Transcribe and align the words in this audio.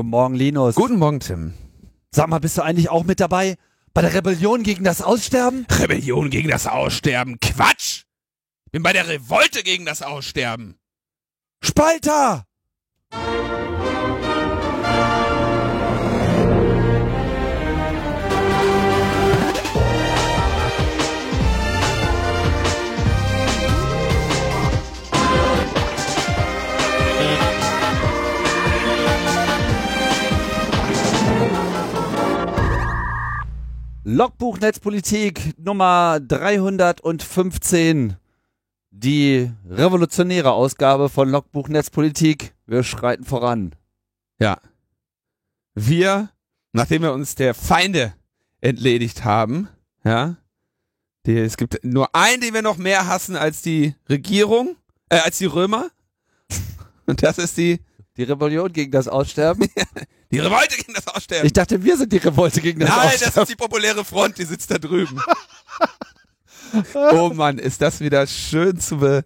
Guten 0.00 0.08
Morgen, 0.08 0.34
Linus. 0.34 0.76
Guten 0.76 0.98
Morgen, 0.98 1.20
Tim. 1.20 1.52
Sag 2.10 2.28
mal, 2.28 2.38
bist 2.38 2.56
du 2.56 2.62
eigentlich 2.62 2.88
auch 2.88 3.04
mit 3.04 3.20
dabei 3.20 3.56
bei 3.92 4.00
der 4.00 4.14
Rebellion 4.14 4.62
gegen 4.62 4.82
das 4.82 5.02
Aussterben? 5.02 5.66
Rebellion 5.70 6.30
gegen 6.30 6.48
das 6.48 6.66
Aussterben. 6.66 7.38
Quatsch! 7.38 8.04
Bin 8.72 8.82
bei 8.82 8.94
der 8.94 9.08
Revolte 9.08 9.62
gegen 9.62 9.84
das 9.84 10.00
Aussterben. 10.00 10.78
Spalter! 11.62 12.46
Logbuch 34.02 34.58
Netzpolitik 34.60 35.58
Nummer 35.58 36.20
315. 36.20 38.16
Die 38.90 39.52
revolutionäre 39.68 40.52
Ausgabe 40.52 41.10
von 41.10 41.28
Logbuch 41.28 41.68
Netzpolitik. 41.68 42.54
Wir 42.66 42.82
schreiten 42.82 43.24
voran. 43.24 43.74
Ja. 44.38 44.58
Wir, 45.74 46.30
nachdem 46.72 47.02
wir 47.02 47.12
uns 47.12 47.34
der 47.34 47.52
Feinde 47.52 48.14
entledigt 48.62 49.26
haben, 49.26 49.68
ja, 50.02 50.36
die, 51.26 51.36
es 51.36 51.58
gibt 51.58 51.84
nur 51.84 52.14
einen, 52.14 52.40
den 52.40 52.54
wir 52.54 52.62
noch 52.62 52.78
mehr 52.78 53.06
hassen 53.06 53.36
als 53.36 53.60
die 53.60 53.94
Regierung, 54.08 54.76
äh, 55.10 55.18
als 55.18 55.36
die 55.36 55.44
Römer. 55.44 55.90
Und 57.06 57.22
das 57.22 57.36
ist 57.36 57.58
die, 57.58 57.80
Die 58.20 58.24
Rebellion 58.24 58.70
gegen 58.70 58.92
das 58.92 59.08
Aussterben? 59.08 59.66
die 60.30 60.40
Revolte 60.40 60.76
gegen 60.76 60.92
das 60.92 61.08
Aussterben. 61.08 61.46
Ich 61.46 61.54
dachte, 61.54 61.82
wir 61.82 61.96
sind 61.96 62.12
die 62.12 62.18
Revolte 62.18 62.60
gegen 62.60 62.80
das 62.80 62.90
Nein, 62.90 62.98
Aussterben. 62.98 63.32
das 63.34 63.42
ist 63.44 63.48
die 63.48 63.56
populäre 63.56 64.04
Front, 64.04 64.36
die 64.36 64.44
sitzt 64.44 64.70
da 64.70 64.76
drüben. 64.76 65.18
oh 67.12 67.30
Mann, 67.32 67.56
ist 67.56 67.80
das 67.80 68.00
wieder 68.00 68.26
schön 68.26 68.78
zu, 68.78 68.98
be 68.98 69.24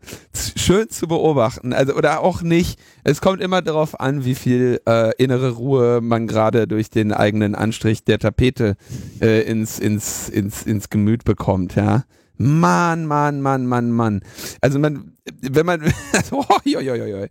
schön 0.57 0.89
zu 0.91 1.09
beobachten. 1.09 1.73
Also, 1.73 1.95
oder 1.95 2.21
auch 2.21 2.43
nicht. 2.43 2.79
Es 3.03 3.21
kommt 3.21 3.43
immer 3.43 3.63
darauf 3.63 3.99
an, 3.99 4.25
wie 4.25 4.37
viel 4.37 4.81
äh, 4.87 5.11
innere 5.21 5.51
Ruhe 5.51 6.01
man 6.01 6.29
gerade 6.29 6.69
durch 6.69 6.89
den 6.89 7.13
eigenen 7.13 7.57
Anstrich 7.57 8.05
der 8.05 8.21
Tapete 8.21 8.77
äh, 9.21 9.41
ins, 9.41 9.81
ins, 9.81 10.29
ins, 10.29 10.63
ins 10.63 10.89
Gemüt 10.89 11.25
bekommt, 11.25 11.75
ja. 11.75 12.05
Mann, 12.37 13.07
Mann, 13.07 13.41
Mann, 13.41 13.67
Mann, 13.67 13.91
Mann. 13.91 14.21
Also 14.61 14.79
man, 14.79 15.17
wenn 15.41 15.67
man, 15.67 15.83
also, 16.13 16.49
hoi, 16.49 16.75
hoi, 16.75 16.87
hoi, 16.87 17.29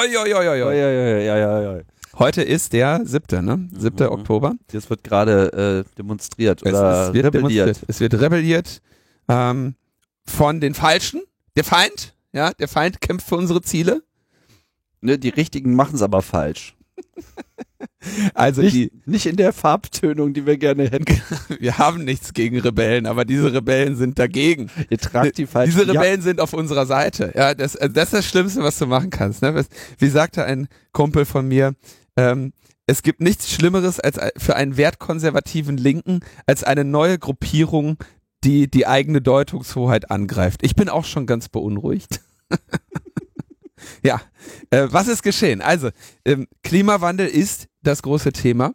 hoi, 0.00 0.12
Ja, 0.12 0.20
hoi. 0.38 0.44
ja, 0.44 0.54
ja, 0.54 1.18
ja, 1.18 1.36
ja, 1.36 1.76
ja. 1.76 1.82
Heute 2.18 2.42
ist 2.42 2.72
der 2.72 3.02
siebte, 3.04 3.42
ne? 3.42 3.68
Siebte 3.76 4.04
Mhm. 4.04 4.10
Oktober. 4.12 4.54
Das 4.68 4.88
wird 4.88 5.04
gerade 5.04 5.84
äh, 5.86 5.96
demonstriert 5.98 6.62
Es, 6.62 6.68
oder 6.72 7.08
es 7.08 7.14
wird 7.14 7.26
rebelliert. 7.26 7.66
demonstriert. 7.66 7.88
Es 7.88 8.00
wird 8.00 8.14
rebelliert 8.14 8.80
ähm, 9.28 9.74
von 10.26 10.60
den 10.60 10.72
Falschen. 10.74 11.22
Der 11.56 11.64
Feind, 11.64 12.14
ja, 12.32 12.52
der 12.52 12.68
Feind 12.68 13.00
kämpft 13.00 13.28
für 13.28 13.36
unsere 13.36 13.60
Ziele. 13.62 14.02
Ne, 15.02 15.18
die 15.18 15.28
Richtigen 15.28 15.74
machen 15.74 15.94
es 15.96 16.02
aber 16.02 16.22
falsch. 16.22 16.74
Also 18.34 18.62
Nicht, 18.62 18.74
die, 18.74 18.92
nicht 19.04 19.26
in 19.26 19.36
der 19.36 19.52
Farbtönung, 19.52 20.32
die 20.32 20.46
wir 20.46 20.56
gerne 20.58 20.88
hätten. 20.88 21.20
wir 21.60 21.78
haben 21.78 22.04
nichts 22.04 22.34
gegen 22.34 22.58
Rebellen, 22.60 23.06
aber 23.06 23.24
diese 23.24 23.52
Rebellen 23.52 23.96
sind 23.96 24.18
dagegen. 24.18 24.70
Ihr 24.90 24.98
tragt 24.98 25.38
die 25.38 25.46
falschen 25.46 25.76
Diese 25.76 25.88
Rebellen 25.92 26.22
sind 26.22 26.40
auf 26.40 26.52
unserer 26.52 26.86
Seite. 26.86 27.32
Ja, 27.34 27.54
das, 27.54 27.76
also 27.76 27.92
das 27.92 28.04
ist 28.04 28.14
das 28.14 28.26
Schlimmste, 28.26 28.62
was 28.62 28.78
du 28.78 28.86
machen 28.86 29.10
kannst. 29.10 29.42
Ne? 29.42 29.64
Wie 29.98 30.08
sagte 30.08 30.44
ein 30.44 30.68
Kumpel 30.92 31.24
von 31.24 31.48
mir, 31.48 31.74
ähm, 32.16 32.52
es 32.86 33.02
gibt 33.02 33.20
nichts 33.20 33.50
Schlimmeres 33.50 33.98
als 33.98 34.18
für 34.36 34.54
einen 34.54 34.76
wertkonservativen 34.76 35.76
Linken 35.76 36.20
als 36.46 36.62
eine 36.62 36.84
neue 36.84 37.18
Gruppierung, 37.18 37.96
die 38.44 38.70
die 38.70 38.86
eigene 38.86 39.20
Deutungshoheit 39.20 40.10
angreift. 40.10 40.60
Ich 40.62 40.76
bin 40.76 40.88
auch 40.88 41.04
schon 41.04 41.26
ganz 41.26 41.48
beunruhigt. 41.48 42.20
ja, 44.02 44.20
äh, 44.70 44.86
was 44.90 45.08
ist 45.08 45.22
geschehen? 45.22 45.60
Also, 45.60 45.90
ähm, 46.24 46.46
Klimawandel 46.62 47.26
ist 47.26 47.68
das 47.82 48.02
große 48.02 48.32
Thema. 48.32 48.74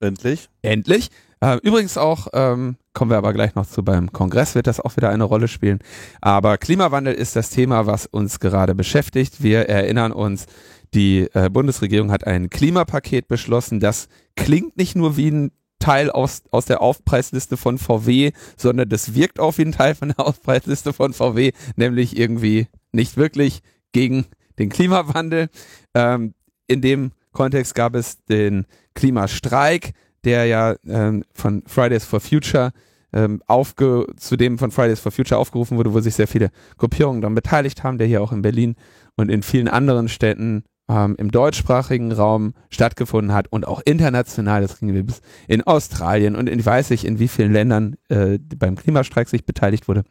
Endlich. 0.00 0.48
Endlich. 0.62 1.10
Äh, 1.40 1.56
übrigens 1.62 1.96
auch, 1.96 2.28
ähm, 2.32 2.76
kommen 2.92 3.10
wir 3.10 3.18
aber 3.18 3.32
gleich 3.32 3.54
noch 3.54 3.66
zu, 3.66 3.82
beim 3.82 4.12
Kongress 4.12 4.54
wird 4.54 4.66
das 4.66 4.80
auch 4.80 4.96
wieder 4.96 5.10
eine 5.10 5.24
Rolle 5.24 5.48
spielen. 5.48 5.78
Aber 6.20 6.58
Klimawandel 6.58 7.14
ist 7.14 7.36
das 7.36 7.50
Thema, 7.50 7.86
was 7.86 8.06
uns 8.06 8.40
gerade 8.40 8.74
beschäftigt. 8.74 9.42
Wir 9.42 9.68
erinnern 9.68 10.12
uns, 10.12 10.46
die 10.92 11.28
äh, 11.34 11.48
Bundesregierung 11.48 12.10
hat 12.10 12.26
ein 12.26 12.50
Klimapaket 12.50 13.28
beschlossen. 13.28 13.80
Das 13.80 14.08
klingt 14.36 14.76
nicht 14.76 14.96
nur 14.96 15.16
wie 15.16 15.30
ein 15.30 15.52
Teil 15.78 16.10
aus, 16.10 16.42
aus 16.50 16.66
der 16.66 16.82
Aufpreisliste 16.82 17.56
von 17.56 17.78
VW, 17.78 18.32
sondern 18.56 18.88
das 18.88 19.14
wirkt 19.14 19.40
auch 19.40 19.56
wie 19.56 19.62
ein 19.62 19.72
Teil 19.72 19.94
von 19.94 20.08
der 20.08 20.20
Aufpreisliste 20.20 20.92
von 20.92 21.14
VW, 21.14 21.52
nämlich 21.76 22.18
irgendwie 22.18 22.68
nicht 22.92 23.16
wirklich 23.16 23.62
gegen 23.92 24.26
den 24.58 24.68
Klimawandel. 24.68 25.48
Ähm, 25.94 26.34
in 26.66 26.80
dem 26.80 27.12
Kontext 27.32 27.74
gab 27.74 27.94
es 27.94 28.24
den 28.24 28.66
Klimastreik, 28.94 29.92
der 30.24 30.46
ja 30.46 30.74
ähm, 30.86 31.24
von 31.32 31.62
Fridays 31.66 32.04
for 32.04 32.20
Future 32.20 32.72
ähm, 33.12 33.42
aufge 33.46 34.06
zu 34.16 34.36
dem 34.36 34.58
von 34.58 34.70
Fridays 34.70 35.00
for 35.00 35.12
Future 35.12 35.38
aufgerufen 35.40 35.78
wurde, 35.78 35.92
wo 35.92 36.00
sich 36.00 36.14
sehr 36.14 36.28
viele 36.28 36.50
Gruppierungen 36.78 37.20
daran 37.22 37.34
beteiligt 37.34 37.82
haben, 37.82 37.98
der 37.98 38.06
hier 38.06 38.22
auch 38.22 38.32
in 38.32 38.42
Berlin 38.42 38.76
und 39.16 39.30
in 39.30 39.42
vielen 39.42 39.68
anderen 39.68 40.08
Städten 40.08 40.64
ähm, 40.88 41.16
im 41.18 41.30
deutschsprachigen 41.30 42.12
Raum 42.12 42.54
stattgefunden 42.68 43.32
hat 43.32 43.46
und 43.50 43.66
auch 43.66 43.80
international, 43.84 44.62
das 44.62 44.78
ging 44.78 45.06
bis 45.06 45.22
in 45.48 45.62
Australien 45.62 46.36
und 46.36 46.48
in 46.48 46.64
weiß 46.64 46.90
ich 46.90 47.04
in 47.04 47.18
wie 47.18 47.28
vielen 47.28 47.52
Ländern 47.52 47.96
äh, 48.08 48.38
beim 48.38 48.76
Klimastreik 48.76 49.28
sich 49.28 49.44
beteiligt 49.44 49.88
wurde. 49.88 50.04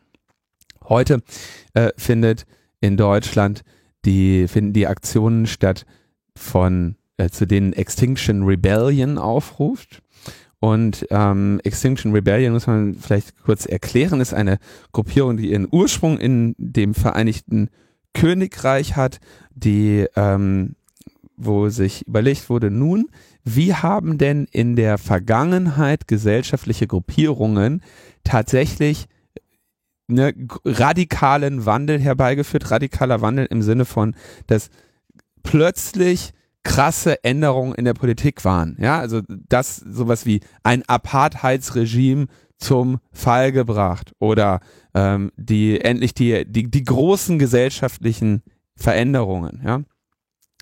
Heute 0.84 1.22
äh, 1.74 1.90
findet 1.98 2.46
in 2.82 2.98
Deutschland 2.98 3.64
die 4.06 4.48
finden 4.48 4.74
die 4.74 4.88
Aktionen 4.88 5.46
statt 5.46 5.86
von 6.36 6.96
äh, 7.18 7.30
zu 7.30 7.46
denen 7.46 7.74
Extinction 7.74 8.44
Rebellion 8.44 9.18
aufruft. 9.18 10.02
Und 10.62 11.06
ähm, 11.10 11.62
Extinction 11.64 12.12
Rebellion 12.12 12.52
muss 12.52 12.68
man 12.68 12.96
vielleicht 12.96 13.38
kurz 13.44 13.66
erklären, 13.66 14.20
ist 14.20 14.34
eine 14.34 14.60
Gruppierung, 14.92 15.38
die 15.38 15.52
ihren 15.52 15.68
Ursprung 15.72 16.18
in 16.18 16.54
dem 16.58 16.94
Vereinigten 16.94 17.70
Königreich 18.14 18.96
hat, 18.98 19.20
die 19.52 20.06
ähm, 20.16 20.76
wo 21.38 21.70
sich 21.70 22.06
überlegt 22.06 22.50
wurde, 22.50 22.70
nun, 22.70 23.10
wie 23.46 23.74
haben 23.74 24.18
denn 24.18 24.46
in 24.52 24.76
der 24.76 24.98
Vergangenheit 24.98 26.10
gesellschaftliche 26.10 26.88
Gruppierungen 26.88 27.82
tatsächlich 28.26 29.08
ne, 30.10 30.34
radikalen 30.66 31.66
Wandel 31.66 32.00
herbeigeführt, 32.00 32.72
radikaler 32.72 33.22
Wandel 33.22 33.46
im 33.46 33.62
Sinne 33.62 33.86
von, 33.86 34.16
dass 34.48 34.70
plötzlich 35.44 36.34
krasse 36.64 37.24
Änderungen 37.24 37.74
in 37.74 37.86
der 37.86 37.94
Politik 37.94 38.44
waren. 38.46 38.78
Ja, 38.80 39.00
also 39.00 39.22
das 39.28 39.78
sowas 39.78 40.26
wie 40.26 40.42
ein 40.64 40.84
Apartheidsregime 40.88 42.28
zum 42.58 43.00
Fall 43.14 43.52
gebracht 43.52 44.12
oder 44.20 44.60
ähm, 44.94 45.32
die 45.38 45.80
endlich 45.80 46.14
die, 46.14 46.46
die, 46.46 46.70
die 46.70 46.84
großen 46.84 47.40
gesellschaftlichen 47.40 48.44
Veränderungen. 48.76 49.62
Ja, 49.66 49.82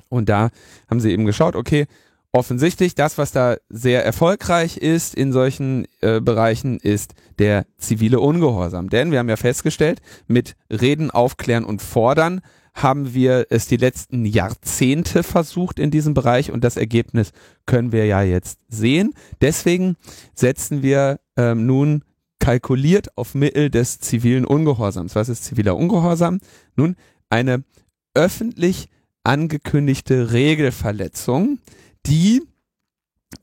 und 0.09 0.30
da 0.30 0.50
haben 0.90 1.00
sie 1.00 1.12
eben 1.12 1.25
geschaut, 1.25 1.56
okay, 1.56 1.88
offensichtlich 2.38 2.94
das, 2.94 3.18
was 3.18 3.31
da 3.31 3.58
sehr 3.68 4.06
erfolgreich 4.06 4.78
ist 4.78 5.16
in 5.16 5.34
solchen 5.34 5.88
äh, 6.02 6.22
Bereichen, 6.22 6.78
ist 6.80 7.16
der 7.40 7.66
zivile 7.78 8.20
Ungehorsam. 8.20 8.90
Denn 8.90 9.12
wir 9.12 9.18
haben 9.18 9.30
ja 9.30 9.38
festgestellt, 9.38 10.02
mit 10.28 10.56
Reden, 10.70 11.09
Aufklären 11.09 11.66
und 11.66 11.81
Fordern 11.81 12.42
haben 12.75 13.16
wir 13.16 13.48
es 13.50 13.66
die 13.68 13.78
letzten 13.78 14.24
Jahrzehnte 14.24 15.24
versucht 15.24 15.80
in 15.80 15.90
diesem 15.90 16.14
Bereich 16.14 16.52
und 16.52 16.64
das 16.64 16.78
Ergebnis 16.78 17.31
können 17.66 17.92
wir 17.92 18.06
ja 18.06 18.22
jetzt 18.22 18.60
sehen. 18.69 19.16
Deswegen 19.42 19.95
setzen 20.36 20.84
wir 20.84 21.19
ähm, 21.38 21.66
nun 21.66 22.04
kalkuliert 22.39 23.18
auf 23.18 23.34
Mittel 23.34 23.72
des 23.72 24.00
zivilen 24.00 24.45
Ungehorsams. 24.45 25.16
Was 25.16 25.28
ist 25.28 25.44
ziviler 25.44 25.75
Ungehorsam? 25.75 26.39
Nun, 26.75 26.95
eine 27.31 27.63
öffentlich 28.13 28.89
angekündigte 29.24 30.31
Regelverletzung, 30.31 31.57
die 32.07 32.42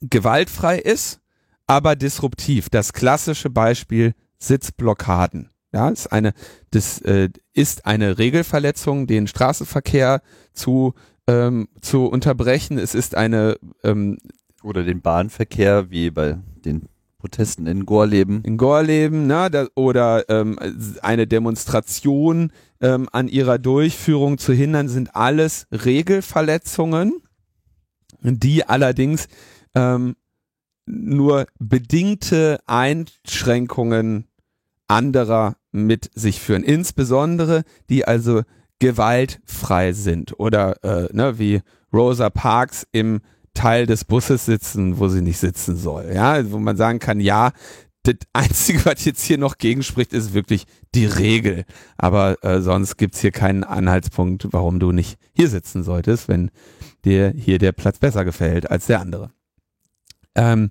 gewaltfrei 0.01 0.79
ist, 0.79 1.21
aber 1.67 1.97
disruptiv. 1.97 2.69
Das 2.71 2.93
klassische 2.93 3.51
Beispiel 3.51 4.15
Sitzblockaden. 4.39 5.51
Ja, 5.73 5.89
ist 5.89 6.13
eine, 6.13 6.35
das 6.71 7.01
äh, 7.01 7.31
ist 7.53 7.85
eine 7.85 8.19
Regelverletzung, 8.19 9.07
den 9.07 9.27
Straßenverkehr 9.27 10.23
zu, 10.53 10.95
ähm, 11.27 11.69
zu 11.81 12.07
unterbrechen. 12.07 12.79
Es 12.79 12.95
ist 12.95 13.17
eine 13.17 13.57
ähm, 13.83 14.19
Oder 14.63 14.85
den 14.85 15.01
Bahnverkehr, 15.01 15.91
wie 15.91 16.11
bei 16.11 16.39
den 16.65 16.89
Protesten 17.19 17.67
in 17.67 17.87
Gorleben. 17.87 18.43
in 18.45 18.59
Gorleben, 18.59 19.27
ne, 19.27 19.49
da, 19.51 19.67
oder 19.75 20.29
ähm, 20.29 20.59
eine 21.01 21.27
Demonstration 21.27 22.53
ähm, 22.81 23.09
an 23.11 23.29
ihrer 23.29 23.59
Durchführung 23.59 24.37
zu 24.39 24.53
hindern, 24.53 24.89
sind 24.89 25.17
alles 25.17 25.67
Regelverletzungen. 25.73 27.24
Die 28.25 28.67
allerdings 28.67 29.29
ähm, 29.75 30.17
nur 30.87 31.47
bedingte 31.59 32.59
Einschränkungen 32.67 34.27
anderer 34.89 35.57
mit 35.73 36.11
sich 36.15 36.41
führen. 36.41 36.63
Insbesondere 36.63 37.65
die 37.89 38.07
also 38.07 38.43
gewaltfrei 38.79 39.93
sind 39.93 40.39
oder 40.39 40.83
äh, 40.85 41.09
ne, 41.13 41.39
wie 41.39 41.63
Rosa 41.93 42.31
Parks 42.31 42.87
im 42.93 43.21
Teil 43.55 43.87
des 43.87 44.05
Busses 44.05 44.45
sitzen, 44.45 44.99
wo 44.99 45.09
sie 45.09 45.23
nicht 45.23 45.39
sitzen 45.39 45.77
soll. 45.77 46.11
Ja, 46.13 46.51
wo 46.51 46.59
man 46.59 46.77
sagen 46.77 46.99
kann, 46.99 47.21
ja, 47.21 47.53
das 48.03 48.17
Einzige, 48.33 48.85
was 48.85 49.05
jetzt 49.05 49.25
hier 49.25 49.39
noch 49.39 49.57
gegenspricht, 49.59 50.13
ist 50.13 50.35
wirklich 50.35 50.67
die 50.95 51.07
Regel. 51.07 51.65
Aber 51.97 52.43
äh, 52.45 52.61
sonst 52.61 52.97
gibt's 52.97 53.21
hier 53.21 53.31
keinen 53.31 53.65
Anhaltspunkt, 53.65 54.49
warum 54.51 54.81
du 54.81 54.93
nicht 54.93 55.19
hier 55.33 55.49
sitzen 55.49 55.83
solltest, 55.83 56.29
wenn 56.29 56.51
dir 57.05 57.33
hier 57.37 57.59
der 57.59 57.73
Platz 57.73 57.99
besser 57.99 58.25
gefällt 58.25 58.71
als 58.71 58.87
der 58.87 59.01
andere. 59.01 59.31
Ähm, 60.35 60.71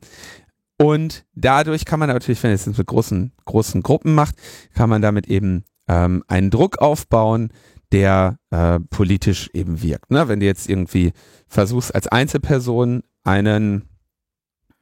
und 0.77 1.25
dadurch 1.33 1.85
kann 1.85 1.99
man 1.99 2.09
natürlich, 2.09 2.41
wenn 2.43 2.51
es 2.51 2.65
mit 2.65 2.87
großen, 2.87 3.31
großen 3.45 3.83
Gruppen 3.83 4.15
macht, 4.15 4.35
kann 4.73 4.89
man 4.89 5.01
damit 5.01 5.27
eben 5.27 5.63
ähm, 5.87 6.23
einen 6.27 6.49
Druck 6.49 6.79
aufbauen, 6.79 7.51
der 7.91 8.39
äh, 8.49 8.79
politisch 8.89 9.49
eben 9.53 9.81
wirkt. 9.81 10.11
Ne? 10.11 10.27
Wenn 10.27 10.39
du 10.39 10.45
jetzt 10.45 10.67
irgendwie 10.67 11.13
versuchst, 11.47 11.93
als 11.93 12.07
Einzelperson 12.07 13.03
einen, 13.23 13.87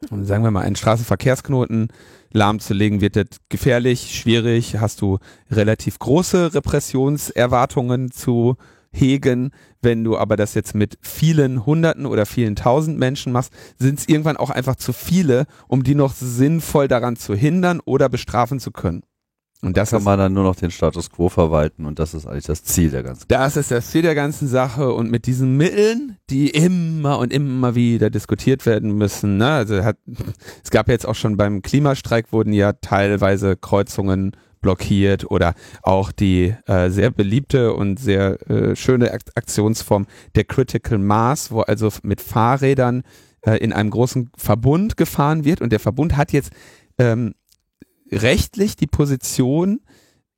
sagen 0.09 0.43
wir 0.43 0.51
mal, 0.51 0.61
einen 0.61 0.77
Straßenverkehrsknoten 0.77 1.89
lahmzulegen, 2.31 3.01
wird 3.01 3.17
das 3.17 3.25
gefährlich, 3.49 4.17
schwierig, 4.17 4.77
hast 4.79 5.01
du 5.01 5.19
relativ 5.49 5.99
große 5.99 6.53
Repressionserwartungen 6.53 8.11
zu 8.11 8.55
hegen. 8.91 9.51
Wenn 9.81 10.03
du 10.03 10.17
aber 10.17 10.35
das 10.35 10.53
jetzt 10.53 10.75
mit 10.75 10.97
vielen 11.01 11.65
Hunderten 11.65 12.05
oder 12.05 12.25
vielen 12.25 12.55
tausend 12.55 12.99
Menschen 12.99 13.31
machst, 13.31 13.53
sind 13.77 13.99
es 13.99 14.07
irgendwann 14.07 14.37
auch 14.37 14.49
einfach 14.49 14.75
zu 14.75 14.93
viele, 14.93 15.45
um 15.67 15.83
die 15.83 15.95
noch 15.95 16.13
sinnvoll 16.13 16.87
daran 16.87 17.15
zu 17.15 17.35
hindern 17.35 17.79
oder 17.83 18.09
bestrafen 18.09 18.59
zu 18.59 18.71
können. 18.71 19.03
Und 19.63 19.77
das 19.77 19.91
kann 19.91 20.03
man 20.03 20.17
dann 20.17 20.33
nur 20.33 20.43
noch 20.43 20.55
den 20.55 20.71
Status 20.71 21.11
quo 21.11 21.29
verwalten 21.29 21.85
und 21.85 21.99
das 21.99 22.15
ist 22.15 22.25
eigentlich 22.25 22.45
das 22.45 22.63
Ziel 22.63 22.89
der 22.89 23.03
ganzen 23.03 23.19
Sache. 23.21 23.27
Das 23.27 23.57
ist 23.57 23.69
das 23.69 23.91
Ziel 23.91 24.01
der 24.01 24.15
ganzen 24.15 24.47
Sache 24.47 24.91
und 24.91 25.11
mit 25.11 25.27
diesen 25.27 25.55
Mitteln, 25.55 26.17
die 26.31 26.49
immer 26.49 27.19
und 27.19 27.31
immer 27.31 27.75
wieder 27.75 28.09
diskutiert 28.09 28.65
werden 28.65 28.97
müssen, 28.97 29.37
ne? 29.37 29.51
also 29.51 29.83
hat, 29.83 29.97
es 30.63 30.71
gab 30.71 30.89
jetzt 30.89 31.05
auch 31.05 31.13
schon 31.13 31.37
beim 31.37 31.61
Klimastreik 31.61 32.33
wurden 32.33 32.53
ja 32.53 32.73
teilweise 32.73 33.55
Kreuzungen 33.55 34.35
blockiert 34.61 35.29
oder 35.29 35.53
auch 35.81 36.11
die 36.11 36.55
äh, 36.67 36.89
sehr 36.89 37.11
beliebte 37.11 37.73
und 37.73 37.99
sehr 37.99 38.49
äh, 38.49 38.75
schöne 38.75 39.11
Aktionsform 39.11 40.07
der 40.35 40.45
Critical 40.45 40.97
Mass, 40.97 41.51
wo 41.51 41.61
also 41.61 41.89
mit 42.03 42.21
Fahrrädern 42.21 43.03
äh, 43.41 43.57
in 43.57 43.73
einem 43.73 43.89
großen 43.89 44.29
Verbund 44.37 44.97
gefahren 44.97 45.45
wird 45.45 45.61
und 45.61 45.71
der 45.71 45.79
Verbund 45.79 46.15
hat 46.15 46.31
jetzt 46.31 46.51
ähm, 46.97 47.33
rechtlich 48.11 48.75
die 48.75 48.87
Position, 48.87 49.81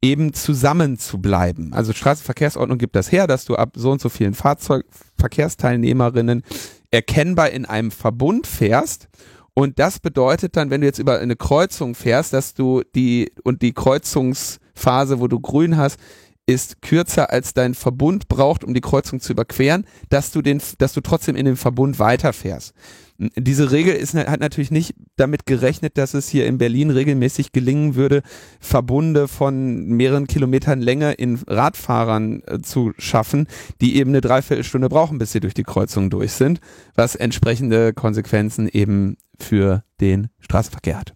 eben 0.03 0.33
zusammen 0.33 0.99
zu 0.99 1.19
bleiben. 1.19 1.73
Also 1.73 1.93
Straßenverkehrsordnung 1.93 2.77
gibt 2.77 2.97
das 2.97 3.09
her, 3.11 3.25
dass 3.25 3.45
du 3.45 3.55
ab 3.55 3.71
so 3.75 3.91
und 3.91 4.01
so 4.01 4.09
vielen 4.09 4.33
Fahrzeugverkehrsteilnehmerinnen 4.33 6.43
erkennbar 6.91 7.51
in 7.51 7.65
einem 7.65 7.89
Verbund 7.89 8.45
fährst. 8.45 9.07
Und 9.55 9.77
das 9.79 9.99
bedeutet 9.99 10.57
dann, 10.57 10.69
wenn 10.69 10.81
du 10.81 10.87
jetzt 10.87 10.99
über 10.99 11.19
eine 11.19 11.35
Kreuzung 11.35 11.93
fährst, 11.93 12.33
dass 12.33 12.53
du 12.53 12.81
die 12.95 13.31
und 13.43 13.61
die 13.61 13.73
Kreuzungsphase, 13.73 15.19
wo 15.19 15.27
du 15.27 15.39
grün 15.39 15.77
hast, 15.77 15.99
ist 16.45 16.81
kürzer 16.81 17.31
als 17.31 17.53
dein 17.53 17.73
Verbund 17.73 18.27
braucht, 18.27 18.63
um 18.63 18.73
die 18.73 18.81
Kreuzung 18.81 19.21
zu 19.21 19.31
überqueren, 19.31 19.85
dass 20.09 20.31
du 20.31 20.41
den, 20.41 20.61
dass 20.77 20.93
du 20.93 21.01
trotzdem 21.01 21.35
in 21.35 21.45
dem 21.45 21.55
Verbund 21.55 21.99
weiterfährst. 21.99 22.73
Diese 23.17 23.71
Regel 23.71 23.93
ist, 23.93 24.15
hat 24.15 24.39
natürlich 24.41 24.71
nicht 24.71 24.95
damit 25.15 25.45
gerechnet, 25.45 25.97
dass 25.97 26.13
es 26.13 26.27
hier 26.27 26.45
in 26.45 26.57
Berlin 26.57 26.89
regelmäßig 26.89 27.53
gelingen 27.53 27.95
würde, 27.95 28.23
Verbunde 28.59 29.27
von 29.27 29.85
mehreren 29.85 30.27
Kilometern 30.27 30.81
Länge 30.81 31.13
in 31.13 31.39
Radfahrern 31.47 32.41
äh, 32.47 32.59
zu 32.59 32.91
schaffen, 32.97 33.47
die 33.79 33.95
eben 33.97 34.09
eine 34.09 34.21
Dreiviertelstunde 34.21 34.89
brauchen, 34.89 35.19
bis 35.19 35.31
sie 35.31 35.39
durch 35.39 35.53
die 35.53 35.63
Kreuzung 35.63 36.09
durch 36.09 36.33
sind, 36.33 36.59
was 36.95 37.15
entsprechende 37.15 37.93
Konsequenzen 37.93 38.67
eben 38.67 39.15
für 39.39 39.83
den 39.99 40.29
Straßenverkehr 40.39 40.99
hat. 40.99 41.13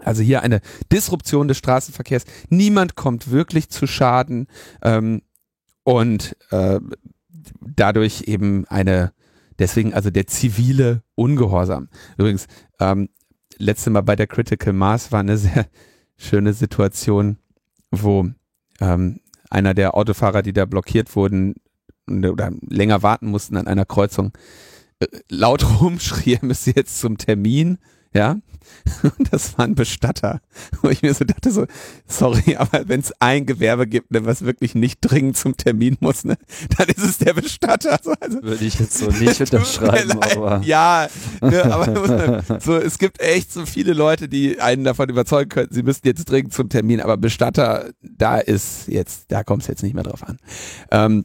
Also 0.00 0.22
hier 0.22 0.42
eine 0.42 0.60
Disruption 0.90 1.48
des 1.48 1.58
Straßenverkehrs. 1.58 2.24
Niemand 2.48 2.96
kommt 2.96 3.30
wirklich 3.30 3.68
zu 3.68 3.86
Schaden 3.86 4.48
ähm, 4.82 5.22
und 5.84 6.36
äh, 6.50 6.80
dadurch 7.60 8.22
eben 8.26 8.66
eine 8.66 9.12
Deswegen 9.62 9.94
also 9.94 10.10
der 10.10 10.26
zivile 10.26 11.02
Ungehorsam. 11.14 11.88
Übrigens, 12.16 12.46
ähm, 12.80 13.08
letzte 13.58 13.90
Mal 13.90 14.00
bei 14.00 14.16
der 14.16 14.26
Critical 14.26 14.72
Mass 14.72 15.12
war 15.12 15.20
eine 15.20 15.36
sehr 15.38 15.66
schöne 16.16 16.52
Situation, 16.52 17.38
wo 17.92 18.28
ähm, 18.80 19.20
einer 19.50 19.74
der 19.74 19.94
Autofahrer, 19.94 20.42
die 20.42 20.52
da 20.52 20.64
blockiert 20.64 21.14
wurden 21.14 21.54
oder 22.08 22.50
länger 22.68 23.04
warten 23.04 23.26
mussten 23.28 23.56
an 23.56 23.68
einer 23.68 23.84
Kreuzung, 23.84 24.32
laut 25.28 25.64
rumschrie, 25.80 26.34
er 26.34 26.44
müsste 26.44 26.72
jetzt 26.74 27.00
zum 27.00 27.18
Termin 27.18 27.78
ja. 28.14 28.36
Und 29.02 29.32
das 29.32 29.56
war 29.58 29.64
ein 29.64 29.74
Bestatter. 29.74 30.40
Wo 30.82 30.88
ich 30.88 31.02
mir 31.02 31.14
so 31.14 31.24
dachte, 31.24 31.50
so, 31.50 31.66
sorry, 32.06 32.56
aber 32.58 32.88
wenn 32.88 33.00
es 33.00 33.12
ein 33.20 33.46
Gewerbe 33.46 33.86
gibt, 33.86 34.10
ne, 34.10 34.24
was 34.24 34.44
wirklich 34.44 34.74
nicht 34.74 34.98
dringend 35.00 35.36
zum 35.36 35.56
Termin 35.56 35.96
muss, 36.00 36.24
ne, 36.24 36.36
dann 36.76 36.88
ist 36.88 37.02
es 37.02 37.18
der 37.18 37.34
Bestatter. 37.34 37.92
Also, 37.92 38.14
also 38.20 38.42
Würde 38.42 38.64
ich 38.64 38.78
jetzt 38.78 38.98
so 38.98 39.10
nicht 39.10 39.40
unterschreiben, 39.40 40.18
aber. 40.22 40.62
Ja, 40.64 41.08
ne, 41.40 41.64
aber 41.72 42.60
so, 42.60 42.76
es 42.76 42.98
gibt 42.98 43.20
echt 43.20 43.52
so 43.52 43.66
viele 43.66 43.92
Leute, 43.92 44.28
die 44.28 44.60
einen 44.60 44.84
davon 44.84 45.08
überzeugen 45.08 45.48
könnten, 45.48 45.74
sie 45.74 45.82
müssten 45.82 46.06
jetzt 46.06 46.24
dringend 46.24 46.52
zum 46.52 46.68
Termin, 46.68 47.00
aber 47.00 47.16
Bestatter, 47.16 47.90
da 48.02 48.38
ist 48.38 48.88
jetzt, 48.88 49.32
da 49.32 49.42
kommt 49.42 49.62
es 49.62 49.68
jetzt 49.68 49.82
nicht 49.82 49.94
mehr 49.94 50.04
drauf 50.04 50.22
an. 50.22 50.38
Ähm, 50.90 51.24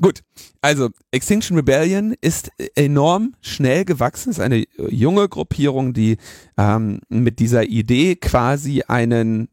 Gut, 0.00 0.20
also 0.60 0.90
Extinction 1.10 1.56
Rebellion 1.56 2.14
ist 2.20 2.50
enorm 2.74 3.34
schnell 3.40 3.84
gewachsen, 3.84 4.30
ist 4.30 4.40
eine 4.40 4.64
junge 4.76 5.28
Gruppierung, 5.28 5.92
die 5.92 6.16
ähm, 6.58 7.00
mit 7.08 7.38
dieser 7.38 7.64
Idee 7.64 8.16
quasi 8.16 8.82
einen 8.86 9.48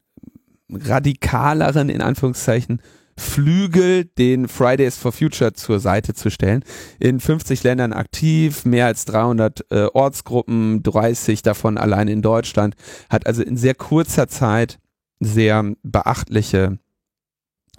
radikaleren, 0.70 1.90
in 1.90 2.02
Anführungszeichen, 2.02 2.82
Flügel, 3.18 4.06
den 4.06 4.48
Fridays 4.48 4.98
for 4.98 5.12
Future 5.12 5.54
zur 5.54 5.80
Seite 5.80 6.16
zu 6.16 6.32
stellen. 6.32 6.64
In 7.00 7.20
50 7.20 7.64
Ländern 7.64 7.94
aktiv, 7.94 8.66
mehr 8.66 8.88
als 8.88 9.06
300 9.06 9.66
äh, 9.70 9.86
Ortsgruppen, 9.94 10.82
30 10.82 11.44
davon 11.44 11.78
allein 11.78 12.08
in 12.08 12.24
Deutschland, 12.24 12.76
hat 13.10 13.28
also 13.28 13.44
in 13.44 13.56
sehr 13.56 13.76
kurzer 13.76 14.28
Zeit 14.28 14.80
sehr 15.20 15.74
beachtliche 15.84 16.80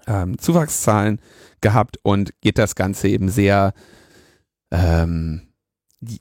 ähm, 0.06 0.38
Zuwachszahlen 0.38 1.20
gehabt 1.61 1.99
und 2.02 2.32
geht 2.40 2.58
das 2.58 2.75
Ganze 2.75 3.08
eben 3.08 3.28
sehr 3.28 3.73
ähm, 4.70 5.42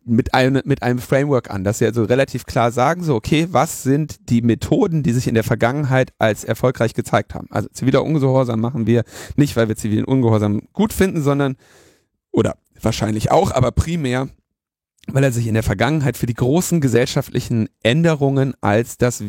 mit 0.06 0.34
einem, 0.34 0.62
mit 0.66 0.82
einem 0.82 1.00
Framework 1.00 1.50
an, 1.50 1.64
dass 1.64 1.80
sie 1.80 1.86
also 1.86 2.04
relativ 2.04 2.46
klar 2.46 2.72
sagen, 2.72 3.04
so, 3.04 3.16
okay, 3.16 3.48
was 3.52 3.84
sind 3.84 4.30
die 4.30 4.42
Methoden, 4.42 5.04
die 5.04 5.12
sich 5.12 5.28
in 5.28 5.34
der 5.34 5.44
Vergangenheit 5.44 6.14
als 6.20 6.44
erfolgreich 6.44 6.94
gezeigt 6.94 7.36
haben? 7.36 7.48
Also 7.50 7.68
ziviler 7.70 8.04
Ungehorsam 8.04 8.60
machen 8.60 8.88
wir 8.88 9.04
nicht, 9.36 9.56
weil 9.56 9.68
wir 9.68 9.76
zivilen 9.76 10.06
Ungehorsam 10.06 10.62
gut 10.74 10.94
finden, 10.94 11.22
sondern, 11.22 11.56
oder 12.32 12.58
wahrscheinlich 12.82 13.32
auch, 13.32 13.52
aber 13.52 13.72
primär, 13.72 14.30
weil 15.08 15.24
er 15.24 15.32
sich 15.32 15.48
in 15.48 15.54
der 15.54 15.64
Vergangenheit 15.64 16.18
für 16.18 16.28
die 16.28 16.34
großen 16.34 16.80
gesellschaftlichen 16.80 17.68
Änderungen 17.82 18.54
als 18.62 18.98
das 18.98 19.24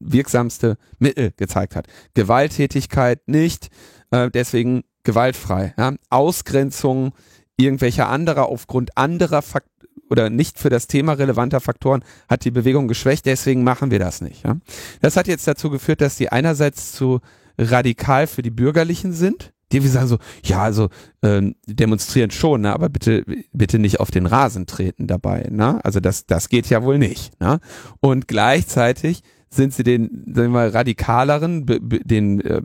wirksamste 0.00 0.76
Mittel 0.98 1.32
gezeigt 1.36 1.76
hat. 1.76 1.86
Gewalttätigkeit 2.14 3.26
nicht, 3.26 3.68
äh, 4.10 4.30
deswegen 4.30 4.84
gewaltfrei. 5.04 5.74
Ja? 5.78 5.94
Ausgrenzung 6.10 7.12
irgendwelcher 7.56 8.08
anderer 8.08 8.46
aufgrund 8.46 8.96
anderer 8.96 9.42
Fakt 9.42 9.70
oder 10.08 10.30
nicht 10.30 10.58
für 10.58 10.70
das 10.70 10.86
Thema 10.86 11.14
relevanter 11.14 11.60
Faktoren 11.60 12.04
hat 12.28 12.44
die 12.44 12.50
Bewegung 12.50 12.86
geschwächt, 12.86 13.26
deswegen 13.26 13.64
machen 13.64 13.90
wir 13.90 13.98
das 13.98 14.20
nicht. 14.20 14.44
Ja? 14.44 14.56
Das 15.00 15.16
hat 15.16 15.26
jetzt 15.26 15.48
dazu 15.48 15.70
geführt, 15.70 16.00
dass 16.00 16.16
die 16.16 16.30
einerseits 16.30 16.92
zu 16.92 17.20
radikal 17.58 18.26
für 18.26 18.42
die 18.42 18.50
Bürgerlichen 18.50 19.12
sind, 19.12 19.52
die 19.72 19.82
wie 19.82 19.88
sagen 19.88 20.06
so, 20.06 20.18
ja, 20.44 20.62
also 20.62 20.90
äh, 21.22 21.42
demonstrieren 21.66 22.30
schon, 22.30 22.60
ne, 22.60 22.72
aber 22.72 22.88
bitte, 22.88 23.24
bitte 23.52 23.78
nicht 23.78 23.98
auf 23.98 24.10
den 24.10 24.26
Rasen 24.26 24.66
treten 24.66 25.08
dabei. 25.08 25.48
Ne? 25.50 25.84
Also 25.84 25.98
das, 25.98 26.26
das 26.26 26.48
geht 26.48 26.68
ja 26.68 26.84
wohl 26.84 26.98
nicht. 26.98 27.38
Ne? 27.40 27.58
Und 28.00 28.28
gleichzeitig 28.28 29.22
sind 29.56 29.74
sie 29.74 29.82
den 29.82 30.24
sagen 30.26 30.48
wir 30.48 30.48
mal, 30.48 30.68
radikaleren, 30.68 31.64
den 31.66 32.40
äh, 32.40 32.62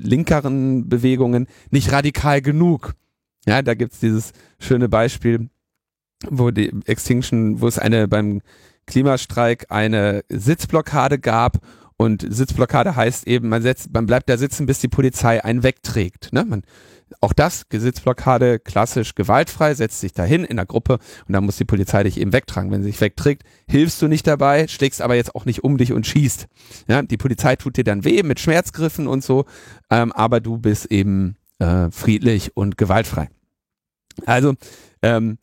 linkeren 0.00 0.88
Bewegungen 0.88 1.46
nicht 1.70 1.92
radikal 1.92 2.42
genug. 2.42 2.94
Ja, 3.46 3.62
da 3.62 3.74
gibt's 3.74 4.00
dieses 4.00 4.32
schöne 4.58 4.88
Beispiel, 4.88 5.48
wo 6.28 6.50
die 6.50 6.72
Extinction, 6.86 7.60
wo 7.60 7.68
es 7.68 7.78
eine 7.78 8.08
beim 8.08 8.40
Klimastreik 8.86 9.66
eine 9.70 10.24
Sitzblockade 10.28 11.18
gab 11.18 11.58
und 11.96 12.26
Sitzblockade 12.28 12.96
heißt 12.96 13.26
eben, 13.26 13.48
man 13.48 13.62
setzt, 13.62 13.92
man 13.92 14.06
bleibt 14.06 14.28
da 14.28 14.36
sitzen, 14.36 14.66
bis 14.66 14.80
die 14.80 14.88
Polizei 14.88 15.44
einen 15.44 15.62
wegträgt. 15.62 16.32
Ne? 16.32 16.44
Man 16.44 16.62
auch 17.20 17.32
das, 17.32 17.68
Gesitzblockade, 17.68 18.58
klassisch 18.58 19.14
gewaltfrei, 19.14 19.74
setzt 19.74 20.00
sich 20.00 20.12
dahin 20.12 20.44
in 20.44 20.56
der 20.56 20.66
Gruppe 20.66 20.98
und 21.26 21.32
dann 21.32 21.44
muss 21.44 21.56
die 21.56 21.64
Polizei 21.64 22.02
dich 22.02 22.18
eben 22.18 22.32
wegtragen. 22.32 22.70
Wenn 22.70 22.82
sie 22.82 22.90
dich 22.90 23.00
wegträgt, 23.00 23.42
hilfst 23.68 24.00
du 24.02 24.08
nicht 24.08 24.26
dabei, 24.26 24.68
schlägst 24.68 25.02
aber 25.02 25.14
jetzt 25.14 25.34
auch 25.34 25.44
nicht 25.44 25.64
um 25.64 25.78
dich 25.78 25.92
und 25.92 26.06
schießt. 26.06 26.46
Ja, 26.88 27.02
die 27.02 27.16
Polizei 27.16 27.56
tut 27.56 27.76
dir 27.76 27.84
dann 27.84 28.04
weh 28.04 28.22
mit 28.22 28.40
Schmerzgriffen 28.40 29.06
und 29.06 29.22
so, 29.22 29.44
ähm, 29.90 30.12
aber 30.12 30.40
du 30.40 30.58
bist 30.58 30.86
eben 30.86 31.36
äh, 31.58 31.90
friedlich 31.90 32.56
und 32.56 32.76
gewaltfrei. 32.76 33.28
Also, 34.26 34.54
ähm, 35.02 35.38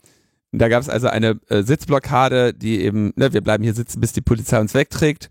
da 0.51 0.67
gab 0.67 0.81
es 0.81 0.89
also 0.89 1.07
eine 1.07 1.39
äh, 1.49 1.63
Sitzblockade, 1.63 2.53
die 2.53 2.81
eben, 2.81 3.13
ne, 3.15 3.33
wir 3.33 3.41
bleiben 3.41 3.63
hier 3.63 3.73
sitzen, 3.73 4.01
bis 4.01 4.11
die 4.11 4.21
Polizei 4.21 4.59
uns 4.59 4.73
wegträgt. 4.73 5.29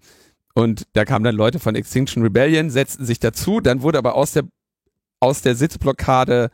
Und 0.54 0.86
da 0.94 1.04
kamen 1.04 1.24
dann 1.24 1.36
Leute 1.36 1.58
von 1.58 1.74
Extinction 1.74 2.22
Rebellion, 2.22 2.70
setzten 2.70 3.04
sich 3.04 3.20
dazu, 3.20 3.60
dann 3.60 3.82
wurde 3.82 3.98
aber 3.98 4.14
aus 4.14 4.32
der 4.32 4.44
aus 5.20 5.42
der 5.42 5.54
Sitzblockade 5.54 6.50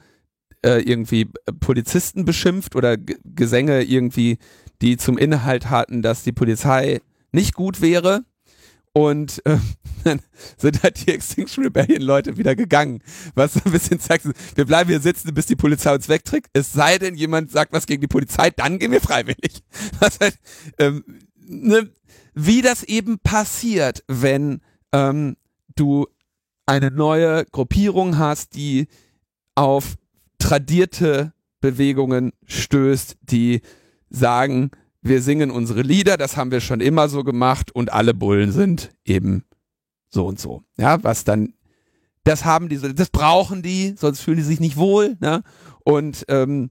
äh, 0.65 0.83
irgendwie 0.83 1.31
Polizisten 1.61 2.25
beschimpft 2.25 2.77
oder 2.77 2.97
G 2.97 3.17
Gesänge 3.25 3.83
irgendwie, 3.83 4.39
die 4.83 4.97
zum 4.97 5.17
Inhalt 5.17 5.71
hatten, 5.71 6.03
dass 6.03 6.25
die 6.25 6.33
Polizei 6.33 7.01
nicht 7.33 7.55
gut 7.55 7.81
wäre. 7.81 8.25
Und 8.93 9.45
äh, 9.45 9.59
dann 10.05 10.21
sind 10.57 10.83
halt 10.83 11.07
die 11.07 11.13
Extinction 11.13 11.65
Rebellion 11.65 12.01
Leute 12.01 12.39
wieder 12.39 12.57
gegangen. 12.57 13.03
Was 13.35 13.55
so 13.55 13.61
ein 13.65 13.73
bisschen 13.73 14.01
zeigt, 14.01 14.27
wir 14.55 14.65
bleiben 14.65 14.89
hier 14.89 15.01
sitzen, 15.01 15.35
bis 15.35 15.47
die 15.47 15.57
Polizei 15.57 15.95
uns 15.95 16.09
wegträgt. 16.09 16.49
Es 16.55 16.73
sei 16.73 16.99
denn, 16.99 17.15
jemand 17.15 17.51
sagt 17.51 17.73
was 17.73 17.87
gegen 17.87 18.01
die 18.01 18.09
Polizei, 18.09 18.51
dann 18.51 18.79
gehen 18.79 18.93
wir 18.93 19.03
freiwillig. 19.03 19.63
Was 20.01 20.19
halt, 20.21 20.39
ähm, 20.79 21.05
ne, 21.37 21.91
wie 22.35 22.61
das 22.61 22.83
eben 22.83 23.19
passiert, 23.19 24.05
wenn 24.09 24.61
ähm, 24.93 25.37
du 25.75 26.07
eine 26.67 26.91
neue 26.91 27.45
Gruppierung 27.47 28.19
hast, 28.19 28.55
die 28.57 28.89
auf 29.55 29.95
tradierte 30.39 31.33
Bewegungen 31.61 32.33
stößt, 32.47 33.17
die 33.23 33.63
sagen, 34.11 34.71
wir 35.01 35.23
singen 35.23 35.51
unsere 35.51 35.83
Lieder, 35.83 36.17
das 36.17 36.37
haben 36.37 36.51
wir 36.51 36.61
schon 36.61 36.81
immer 36.81 37.09
so 37.09 37.25
gemacht 37.25 37.71
und 37.75 37.93
alle 37.93 38.13
Bullen 38.13 38.53
sind 38.53 38.91
eben 39.05 39.45
so 40.09 40.27
und 40.27 40.41
so. 40.41 40.63
Ja, 40.77 41.03
was 41.03 41.25
dann, 41.25 41.55
das 42.25 42.45
haben 42.45 42.69
die, 42.69 42.79
das 42.79 43.11
brauchen 43.11 43.63
die, 43.63 43.95
sonst 43.97 44.21
fühlen 44.21 44.39
die 44.39 44.43
sich 44.43 44.61
nicht 44.61 44.77
wohl. 44.77 45.17
Ne? 45.21 45.43
Und 45.85 46.25
ähm, 46.29 46.71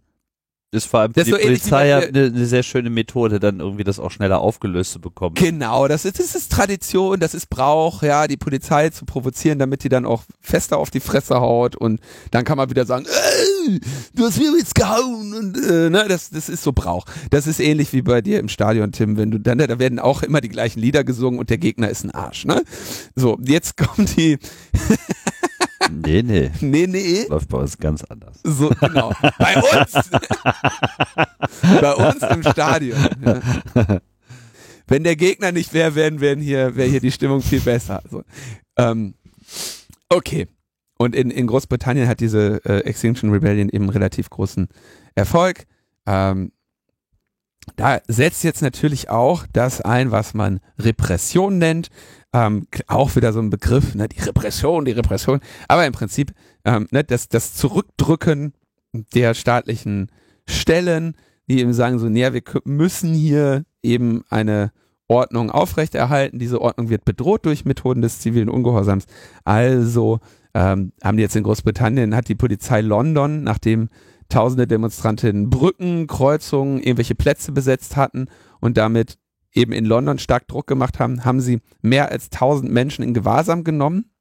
ist 0.71 0.85
vor 0.87 1.01
allem 1.01 1.13
für 1.13 1.23
die 1.23 1.31
so 1.31 1.37
Polizei 1.37 1.87
ja 1.87 1.99
eine, 1.99 2.25
eine, 2.25 2.45
sehr 2.45 2.63
schöne 2.63 2.89
Methode, 2.89 3.39
dann 3.39 3.59
irgendwie 3.59 3.83
das 3.83 3.99
auch 3.99 4.11
schneller 4.11 4.39
aufgelöst 4.39 4.91
zu 4.91 4.99
bekommen. 4.99 5.35
Genau, 5.35 5.87
das 5.87 6.05
ist, 6.05 6.19
das 6.19 6.35
ist 6.35 6.51
Tradition, 6.51 7.19
das 7.19 7.33
ist 7.33 7.49
Brauch, 7.49 8.03
ja, 8.03 8.27
die 8.27 8.37
Polizei 8.37 8.89
zu 8.89 9.05
provozieren, 9.05 9.59
damit 9.59 9.83
die 9.83 9.89
dann 9.89 10.05
auch 10.05 10.23
fester 10.41 10.77
auf 10.77 10.91
die 10.91 10.99
Fresse 10.99 11.39
haut 11.39 11.75
und 11.75 12.01
dann 12.31 12.43
kann 12.45 12.57
man 12.57 12.69
wieder 12.69 12.85
sagen, 12.85 13.05
äh, 13.05 13.79
du 14.13 14.25
hast 14.25 14.37
mir 14.37 14.51
jetzt 14.57 14.75
gehauen 14.75 15.33
und 15.33 15.57
äh, 15.57 15.89
ne, 15.89 16.05
das, 16.07 16.29
das 16.29 16.49
ist 16.49 16.63
so 16.63 16.73
Brauch. 16.73 17.05
Das 17.29 17.47
ist 17.47 17.59
ähnlich 17.59 17.93
wie 17.93 18.01
bei 18.01 18.21
dir 18.21 18.39
im 18.39 18.49
Stadion, 18.49 18.91
Tim, 18.91 19.17
wenn 19.17 19.31
du 19.31 19.39
dann, 19.39 19.57
da 19.57 19.79
werden 19.79 19.99
auch 19.99 20.23
immer 20.23 20.41
die 20.41 20.49
gleichen 20.49 20.79
Lieder 20.79 21.03
gesungen 21.03 21.39
und 21.39 21.49
der 21.49 21.57
Gegner 21.57 21.89
ist 21.89 22.03
ein 22.03 22.11
Arsch, 22.11 22.45
ne? 22.45 22.63
So, 23.15 23.37
jetzt 23.43 23.77
kommt 23.77 24.17
die 24.17 24.37
Nee, 25.91 26.23
nee. 26.23 26.51
Nee, 26.61 26.87
nee. 26.87 27.25
Läuft 27.29 27.49
bei 27.49 27.57
uns 27.57 27.77
ganz 27.77 28.03
anders. 28.03 28.39
So, 28.43 28.69
genau. 28.69 29.13
Bei 29.37 29.55
uns. 29.55 30.09
bei 31.81 31.93
uns 31.93 32.21
im 32.23 32.43
Stadion. 32.43 32.99
Ja. 33.23 33.99
Wenn 34.87 35.03
der 35.03 35.15
Gegner 35.15 35.51
nicht 35.51 35.73
wäre, 35.73 35.95
wären, 35.95 36.19
wären 36.21 36.39
hier, 36.39 36.75
wäre 36.75 36.89
hier 36.89 36.99
die 36.99 37.11
Stimmung 37.11 37.41
viel 37.41 37.61
besser. 37.61 38.01
Also, 38.03 38.23
ähm, 38.77 39.15
okay. 40.09 40.47
Und 40.97 41.15
in, 41.15 41.29
in 41.31 41.47
Großbritannien 41.47 42.07
hat 42.07 42.19
diese 42.19 42.61
äh, 42.65 42.79
Extinction 42.85 43.31
Rebellion 43.31 43.69
eben 43.69 43.89
relativ 43.89 44.29
großen 44.29 44.69
Erfolg. 45.15 45.65
Ähm, 46.05 46.51
da 47.75 47.99
setzt 48.07 48.43
jetzt 48.43 48.61
natürlich 48.61 49.09
auch 49.09 49.45
das 49.51 49.81
ein, 49.81 50.11
was 50.11 50.33
man 50.33 50.59
Repression 50.79 51.57
nennt. 51.57 51.89
Ähm, 52.35 52.67
auch 52.87 53.15
wieder 53.15 53.31
so 53.31 53.39
ein 53.39 53.49
Begriff, 53.49 53.95
ne, 53.95 54.09
die 54.09 54.19
Repression, 54.19 54.83
die 54.83 54.91
Repression. 54.91 55.39
Aber 55.69 55.85
im 55.85 55.93
Prinzip 55.93 56.33
ähm, 56.65 56.85
ne, 56.91 57.05
das, 57.05 57.29
das 57.29 57.53
Zurückdrücken 57.53 58.51
der 58.91 59.33
staatlichen 59.33 60.11
Stellen, 60.45 61.15
die 61.47 61.61
eben 61.61 61.71
sagen 61.71 61.97
so, 61.97 62.09
naja, 62.09 62.33
wir 62.33 62.41
müssen 62.65 63.13
hier 63.13 63.63
eben 63.81 64.25
eine 64.29 64.73
Ordnung 65.07 65.49
aufrechterhalten. 65.49 66.37
Diese 66.37 66.61
Ordnung 66.61 66.89
wird 66.89 67.05
bedroht 67.05 67.45
durch 67.45 67.63
Methoden 67.63 68.01
des 68.01 68.19
zivilen 68.19 68.49
Ungehorsams. 68.49 69.05
Also 69.45 70.19
ähm, 70.53 70.91
haben 71.01 71.15
die 71.15 71.23
jetzt 71.23 71.37
in 71.37 71.43
Großbritannien, 71.43 72.17
hat 72.17 72.27
die 72.27 72.35
Polizei 72.35 72.81
London, 72.81 73.43
nachdem 73.43 73.87
tausende 74.27 74.67
Demonstrantinnen 74.67 75.49
Brücken, 75.49 76.07
Kreuzungen, 76.07 76.79
irgendwelche 76.79 77.15
Plätze 77.15 77.53
besetzt 77.53 77.95
hatten 77.95 78.27
und 78.59 78.75
damit 78.75 79.19
eben 79.55 79.71
in 79.71 79.85
London 79.85 80.19
stark 80.19 80.47
Druck 80.47 80.67
gemacht 80.67 80.99
haben, 80.99 81.25
haben 81.25 81.41
sie 81.41 81.61
mehr 81.81 82.11
als 82.11 82.25
1000 82.31 82.71
Menschen 82.71 83.03
in 83.03 83.13
Gewahrsam 83.13 83.63
genommen 83.63 84.11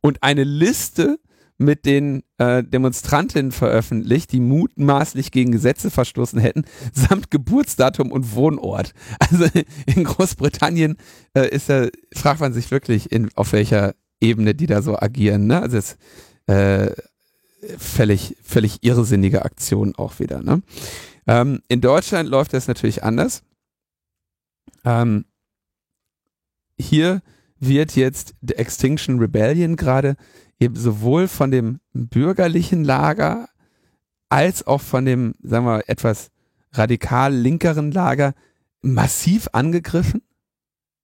und 0.00 0.22
eine 0.22 0.44
Liste 0.44 1.18
mit 1.58 1.86
den 1.86 2.22
äh, 2.38 2.62
Demonstrantinnen 2.62 3.50
veröffentlicht, 3.50 4.30
die 4.30 4.38
mutmaßlich 4.38 5.32
gegen 5.32 5.50
Gesetze 5.50 5.90
verstoßen 5.90 6.38
hätten, 6.38 6.64
samt 6.92 7.32
Geburtsdatum 7.32 8.12
und 8.12 8.34
Wohnort. 8.34 8.92
Also 9.18 9.46
in 9.86 10.04
Großbritannien 10.04 10.96
äh, 11.34 11.48
ist 11.48 11.68
da, 11.68 11.88
fragt 12.14 12.40
man 12.40 12.52
sich 12.52 12.70
wirklich, 12.70 13.10
in, 13.10 13.30
auf 13.34 13.52
welcher 13.52 13.94
Ebene 14.20 14.54
die 14.54 14.66
da 14.66 14.82
so 14.82 14.96
agieren. 14.96 15.46
Ne? 15.48 15.60
Also 15.60 15.78
es 15.78 15.96
äh, 16.46 16.92
völlig, 17.76 18.36
völlig 18.42 18.78
irrsinnige 18.82 19.44
Aktion 19.44 19.94
auch 19.96 20.20
wieder. 20.20 20.42
Ne? 20.42 20.62
Ähm, 21.26 21.60
in 21.68 21.80
Deutschland 21.80 22.28
läuft 22.28 22.54
das 22.54 22.68
natürlich 22.68 23.02
anders. 23.02 23.42
Ähm, 24.88 25.26
hier 26.78 27.20
wird 27.58 27.94
jetzt 27.94 28.34
die 28.40 28.54
Extinction 28.54 29.18
Rebellion 29.18 29.76
gerade 29.76 30.16
eben 30.58 30.76
sowohl 30.76 31.28
von 31.28 31.50
dem 31.50 31.80
bürgerlichen 31.92 32.84
Lager 32.84 33.48
als 34.30 34.66
auch 34.66 34.80
von 34.80 35.04
dem, 35.04 35.34
sagen 35.42 35.66
wir, 35.66 35.88
etwas 35.88 36.30
radikal 36.72 37.34
linkeren 37.34 37.92
Lager 37.92 38.34
massiv 38.80 39.48
angegriffen, 39.52 40.22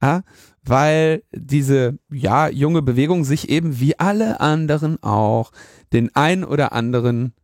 ja, 0.01 0.23
weil 0.63 1.23
diese 1.33 1.99
ja 2.11 2.49
junge 2.49 2.81
Bewegung 2.81 3.25
sich 3.25 3.51
eben 3.51 3.81
wie 3.81 3.99
alle 3.99 4.41
anderen 4.41 5.03
auch 5.03 5.53
den 5.93 6.15
ein 6.15 6.43
oder 6.45 6.73
anderen 6.73 7.35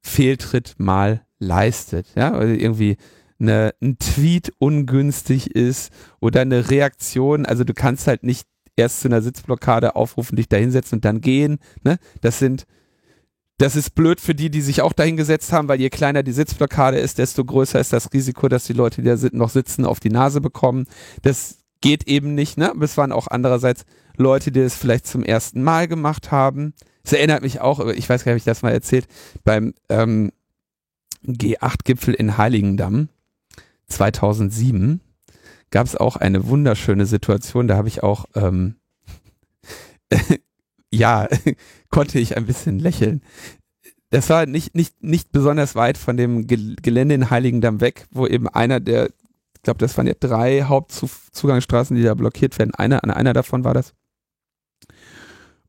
Fehltritt 0.00 0.76
mal 0.78 1.24
leistet, 1.40 2.06
ja, 2.14 2.36
oder 2.36 2.46
irgendwie 2.46 2.98
eine, 3.40 3.74
ein 3.80 3.98
Tweet 3.98 4.52
ungünstig 4.58 5.54
ist 5.54 5.92
oder 6.20 6.40
eine 6.40 6.70
Reaktion. 6.70 7.46
Also 7.46 7.64
du 7.64 7.74
kannst 7.74 8.06
halt 8.06 8.22
nicht 8.22 8.46
erst 8.76 9.00
zu 9.00 9.08
einer 9.08 9.22
Sitzblockade 9.22 9.96
aufrufen, 9.96 10.36
dich 10.36 10.48
da 10.48 10.56
hinsetzen 10.56 10.98
und 10.98 11.04
dann 11.04 11.20
gehen. 11.20 11.58
Ne? 11.82 11.98
Das 12.20 12.38
sind, 12.38 12.66
das 13.58 13.76
ist 13.76 13.94
blöd 13.94 14.20
für 14.20 14.34
die, 14.34 14.50
die 14.50 14.60
sich 14.60 14.82
auch 14.82 14.92
dahingesetzt 14.92 15.52
haben, 15.52 15.68
weil 15.68 15.80
je 15.80 15.90
kleiner 15.90 16.22
die 16.22 16.32
Sitzblockade 16.32 16.98
ist, 16.98 17.18
desto 17.18 17.44
größer 17.44 17.80
ist 17.80 17.92
das 17.92 18.12
Risiko, 18.12 18.48
dass 18.48 18.64
die 18.64 18.72
Leute, 18.72 19.02
die 19.02 19.08
da 19.08 19.16
noch 19.32 19.50
sitzen, 19.50 19.84
auf 19.84 20.00
die 20.00 20.10
Nase 20.10 20.40
bekommen. 20.40 20.86
Das 21.22 21.58
geht 21.80 22.04
eben 22.08 22.34
nicht. 22.34 22.56
Ne? 22.56 22.72
Es 22.80 22.96
waren 22.96 23.12
auch 23.12 23.26
andererseits 23.28 23.84
Leute, 24.16 24.52
die 24.52 24.62
das 24.62 24.74
vielleicht 24.74 25.06
zum 25.06 25.22
ersten 25.22 25.62
Mal 25.62 25.88
gemacht 25.88 26.30
haben. 26.30 26.74
Es 27.04 27.12
erinnert 27.12 27.42
mich 27.42 27.60
auch, 27.60 27.84
ich 27.86 28.08
weiß 28.08 28.24
gar 28.24 28.32
nicht, 28.32 28.40
ob 28.40 28.42
ich 28.42 28.50
das 28.50 28.62
mal 28.62 28.72
erzählt, 28.72 29.06
beim 29.44 29.74
ähm, 29.88 30.30
G8-Gipfel 31.24 32.14
in 32.14 32.36
Heiligendamm 32.36 33.08
2007 33.88 35.00
gab 35.70 35.86
es 35.86 35.96
auch 35.96 36.16
eine 36.16 36.46
wunderschöne 36.48 37.06
Situation. 37.06 37.68
Da 37.68 37.76
habe 37.76 37.88
ich 37.88 38.02
auch, 38.02 38.26
ähm, 38.34 38.76
ja, 40.90 41.28
konnte 41.90 42.18
ich 42.18 42.36
ein 42.36 42.46
bisschen 42.46 42.78
lächeln. 42.78 43.22
Das 44.10 44.30
war 44.30 44.46
nicht, 44.46 44.74
nicht, 44.74 45.02
nicht 45.02 45.32
besonders 45.32 45.74
weit 45.74 45.98
von 45.98 46.16
dem 46.16 46.46
Gelände 46.46 47.14
in 47.14 47.30
Heiligendamm 47.30 47.80
weg, 47.80 48.06
wo 48.10 48.26
eben 48.26 48.48
einer 48.48 48.80
der, 48.80 49.10
ich 49.56 49.62
glaube, 49.62 49.78
das 49.78 49.96
waren 49.98 50.06
ja 50.06 50.14
drei 50.18 50.62
Hauptzugangsstraßen, 50.62 51.94
die 51.94 52.02
da 52.02 52.14
blockiert 52.14 52.58
werden. 52.58 52.74
Einer, 52.74 53.04
an 53.04 53.10
einer 53.10 53.34
davon 53.34 53.64
war 53.64 53.74
das. 53.74 53.92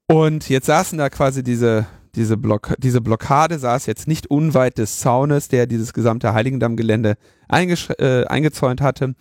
Und 0.08 0.48
jetzt 0.50 0.68
saßen 0.68 0.98
da 0.98 1.10
quasi 1.10 1.44
diese 1.44 1.86
diese, 2.16 2.38
Block 2.38 2.75
diese 2.80 3.01
Blockade 3.01 3.60
saß 3.60 3.86
jetzt 3.86 4.08
nicht 4.08 4.28
unweit 4.28 4.78
des 4.78 5.00
Zaunes, 5.00 5.48
der 5.48 5.68
dieses 5.68 5.94
gesamte 5.94 6.34
Heiligendamm-Gelände 6.34 7.16
äh, 7.50 8.25
eingezäunt 8.25 8.82
hatte. 8.82 9.16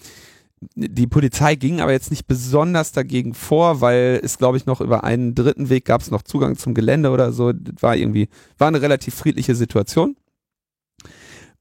Die 0.75 1.07
Polizei 1.07 1.55
ging 1.55 1.81
aber 1.81 1.93
jetzt 1.93 2.11
nicht 2.11 2.27
besonders 2.27 2.91
dagegen 2.91 3.35
vor, 3.35 3.81
weil 3.81 4.21
es, 4.25 4.39
glaube 4.39 4.57
ich, 4.57 4.67
noch 4.67 4.81
über 4.81 5.05
einen 5.05 5.35
dritten 5.35 5.69
Weg 5.69 5.85
gab 5.85 6.01
es 6.01 6.11
noch 6.11 6.23
Zugang 6.23 6.57
zum 6.57 6.75
Gelände 6.75 7.11
oder 7.11 7.33
so. 7.33 7.53
Das 7.53 7.81
war 7.81 7.95
irgendwie, 7.95 8.29
war 8.59 8.69
eine 8.69 8.83
relativ 8.83 9.15
friedliche 9.15 9.55
Situation. 9.55 10.17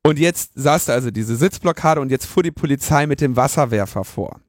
Und 0.04 0.18
jetzt 0.18 0.52
saß 0.56 0.86
da 0.86 0.94
also 0.94 1.12
diese 1.12 1.36
Sitzblockade 1.36 2.02
und 2.02 2.10
jetzt 2.10 2.26
fuhr 2.26 2.42
die 2.42 2.52
Polizei 2.52 3.06
mit 3.06 3.22
dem 3.22 3.36
Wasserwerfer 3.36 4.04
vor. 4.04 4.40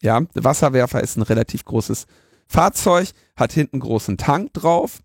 Ja, 0.00 0.20
der 0.20 0.44
Wasserwerfer 0.44 1.02
ist 1.02 1.16
ein 1.16 1.22
relativ 1.22 1.64
großes 1.64 2.06
Fahrzeug, 2.48 3.10
hat 3.36 3.52
hinten 3.52 3.80
großen 3.80 4.16
Tank 4.16 4.52
drauf 4.52 5.00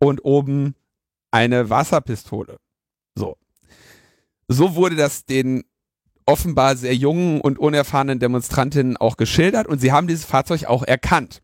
und 0.00 0.24
oben 0.24 0.74
eine 1.30 1.70
Wasserpistole. 1.70 2.58
So. 3.14 3.36
So 4.48 4.74
wurde 4.74 4.96
das 4.96 5.24
den 5.24 5.62
offenbar 6.26 6.76
sehr 6.76 6.94
jungen 6.94 7.40
und 7.40 7.58
unerfahrenen 7.58 8.18
Demonstrantinnen 8.18 8.96
auch 8.96 9.16
geschildert 9.16 9.68
und 9.68 9.80
sie 9.80 9.92
haben 9.92 10.08
dieses 10.08 10.24
Fahrzeug 10.24 10.64
auch 10.64 10.82
erkannt. 10.82 11.42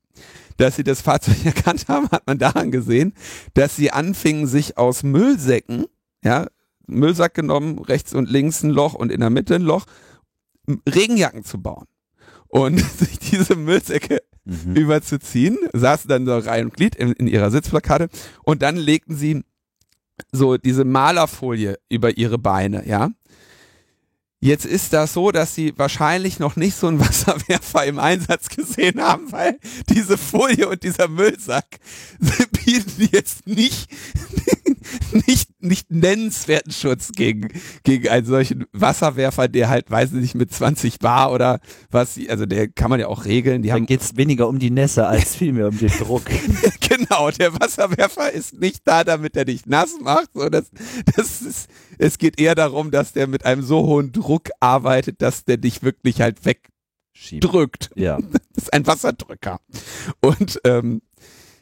Dass 0.56 0.76
sie 0.76 0.84
das 0.84 1.02
Fahrzeug 1.02 1.36
erkannt 1.44 1.86
haben, 1.88 2.08
hat 2.10 2.26
man 2.26 2.38
daran 2.38 2.70
gesehen, 2.70 3.12
dass 3.54 3.76
sie 3.76 3.92
anfingen, 3.92 4.46
sich 4.46 4.78
aus 4.78 5.02
Müllsäcken, 5.02 5.86
ja, 6.24 6.46
Müllsack 6.86 7.34
genommen, 7.34 7.78
rechts 7.78 8.14
und 8.14 8.30
links 8.30 8.62
ein 8.62 8.70
Loch 8.70 8.94
und 8.94 9.12
in 9.12 9.20
der 9.20 9.30
Mitte 9.30 9.56
ein 9.56 9.62
Loch, 9.62 9.86
Regenjacken 10.88 11.44
zu 11.44 11.60
bauen. 11.60 11.86
Und 12.48 12.78
sich 12.98 13.18
diese 13.18 13.56
Müllsäcke 13.56 14.22
mhm. 14.46 14.74
überzuziehen, 14.74 15.58
saßen 15.72 16.08
dann 16.08 16.24
so 16.24 16.38
Reihe 16.38 16.64
und 16.64 16.74
Glied 16.74 16.94
in, 16.94 17.12
in 17.12 17.26
ihrer 17.26 17.50
Sitzplakate 17.50 18.08
und 18.44 18.62
dann 18.62 18.76
legten 18.76 19.14
sie 19.16 19.42
so 20.32 20.56
diese 20.56 20.84
Malerfolie 20.84 21.78
über 21.90 22.16
ihre 22.16 22.38
Beine, 22.38 22.88
ja. 22.88 23.10
Jetzt 24.38 24.66
ist 24.66 24.92
das 24.92 25.14
so, 25.14 25.32
dass 25.32 25.54
sie 25.54 25.72
wahrscheinlich 25.76 26.38
noch 26.38 26.56
nicht 26.56 26.76
so 26.76 26.86
einen 26.86 27.00
Wasserwerfer 27.06 27.84
im 27.84 27.98
Einsatz 27.98 28.48
gesehen 28.48 29.00
haben, 29.00 29.32
weil 29.32 29.58
diese 29.88 30.16
Folie 30.16 30.68
und 30.68 30.82
dieser 30.82 31.08
Müllsack 31.08 31.78
bieten 32.64 33.08
jetzt 33.12 33.46
nicht, 33.46 33.90
nicht, 35.26 35.50
nicht 35.60 35.90
nennenswerten 35.90 36.72
Schutz 36.72 37.12
gegen, 37.12 37.48
gegen 37.84 38.08
einen 38.08 38.26
solchen 38.26 38.66
Wasserwerfer, 38.72 39.48
der 39.48 39.68
halt, 39.68 39.90
weiß 39.90 40.12
ich 40.12 40.20
nicht, 40.20 40.34
mit 40.34 40.52
20 40.52 40.98
Bar 40.98 41.32
oder 41.32 41.60
was, 41.90 42.18
also 42.28 42.46
der 42.46 42.68
kann 42.68 42.90
man 42.90 43.00
ja 43.00 43.08
auch 43.08 43.24
regeln. 43.24 43.62
Die 43.62 43.68
da 43.68 43.74
haben 43.74 43.86
geht's 43.86 44.16
weniger 44.16 44.48
um 44.48 44.58
die 44.58 44.70
Nässe 44.70 45.06
als 45.06 45.36
vielmehr 45.36 45.68
um 45.68 45.78
den 45.78 45.88
Druck. 45.88 46.24
genau, 46.80 47.30
der 47.30 47.58
Wasserwerfer 47.58 48.32
ist 48.32 48.54
nicht 48.60 48.82
da, 48.84 49.04
damit 49.04 49.36
er 49.36 49.44
dich 49.44 49.66
nass 49.66 49.96
macht, 50.00 50.30
so 50.34 50.48
das, 50.48 50.70
das 51.16 51.42
ist, 51.42 51.68
es 51.98 52.18
geht 52.18 52.40
eher 52.40 52.54
darum, 52.54 52.90
dass 52.90 53.12
der 53.12 53.26
mit 53.26 53.44
einem 53.44 53.62
so 53.62 53.86
hohen 53.86 54.12
Druck 54.12 54.50
arbeitet, 54.60 55.22
dass 55.22 55.44
der 55.44 55.56
dich 55.56 55.82
wirklich 55.82 56.20
halt 56.20 56.38
wegdrückt. 56.44 57.90
Ja. 57.94 58.18
Das 58.54 58.64
ist 58.64 58.72
ein 58.72 58.86
Wasserdrücker. 58.86 59.60
Und 60.20 60.60
ähm, 60.64 61.02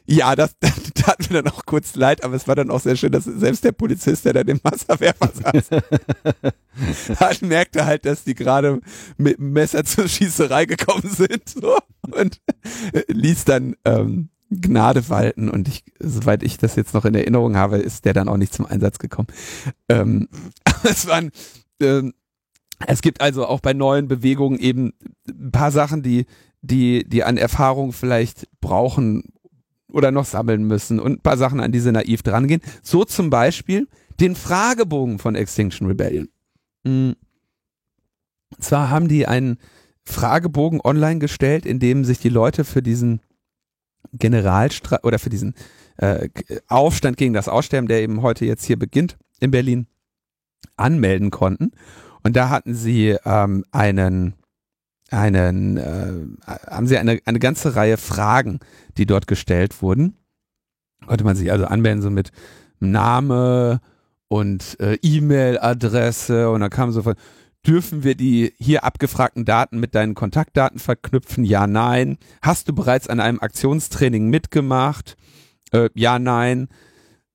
ja, 0.05 0.35
das, 0.35 0.55
das 0.59 0.73
tat 0.93 1.29
mir 1.29 1.41
dann 1.41 1.53
auch 1.53 1.65
kurz 1.65 1.95
leid, 1.95 2.23
aber 2.23 2.35
es 2.35 2.47
war 2.47 2.55
dann 2.55 2.69
auch 2.69 2.79
sehr 2.79 2.95
schön, 2.95 3.11
dass 3.11 3.25
selbst 3.25 3.63
der 3.63 3.71
Polizist, 3.71 4.25
der 4.25 4.33
da 4.33 4.43
dem 4.43 4.59
Wasserwerfer 4.63 5.31
saß, 5.33 5.69
halt 7.19 7.41
merkte 7.41 7.85
halt, 7.85 8.05
dass 8.05 8.23
die 8.23 8.35
gerade 8.35 8.81
mit 9.17 9.37
dem 9.37 9.51
Messer 9.53 9.83
zur 9.83 10.07
Schießerei 10.07 10.65
gekommen 10.65 11.09
sind 11.09 11.49
so, 11.49 11.77
und 12.11 12.41
ließ 13.07 13.45
dann 13.45 13.75
ähm, 13.85 14.29
Gnade 14.51 15.09
walten 15.09 15.49
und 15.49 15.67
ich, 15.67 15.83
soweit 15.99 16.43
ich 16.43 16.57
das 16.57 16.75
jetzt 16.75 16.93
noch 16.93 17.05
in 17.05 17.15
Erinnerung 17.15 17.55
habe, 17.55 17.77
ist 17.77 18.05
der 18.05 18.13
dann 18.13 18.29
auch 18.29 18.37
nicht 18.37 18.53
zum 18.53 18.65
Einsatz 18.65 18.99
gekommen. 18.99 19.27
Ähm, 19.89 20.27
es 20.83 21.07
waren, 21.07 21.31
ähm, 21.81 22.13
es 22.85 23.01
gibt 23.01 23.21
also 23.21 23.47
auch 23.47 23.59
bei 23.59 23.73
neuen 23.73 24.07
Bewegungen 24.07 24.59
eben 24.59 24.93
ein 25.27 25.51
paar 25.51 25.71
Sachen, 25.71 26.03
die, 26.03 26.25
die, 26.61 27.07
die 27.07 27.23
an 27.23 27.37
Erfahrung 27.37 27.91
vielleicht 27.91 28.47
brauchen 28.61 29.34
oder 29.95 30.11
noch 30.11 30.25
sammeln 30.25 30.65
müssen 30.65 30.99
und 30.99 31.13
ein 31.13 31.21
paar 31.21 31.37
Sachen, 31.37 31.61
an 31.61 31.71
die 31.71 31.79
naiv 31.79 32.21
drangehen. 32.21 32.61
So 32.83 33.05
zum 33.05 33.29
Beispiel 33.29 33.87
den 34.19 34.35
Fragebogen 34.35 35.19
von 35.19 35.35
Extinction 35.35 35.87
Rebellion. 35.87 36.27
Mhm. 36.83 37.15
Zwar 38.59 38.89
haben 38.89 39.07
die 39.07 39.25
einen 39.25 39.57
Fragebogen 40.03 40.81
online 40.83 41.19
gestellt, 41.19 41.65
in 41.65 41.79
dem 41.79 42.03
sich 42.03 42.19
die 42.19 42.29
Leute 42.29 42.65
für 42.65 42.81
diesen 42.81 43.21
Generalstreik 44.11 45.05
oder 45.05 45.17
für 45.17 45.29
diesen 45.29 45.55
äh, 45.97 46.29
Aufstand 46.67 47.15
gegen 47.15 47.33
das 47.33 47.47
Aussterben, 47.47 47.87
der 47.87 48.01
eben 48.01 48.21
heute 48.21 48.45
jetzt 48.45 48.65
hier 48.65 48.77
beginnt 48.77 49.17
in 49.39 49.51
Berlin, 49.51 49.87
anmelden 50.75 51.31
konnten. 51.31 51.71
Und 52.21 52.35
da 52.35 52.49
hatten 52.49 52.75
sie 52.75 53.15
ähm, 53.23 53.63
einen, 53.71 54.35
einen, 55.11 55.77
äh, 55.77 56.13
haben 56.67 56.87
sie 56.87 56.97
eine, 56.97 57.19
eine 57.25 57.39
ganze 57.39 57.75
Reihe 57.75 57.97
Fragen, 57.97 58.59
die 58.97 59.05
dort 59.05 59.27
gestellt 59.27 59.81
wurden. 59.81 60.17
Konnte 61.05 61.23
man 61.23 61.35
sich 61.35 61.51
also 61.51 61.65
anmelden, 61.65 62.01
so 62.01 62.09
mit 62.09 62.31
Name 62.79 63.81
und 64.27 64.79
äh, 64.79 64.97
E-Mail-Adresse 65.01 66.49
und 66.49 66.61
dann 66.61 66.69
kam 66.69 66.91
so 66.91 67.03
von, 67.03 67.15
Dürfen 67.65 68.03
wir 68.03 68.13
die 68.13 68.53
hier 68.59 68.83
abgefragten 68.83 69.43
Daten 69.43 69.79
mit 69.79 69.95
deinen 69.95 70.13
Kontaktdaten 70.13 70.77
verknüpfen? 70.77 71.43
Ja, 71.43 71.65
nein. 71.65 72.17
Hast 72.43 72.69
du 72.69 72.73
bereits 72.73 73.07
an 73.07 73.19
einem 73.19 73.39
Aktionstraining 73.39 74.29
mitgemacht? 74.29 75.17
Äh, 75.71 75.89
ja, 75.95 76.19
nein. 76.19 76.67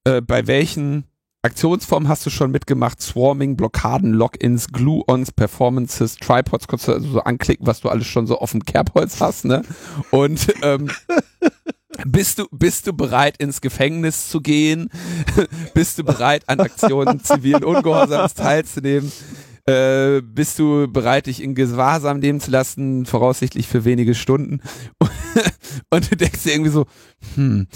Äh, 0.04 0.20
bei 0.20 0.46
welchen 0.46 1.04
Aktionsformen 1.42 2.08
hast 2.08 2.26
du 2.26 2.30
schon 2.30 2.50
mitgemacht? 2.50 3.00
Swarming, 3.00 3.56
Blockaden, 3.56 4.12
Logins, 4.12 4.68
Glue-Ons, 4.68 5.32
Performances, 5.32 6.16
Tripods, 6.16 6.68
kannst 6.68 6.86
du 6.86 6.92
also 6.92 7.08
so 7.08 7.20
anklicken, 7.20 7.66
was 7.66 7.80
du 7.80 7.88
alles 7.88 8.06
schon 8.06 8.26
so 8.26 8.38
auf 8.38 8.50
dem 8.50 8.64
Kerbholz 8.64 9.20
hast, 9.20 9.46
ne? 9.46 9.62
Und 10.10 10.54
ähm, 10.62 10.90
bist 12.06 12.40
du, 12.40 12.46
bist 12.50 12.86
du 12.86 12.92
bereit, 12.92 13.38
ins 13.38 13.62
Gefängnis 13.62 14.28
zu 14.28 14.42
gehen? 14.42 14.90
bist 15.74 15.98
du 15.98 16.04
bereit, 16.04 16.46
an 16.46 16.60
Aktionen 16.60 17.24
zivilen 17.24 17.64
Ungehorsams 17.64 18.34
teilzunehmen? 18.34 19.10
äh, 19.70 20.22
bist 20.22 20.58
du 20.58 20.88
bereit, 20.88 21.26
dich 21.26 21.42
in 21.42 21.54
Gewahrsam 21.54 22.18
nehmen 22.18 22.40
zu 22.40 22.50
lassen, 22.50 23.06
voraussichtlich 23.06 23.66
für 23.66 23.84
wenige 23.84 24.14
Stunden. 24.14 24.60
Und 25.90 26.10
du 26.10 26.16
denkst 26.16 26.42
dir 26.42 26.52
irgendwie 26.52 26.70
so, 26.70 26.86
hm, 27.34 27.66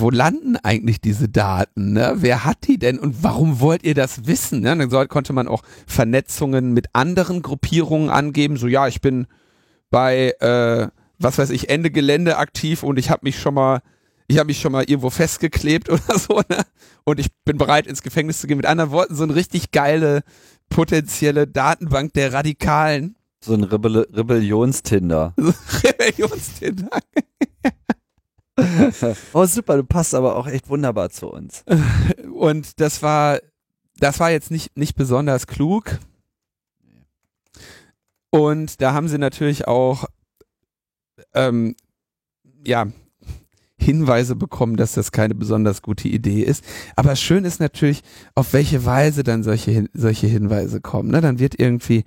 wo 0.00 0.10
landen 0.10 0.56
eigentlich 0.56 1.00
diese 1.00 1.28
Daten? 1.28 1.92
Ne? 1.92 2.14
Wer 2.16 2.44
hat 2.44 2.66
die 2.66 2.78
denn 2.78 2.98
und 2.98 3.22
warum 3.22 3.60
wollt 3.60 3.84
ihr 3.84 3.94
das 3.94 4.26
wissen? 4.26 4.60
Ne? 4.60 4.76
Dann 4.76 4.90
soll, 4.90 5.06
konnte 5.08 5.32
man 5.32 5.48
auch 5.48 5.62
Vernetzungen 5.86 6.72
mit 6.72 6.88
anderen 6.92 7.42
Gruppierungen 7.42 8.10
angeben. 8.10 8.56
So, 8.56 8.66
ja, 8.66 8.88
ich 8.88 9.00
bin 9.00 9.26
bei, 9.90 10.34
äh, 10.40 10.88
was 11.18 11.38
weiß 11.38 11.50
ich, 11.50 11.68
Ende 11.68 11.90
Gelände 11.90 12.38
aktiv 12.38 12.82
und 12.82 12.98
ich 12.98 13.10
habe 13.10 13.20
mich 13.24 13.38
schon 13.38 13.54
mal 13.54 13.82
ich 14.28 14.38
habe 14.38 14.48
mich 14.48 14.60
schon 14.60 14.72
mal 14.72 14.82
irgendwo 14.82 15.10
festgeklebt 15.10 15.88
oder 15.90 16.18
so, 16.18 16.40
ne? 16.48 16.64
Und 17.04 17.20
ich 17.20 17.28
bin 17.44 17.58
bereit, 17.58 17.86
ins 17.86 18.02
Gefängnis 18.02 18.40
zu 18.40 18.46
gehen. 18.46 18.56
Mit 18.56 18.66
anderen 18.66 18.90
Worten, 18.90 19.14
so 19.14 19.22
eine 19.22 19.34
richtig 19.34 19.70
geile 19.70 20.22
potenzielle 20.68 21.46
Datenbank 21.46 22.12
der 22.14 22.32
Radikalen. 22.32 23.16
So 23.40 23.54
ein 23.54 23.62
Rebell 23.62 24.08
Rebellionstinder. 24.12 25.34
Rebellionstinder. 25.84 26.88
oh 29.32 29.46
super, 29.46 29.76
du 29.76 29.84
passt 29.84 30.14
aber 30.14 30.36
auch 30.36 30.46
echt 30.46 30.68
wunderbar 30.68 31.10
zu 31.10 31.28
uns. 31.28 31.64
Und 32.32 32.80
das 32.80 33.02
war, 33.02 33.38
das 33.98 34.20
war 34.20 34.30
jetzt 34.30 34.50
nicht, 34.50 34.76
nicht 34.76 34.96
besonders 34.96 35.46
klug. 35.46 35.98
Und 38.30 38.80
da 38.80 38.92
haben 38.92 39.08
sie 39.08 39.18
natürlich 39.18 39.66
auch, 39.66 40.06
ähm, 41.34 41.74
ja, 42.64 42.86
Hinweise 43.78 44.36
bekommen, 44.36 44.76
dass 44.76 44.94
das 44.94 45.12
keine 45.12 45.34
besonders 45.34 45.82
gute 45.82 46.08
Idee 46.08 46.42
ist. 46.42 46.64
Aber 46.96 47.14
schön 47.14 47.44
ist 47.44 47.60
natürlich, 47.60 48.02
auf 48.34 48.52
welche 48.52 48.84
Weise 48.84 49.22
dann 49.22 49.42
solche, 49.42 49.86
solche 49.92 50.26
Hinweise 50.26 50.80
kommen. 50.80 51.10
Ne? 51.10 51.20
Dann 51.20 51.38
wird 51.38 51.58
irgendwie 51.58 52.04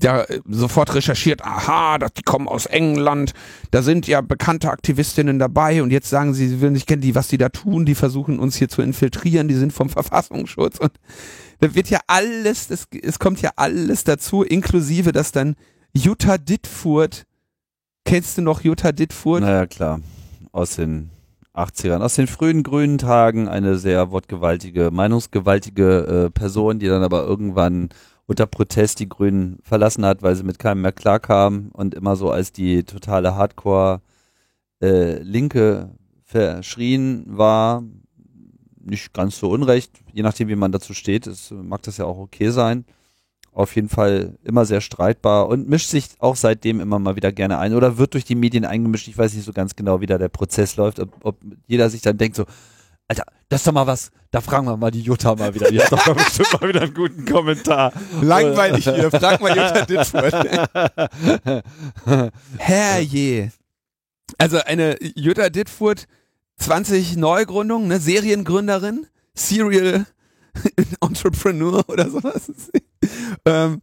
da 0.00 0.24
sofort 0.48 0.94
recherchiert, 0.94 1.44
aha, 1.44 1.98
die 1.98 2.22
kommen 2.22 2.48
aus 2.48 2.66
England, 2.66 3.32
da 3.70 3.82
sind 3.82 4.06
ja 4.06 4.20
bekannte 4.20 4.70
Aktivistinnen 4.70 5.38
dabei 5.38 5.82
und 5.82 5.90
jetzt 5.90 6.10
sagen 6.10 6.34
sie, 6.34 6.48
sie 6.48 6.60
will 6.60 6.70
nicht 6.70 6.86
kennen, 6.86 7.02
die, 7.02 7.14
was 7.14 7.28
die 7.28 7.38
da 7.38 7.48
tun, 7.48 7.84
die 7.84 7.94
versuchen 7.94 8.38
uns 8.38 8.56
hier 8.56 8.68
zu 8.68 8.82
infiltrieren, 8.82 9.48
die 9.48 9.54
sind 9.54 9.72
vom 9.72 9.88
Verfassungsschutz 9.90 10.78
und 10.78 10.92
da 11.60 11.74
wird 11.74 11.90
ja 11.90 12.00
alles, 12.08 12.68
das, 12.68 12.88
es 13.02 13.18
kommt 13.18 13.40
ja 13.40 13.50
alles 13.56 14.04
dazu, 14.04 14.42
inklusive, 14.42 15.12
dass 15.12 15.30
dann 15.30 15.54
Jutta 15.92 16.38
Dittfurt 16.38 17.26
Kennst 18.04 18.38
du 18.38 18.42
noch 18.42 18.62
Jutta 18.62 18.92
Dittfurt? 18.92 19.42
Naja, 19.42 19.66
klar. 19.66 20.00
Aus 20.50 20.76
den 20.76 21.10
80ern, 21.54 22.00
aus 22.00 22.16
den 22.16 22.26
frühen 22.26 22.62
grünen 22.62 22.98
Tagen, 22.98 23.48
eine 23.48 23.76
sehr 23.76 24.10
wortgewaltige, 24.10 24.90
meinungsgewaltige 24.90 26.26
äh, 26.26 26.30
Person, 26.30 26.78
die 26.78 26.88
dann 26.88 27.02
aber 27.02 27.24
irgendwann 27.24 27.90
unter 28.26 28.46
Protest 28.46 29.00
die 29.00 29.08
Grünen 29.08 29.58
verlassen 29.62 30.04
hat, 30.04 30.22
weil 30.22 30.34
sie 30.36 30.44
mit 30.44 30.58
keinem 30.58 30.82
mehr 30.82 30.92
klarkam 30.92 31.70
und 31.72 31.94
immer 31.94 32.16
so 32.16 32.30
als 32.30 32.52
die 32.52 32.84
totale 32.84 33.34
Hardcore 33.34 34.00
äh, 34.80 35.18
Linke 35.22 35.90
verschrien 36.24 37.24
war. 37.26 37.82
Nicht 38.80 39.12
ganz 39.12 39.38
so 39.38 39.50
unrecht, 39.50 39.92
je 40.12 40.22
nachdem, 40.22 40.48
wie 40.48 40.56
man 40.56 40.72
dazu 40.72 40.94
steht, 40.94 41.26
es 41.26 41.50
mag 41.52 41.82
das 41.82 41.98
ja 41.98 42.04
auch 42.04 42.18
okay 42.18 42.50
sein 42.50 42.84
auf 43.52 43.74
jeden 43.76 43.88
Fall 43.88 44.38
immer 44.44 44.64
sehr 44.64 44.80
streitbar 44.80 45.48
und 45.48 45.68
mischt 45.68 45.88
sich 45.88 46.08
auch 46.18 46.36
seitdem 46.36 46.80
immer 46.80 46.98
mal 46.98 47.16
wieder 47.16 47.32
gerne 47.32 47.58
ein 47.58 47.74
oder 47.74 47.98
wird 47.98 48.14
durch 48.14 48.24
die 48.24 48.34
Medien 48.34 48.64
eingemischt. 48.64 49.08
Ich 49.08 49.18
weiß 49.18 49.34
nicht 49.34 49.44
so 49.44 49.52
ganz 49.52 49.76
genau, 49.76 50.00
wie 50.00 50.06
da 50.06 50.16
der 50.16 50.30
Prozess 50.30 50.76
läuft, 50.76 51.00
ob, 51.00 51.10
ob 51.22 51.36
jeder 51.66 51.90
sich 51.90 52.00
dann 52.00 52.16
denkt 52.16 52.36
so, 52.36 52.46
Alter, 53.08 53.24
das 53.48 53.60
ist 53.60 53.66
doch 53.66 53.72
mal 53.72 53.86
was, 53.86 54.10
da 54.30 54.40
fragen 54.40 54.66
wir 54.66 54.76
mal 54.76 54.90
die 54.90 55.02
Jutta 55.02 55.34
mal 55.34 55.54
wieder. 55.54 55.70
Die 55.70 55.82
hat 55.82 55.92
doch 55.92 56.14
bestimmt 56.16 56.60
mal 56.60 56.68
wieder 56.68 56.82
einen 56.82 56.94
guten 56.94 57.24
Kommentar. 57.26 57.92
Langweilig 58.22 58.84
hier, 58.84 59.10
frag 59.12 59.40
mal 59.40 59.50
Jutta 59.50 59.84
Dittfurt. 59.84 60.34
Herrje. 62.58 63.52
Also 64.38 64.58
eine 64.58 64.96
Jutta 65.02 65.50
Dittfurt 65.50 66.06
20 66.56 67.16
Neugründungen, 67.16 67.88
ne? 67.88 68.00
Seriengründerin, 68.00 69.06
Serial 69.34 70.06
Entrepreneur 71.00 71.86
oder 71.88 72.08
sowas. 72.10 72.50
ähm, 73.44 73.82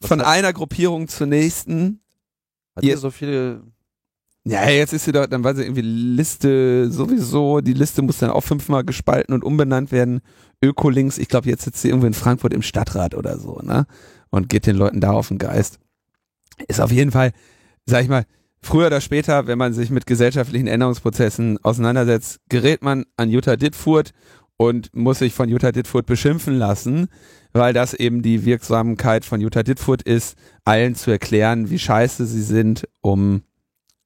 von 0.00 0.20
einer 0.20 0.52
Gruppierung 0.52 1.08
zur 1.08 1.26
nächsten. 1.26 2.00
Hat 2.76 2.84
ihr 2.84 2.98
so 2.98 3.10
viele 3.10 3.62
ja, 4.46 4.68
jetzt 4.68 4.92
ist 4.92 5.06
sie 5.06 5.12
doch, 5.12 5.26
dann 5.26 5.42
war 5.42 5.54
sie 5.54 5.62
irgendwie 5.62 5.80
Liste 5.80 6.90
sowieso, 6.90 7.62
die 7.62 7.72
Liste 7.72 8.02
muss 8.02 8.18
dann 8.18 8.30
auch 8.30 8.42
fünfmal 8.42 8.84
gespalten 8.84 9.34
und 9.34 9.42
umbenannt 9.42 9.90
werden. 9.90 10.20
Ökolinks, 10.62 11.16
ich 11.16 11.28
glaube, 11.28 11.48
jetzt 11.48 11.64
sitzt 11.64 11.80
sie 11.80 11.88
irgendwo 11.88 12.06
in 12.06 12.14
Frankfurt 12.14 12.52
im 12.52 12.60
Stadtrat 12.60 13.14
oder 13.14 13.38
so, 13.38 13.60
ne? 13.62 13.86
Und 14.30 14.50
geht 14.50 14.66
den 14.66 14.76
Leuten 14.76 15.00
da 15.00 15.12
auf 15.12 15.28
den 15.28 15.38
Geist. 15.38 15.78
Ist 16.68 16.80
auf 16.80 16.92
jeden 16.92 17.10
Fall, 17.10 17.32
sag 17.86 18.02
ich 18.02 18.08
mal, 18.08 18.26
früher 18.60 18.88
oder 18.88 19.00
später, 19.00 19.46
wenn 19.46 19.58
man 19.58 19.72
sich 19.72 19.88
mit 19.88 20.06
gesellschaftlichen 20.06 20.66
Änderungsprozessen 20.66 21.58
auseinandersetzt, 21.62 22.40
gerät 22.50 22.82
man 22.82 23.04
an 23.16 23.30
Jutta 23.30 23.56
Dittfurt 23.56 24.10
und 24.58 24.94
muss 24.94 25.20
sich 25.20 25.32
von 25.32 25.48
Jutta 25.48 25.72
Dittfurt 25.72 26.04
beschimpfen 26.04 26.58
lassen, 26.58 27.08
weil 27.52 27.72
das 27.72 27.94
eben 27.94 28.20
die 28.20 28.44
Wirksamkeit 28.44 29.24
von 29.24 29.40
Jutta 29.40 29.62
Dittfurt 29.62 30.02
ist, 30.02 30.36
allen 30.64 30.94
zu 30.94 31.10
erklären, 31.10 31.70
wie 31.70 31.78
scheiße 31.78 32.26
sie 32.26 32.42
sind, 32.42 32.86
um 33.00 33.42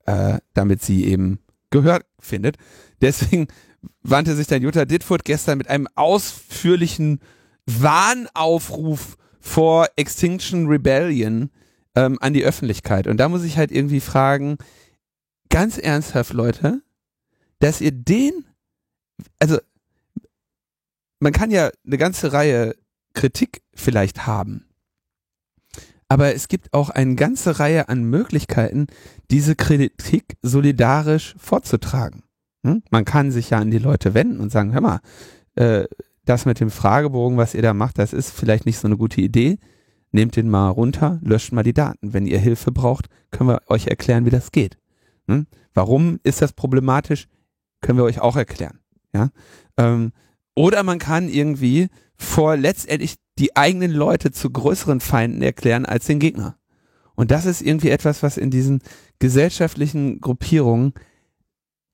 äh, 0.08 0.38
damit 0.54 0.82
sie 0.82 1.04
eben 1.04 1.38
Gehör 1.70 2.00
findet. 2.18 2.56
Deswegen 3.02 3.46
wandte 4.02 4.34
sich 4.34 4.46
dann 4.46 4.62
Jutta 4.62 4.86
Dittfurt 4.86 5.24
gestern 5.24 5.58
mit 5.58 5.68
einem 5.68 5.86
ausführlichen 5.96 7.20
Warnaufruf 7.66 9.18
vor 9.38 9.86
Extinction 9.96 10.66
Rebellion 10.66 11.50
ähm, 11.94 12.16
an 12.22 12.32
die 12.32 12.42
Öffentlichkeit. 12.42 13.06
Und 13.06 13.18
da 13.18 13.28
muss 13.28 13.44
ich 13.44 13.58
halt 13.58 13.70
irgendwie 13.70 14.00
fragen, 14.00 14.56
ganz 15.50 15.76
ernsthaft, 15.76 16.32
Leute, 16.32 16.80
dass 17.58 17.82
ihr 17.82 17.92
den, 17.92 18.46
also 19.38 19.58
man 21.20 21.34
kann 21.34 21.50
ja 21.50 21.70
eine 21.86 21.98
ganze 21.98 22.32
Reihe 22.32 22.74
Kritik 23.12 23.60
vielleicht 23.74 24.26
haben. 24.26 24.67
Aber 26.08 26.34
es 26.34 26.48
gibt 26.48 26.72
auch 26.72 26.88
eine 26.90 27.14
ganze 27.14 27.58
Reihe 27.58 27.88
an 27.88 28.04
Möglichkeiten, 28.04 28.86
diese 29.30 29.54
Kritik 29.54 30.36
solidarisch 30.42 31.34
vorzutragen. 31.38 32.22
Hm? 32.64 32.82
Man 32.90 33.04
kann 33.04 33.30
sich 33.30 33.50
ja 33.50 33.58
an 33.58 33.70
die 33.70 33.78
Leute 33.78 34.14
wenden 34.14 34.40
und 34.40 34.50
sagen, 34.50 34.72
hör 34.72 34.80
mal, 34.80 35.00
äh, 35.54 35.84
das 36.24 36.46
mit 36.46 36.60
dem 36.60 36.70
Fragebogen, 36.70 37.38
was 37.38 37.54
ihr 37.54 37.62
da 37.62 37.74
macht, 37.74 37.98
das 37.98 38.12
ist 38.12 38.30
vielleicht 38.30 38.66
nicht 38.66 38.78
so 38.78 38.88
eine 38.88 38.96
gute 38.96 39.20
Idee. 39.20 39.58
Nehmt 40.10 40.36
den 40.36 40.48
mal 40.48 40.70
runter, 40.70 41.18
löscht 41.22 41.52
mal 41.52 41.62
die 41.62 41.74
Daten. 41.74 42.14
Wenn 42.14 42.26
ihr 42.26 42.38
Hilfe 42.38 42.72
braucht, 42.72 43.06
können 43.30 43.50
wir 43.50 43.60
euch 43.66 43.86
erklären, 43.86 44.24
wie 44.24 44.30
das 44.30 44.52
geht. 44.52 44.78
Hm? 45.26 45.46
Warum 45.74 46.18
ist 46.22 46.40
das 46.40 46.52
problematisch? 46.52 47.28
Können 47.82 47.98
wir 47.98 48.04
euch 48.04 48.20
auch 48.20 48.36
erklären. 48.36 48.80
Ja? 49.12 49.28
Ähm, 49.76 50.12
oder 50.54 50.82
man 50.82 50.98
kann 50.98 51.28
irgendwie 51.28 51.88
vor 52.16 52.56
letztendlich 52.56 53.16
die 53.38 53.56
eigenen 53.56 53.92
Leute 53.92 54.32
zu 54.32 54.50
größeren 54.50 55.00
Feinden 55.00 55.42
erklären 55.42 55.86
als 55.86 56.06
den 56.06 56.18
Gegner. 56.18 56.58
Und 57.14 57.30
das 57.30 57.46
ist 57.46 57.62
irgendwie 57.62 57.90
etwas, 57.90 58.22
was 58.22 58.36
in 58.36 58.50
diesen 58.50 58.80
gesellschaftlichen 59.18 60.20
Gruppierungen, 60.20 60.92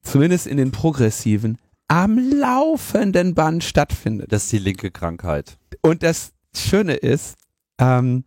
zumindest 0.02 0.46
in 0.46 0.56
den 0.56 0.70
progressiven, 0.70 1.58
am 1.88 2.18
laufenden 2.18 3.34
Band 3.34 3.64
stattfindet. 3.64 4.32
Das 4.32 4.44
ist 4.44 4.52
die 4.52 4.58
linke 4.58 4.90
Krankheit. 4.90 5.58
Und 5.80 6.02
das 6.02 6.32
Schöne 6.54 6.94
ist, 6.94 7.36
ähm, 7.78 8.24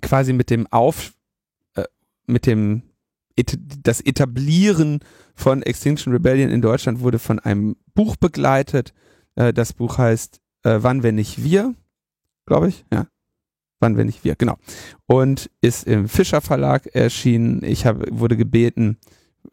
quasi 0.00 0.32
mit 0.32 0.50
dem 0.50 0.66
Auf, 0.68 1.12
äh, 1.74 1.84
mit 2.26 2.46
dem 2.46 2.82
das 3.82 4.00
Etablieren 4.00 5.00
von 5.34 5.62
Extinction 5.62 6.12
Rebellion 6.12 6.50
in 6.50 6.60
Deutschland 6.60 7.00
wurde 7.00 7.18
von 7.18 7.38
einem 7.38 7.76
Buch 7.94 8.16
begleitet. 8.16 8.92
Äh, 9.34 9.52
das 9.52 9.72
Buch 9.72 9.98
heißt 9.98 10.40
äh, 10.64 10.78
Wann, 10.80 11.02
wenn 11.02 11.16
nicht 11.16 11.42
wir, 11.42 11.74
glaube 12.46 12.68
ich, 12.68 12.84
ja. 12.92 13.06
Wann, 13.80 13.96
wenn 13.96 14.06
nicht 14.06 14.22
wir, 14.22 14.36
genau. 14.36 14.56
Und 15.06 15.50
ist 15.60 15.88
im 15.88 16.08
Fischer 16.08 16.40
Verlag 16.40 16.86
erschienen. 16.94 17.64
Ich 17.64 17.84
hab, 17.84 17.96
wurde 18.12 18.36
gebeten 18.36 18.96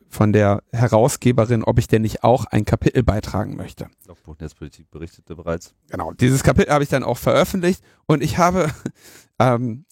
von 0.08 0.34
der 0.34 0.62
Herausgeberin, 0.72 1.64
ob 1.64 1.80
ich 1.80 1.88
denn 1.88 2.04
nicht 2.04 2.24
auch 2.24 2.46
ein 2.46 2.64
Kapitel 2.66 3.04
beitragen 3.04 3.56
möchte. 3.56 3.88
Logbuch 4.08 4.38
Netzpolitik 4.40 4.92
berichtete 4.92 5.36
bereits. 5.36 5.74
Genau, 5.90 6.12
dieses 6.14 6.44
Kapitel 6.44 6.72
habe 6.72 6.84
ich 6.84 6.90
dann 6.90 7.04
auch 7.04 7.18
veröffentlicht 7.18 7.84
und 8.06 8.24
ich 8.24 8.38
habe 8.38 8.70
ähm, 9.40 9.86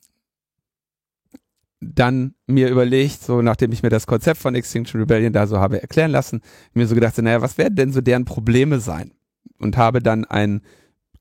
dann 1.79 2.33
mir 2.47 2.69
überlegt, 2.69 3.21
so 3.21 3.41
nachdem 3.41 3.71
ich 3.71 3.83
mir 3.83 3.89
das 3.89 4.07
Konzept 4.07 4.39
von 4.39 4.55
Extinction 4.55 4.99
Rebellion 4.99 5.33
da 5.33 5.45
so 5.45 5.59
habe 5.59 5.81
erklären 5.81 6.11
lassen, 6.11 6.41
mir 6.73 6.87
so 6.87 6.95
gedacht, 6.95 7.17
naja, 7.19 7.41
was 7.41 7.57
werden 7.57 7.75
denn 7.75 7.91
so 7.91 8.01
deren 8.01 8.25
Probleme 8.25 8.79
sein? 8.79 9.13
Und 9.59 9.77
habe 9.77 10.01
dann 10.01 10.25
ein 10.25 10.61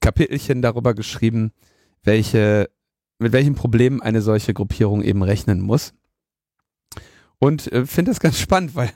Kapitelchen 0.07 0.63
darüber 0.63 0.95
geschrieben, 0.95 1.51
welche, 2.05 2.71
mit 3.19 3.33
welchen 3.33 3.57
Problemen 3.57 4.01
eine 4.01 4.23
solche 4.23 4.55
Gruppierung 4.55 5.03
eben 5.03 5.25
rechnen 5.25 5.61
muss. 5.61 5.95
Und 7.41 7.73
äh, 7.73 7.87
finde 7.87 8.13
das 8.13 8.21
ganz 8.21 8.39
spannend, 8.39 8.77
weil 8.77 8.93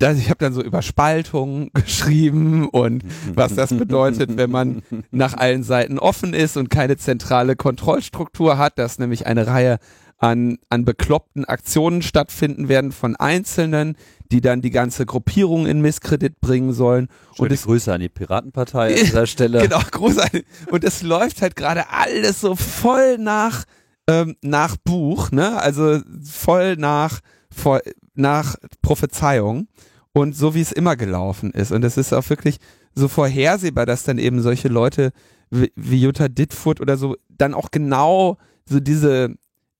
das, 0.00 0.18
ich 0.18 0.28
habe 0.28 0.38
dann 0.38 0.54
so 0.54 0.60
über 0.60 0.82
Spaltung 0.82 1.70
geschrieben 1.74 2.68
und 2.68 3.04
was 3.32 3.54
das 3.54 3.72
bedeutet, 3.72 4.36
wenn 4.36 4.50
man 4.50 4.82
nach 5.12 5.34
allen 5.34 5.62
Seiten 5.62 6.00
offen 6.00 6.34
ist 6.34 6.56
und 6.56 6.68
keine 6.68 6.96
zentrale 6.96 7.54
Kontrollstruktur 7.54 8.58
hat, 8.58 8.80
dass 8.80 8.98
nämlich 8.98 9.26
eine 9.28 9.46
Reihe 9.46 9.78
an, 10.18 10.58
an 10.68 10.84
bekloppten 10.84 11.44
Aktionen 11.44 12.02
stattfinden 12.02 12.68
werden 12.68 12.90
von 12.90 13.14
Einzelnen, 13.14 13.96
die 14.32 14.40
dann 14.40 14.62
die 14.62 14.70
ganze 14.70 15.04
Gruppierung 15.04 15.66
in 15.66 15.82
Misskredit 15.82 16.40
bringen 16.40 16.72
sollen. 16.72 17.08
Schöne 17.36 17.48
und 17.48 17.52
es, 17.52 17.62
Grüße 17.64 17.92
an 17.92 18.00
die 18.00 18.08
Piratenpartei 18.08 18.94
an 18.94 19.04
dieser 19.04 19.26
Stelle. 19.28 19.60
Genau, 19.60 19.80
Grüße 19.90 20.22
an 20.22 20.30
die, 20.32 20.44
Und 20.70 20.84
es 20.84 21.02
läuft 21.02 21.42
halt 21.42 21.54
gerade 21.54 21.90
alles 21.90 22.40
so 22.40 22.56
voll 22.56 23.18
nach, 23.18 23.64
ähm, 24.08 24.36
nach 24.40 24.76
Buch, 24.78 25.30
ne? 25.30 25.60
Also 25.60 26.00
voll 26.24 26.76
nach, 26.76 27.20
voll, 27.54 27.82
nach 28.14 28.56
Prophezeiung 28.80 29.68
und 30.14 30.34
so 30.34 30.54
wie 30.54 30.62
es 30.62 30.72
immer 30.72 30.96
gelaufen 30.96 31.50
ist. 31.50 31.70
Und 31.70 31.84
es 31.84 31.98
ist 31.98 32.14
auch 32.14 32.28
wirklich 32.30 32.56
so 32.94 33.08
vorhersehbar, 33.08 33.84
dass 33.84 34.04
dann 34.04 34.16
eben 34.16 34.40
solche 34.40 34.68
Leute 34.68 35.12
wie, 35.50 35.72
wie 35.76 36.00
Jutta 36.00 36.28
Dittfurt 36.28 36.80
oder 36.80 36.96
so 36.96 37.16
dann 37.28 37.52
auch 37.52 37.70
genau 37.70 38.38
so 38.64 38.80
diese 38.80 39.34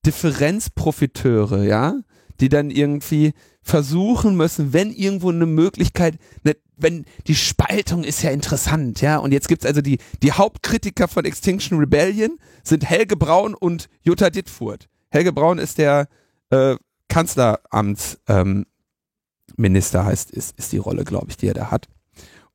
Differenzprofiteure, 0.05 1.65
ja, 1.65 1.95
die 2.41 2.51
dann 2.51 2.71
irgendwie 2.71 3.33
versuchen 3.63 4.37
müssen, 4.37 4.73
wenn 4.73 4.93
irgendwo 4.93 5.31
eine 5.31 5.47
Möglichkeit, 5.47 6.17
ne, 6.43 6.57
wenn 6.77 7.05
die 7.29 7.37
Spaltung 7.37 8.03
ist 8.03 8.23
ja 8.23 8.31
interessant, 8.31 9.01
ja, 9.01 9.19
und 9.19 9.33
jetzt 9.33 9.49
gibt's 9.49 9.65
also 9.65 9.81
die, 9.81 9.99
die 10.23 10.33
Hauptkritiker 10.33 11.07
von 11.09 11.25
Extinction 11.25 11.79
Rebellion 11.79 12.39
sind 12.65 12.89
Helge 12.89 13.17
Braun 13.17 13.55
und 13.55 13.89
Jutta 14.03 14.31
Dittfurt. 14.31 14.89
Helge 15.11 15.33
Braun 15.33 15.59
ist 15.59 15.79
der 15.79 16.09
äh, 16.51 16.77
Kanzleramtsminister, 17.09 18.67
ähm, 20.01 20.07
heißt, 20.07 20.31
ist, 20.33 20.59
ist 20.59 20.73
die 20.73 20.79
Rolle, 20.79 21.05
glaube 21.05 21.27
ich, 21.31 21.37
die 21.37 21.47
er 21.47 21.55
da 21.55 21.71
hat. 21.71 21.89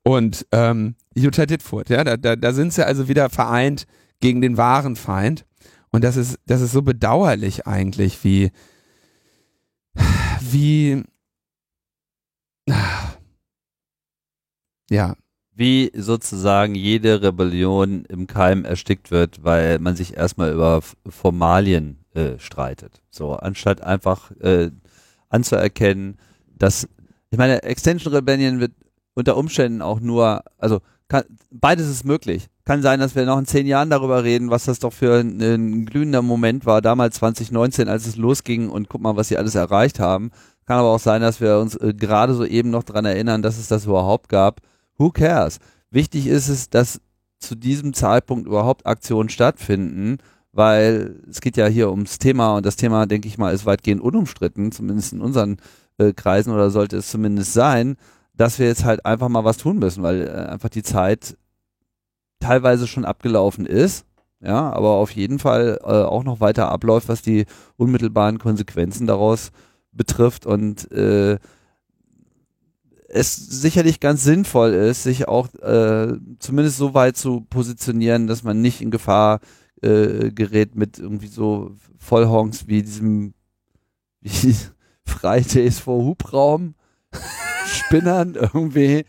Und 0.02 0.46
ähm, 0.52 0.94
Jutta 1.14 1.46
Dittfurt, 1.46 1.88
ja, 1.88 2.04
da, 2.04 2.16
da, 2.16 2.36
da 2.36 2.52
sind 2.52 2.72
sie 2.72 2.86
also 2.86 3.08
wieder 3.08 3.30
vereint 3.30 3.86
gegen 4.20 4.40
den 4.40 4.56
wahren 4.56 4.96
Feind. 4.96 5.46
Und 5.90 6.04
das 6.04 6.16
ist, 6.16 6.38
das 6.46 6.60
ist 6.60 6.72
so 6.72 6.82
bedauerlich 6.82 7.66
eigentlich, 7.66 8.22
wie, 8.24 8.50
wie, 10.52 11.02
ja. 14.90 15.16
Wie 15.54 15.90
sozusagen 15.94 16.76
jede 16.76 17.20
Rebellion 17.20 18.04
im 18.04 18.28
Keim 18.28 18.64
erstickt 18.64 19.10
wird, 19.10 19.42
weil 19.42 19.80
man 19.80 19.96
sich 19.96 20.16
erstmal 20.16 20.52
über 20.52 20.82
Formalien 21.08 22.04
äh, 22.14 22.38
streitet. 22.38 23.02
So, 23.10 23.34
anstatt 23.34 23.80
einfach 23.80 24.30
äh, 24.40 24.70
anzuerkennen, 25.28 26.16
dass, 26.46 26.88
ich 27.30 27.38
meine, 27.38 27.64
Extension 27.64 28.14
Rebellion 28.14 28.60
wird 28.60 28.72
unter 29.14 29.36
Umständen 29.36 29.82
auch 29.82 29.98
nur, 29.98 30.44
also 30.58 30.80
kann, 31.08 31.24
beides 31.50 31.88
ist 31.88 32.04
möglich. 32.04 32.48
Kann 32.68 32.82
sein, 32.82 33.00
dass 33.00 33.14
wir 33.14 33.24
noch 33.24 33.38
in 33.38 33.46
zehn 33.46 33.66
Jahren 33.66 33.88
darüber 33.88 34.24
reden, 34.24 34.50
was 34.50 34.66
das 34.66 34.78
doch 34.78 34.92
für 34.92 35.20
ein, 35.20 35.40
ein 35.40 35.86
glühender 35.86 36.20
Moment 36.20 36.66
war, 36.66 36.82
damals 36.82 37.14
2019, 37.14 37.88
als 37.88 38.06
es 38.06 38.16
losging 38.16 38.68
und 38.68 38.90
guck 38.90 39.00
mal, 39.00 39.16
was 39.16 39.28
sie 39.28 39.38
alles 39.38 39.54
erreicht 39.54 40.00
haben. 40.00 40.32
Kann 40.66 40.76
aber 40.76 40.90
auch 40.90 41.00
sein, 41.00 41.22
dass 41.22 41.40
wir 41.40 41.60
uns 41.60 41.76
äh, 41.76 41.94
gerade 41.94 42.34
so 42.34 42.44
eben 42.44 42.68
noch 42.68 42.82
dran 42.82 43.06
erinnern, 43.06 43.40
dass 43.40 43.56
es 43.56 43.68
das 43.68 43.86
überhaupt 43.86 44.28
gab. 44.28 44.60
Who 44.98 45.12
cares? 45.12 45.60
Wichtig 45.90 46.26
ist 46.26 46.48
es, 46.48 46.68
dass 46.68 47.00
zu 47.38 47.54
diesem 47.54 47.94
Zeitpunkt 47.94 48.46
überhaupt 48.46 48.84
Aktionen 48.84 49.30
stattfinden, 49.30 50.18
weil 50.52 51.22
es 51.26 51.40
geht 51.40 51.56
ja 51.56 51.68
hier 51.68 51.88
ums 51.88 52.18
Thema 52.18 52.54
und 52.56 52.66
das 52.66 52.76
Thema, 52.76 53.06
denke 53.06 53.28
ich 53.28 53.38
mal, 53.38 53.54
ist 53.54 53.64
weitgehend 53.64 54.02
unumstritten, 54.02 54.72
zumindest 54.72 55.14
in 55.14 55.22
unseren 55.22 55.56
äh, 55.96 56.12
Kreisen 56.12 56.52
oder 56.52 56.68
sollte 56.68 56.98
es 56.98 57.08
zumindest 57.08 57.54
sein, 57.54 57.96
dass 58.34 58.58
wir 58.58 58.66
jetzt 58.66 58.84
halt 58.84 59.06
einfach 59.06 59.30
mal 59.30 59.44
was 59.44 59.56
tun 59.56 59.78
müssen, 59.78 60.02
weil 60.02 60.28
äh, 60.28 60.50
einfach 60.50 60.68
die 60.68 60.82
Zeit 60.82 61.34
teilweise 62.40 62.86
schon 62.86 63.04
abgelaufen 63.04 63.66
ist, 63.66 64.04
ja, 64.40 64.72
aber 64.72 64.90
auf 64.90 65.10
jeden 65.10 65.38
Fall 65.38 65.78
äh, 65.82 65.86
auch 65.86 66.22
noch 66.24 66.40
weiter 66.40 66.70
abläuft, 66.70 67.08
was 67.08 67.22
die 67.22 67.46
unmittelbaren 67.76 68.38
Konsequenzen 68.38 69.06
daraus 69.06 69.50
betrifft. 69.92 70.46
Und 70.46 70.90
äh, 70.92 71.38
es 73.08 73.34
sicherlich 73.34 74.00
ganz 74.00 74.22
sinnvoll 74.22 74.74
ist, 74.74 75.02
sich 75.02 75.26
auch 75.26 75.52
äh, 75.54 76.14
zumindest 76.38 76.76
so 76.76 76.94
weit 76.94 77.16
zu 77.16 77.40
positionieren, 77.40 78.26
dass 78.26 78.44
man 78.44 78.60
nicht 78.60 78.80
in 78.80 78.90
Gefahr 78.90 79.40
äh, 79.82 80.30
gerät 80.30 80.76
mit 80.76 80.98
irgendwie 80.98 81.28
so 81.28 81.74
Vollhongs 81.98 82.68
wie 82.68 82.82
diesem 82.82 83.34
wie 84.20 84.54
Fridays 85.04 85.80
vor 85.80 86.04
Hubraum 86.04 86.74
Spinnern 87.66 88.34
irgendwie 88.54 89.04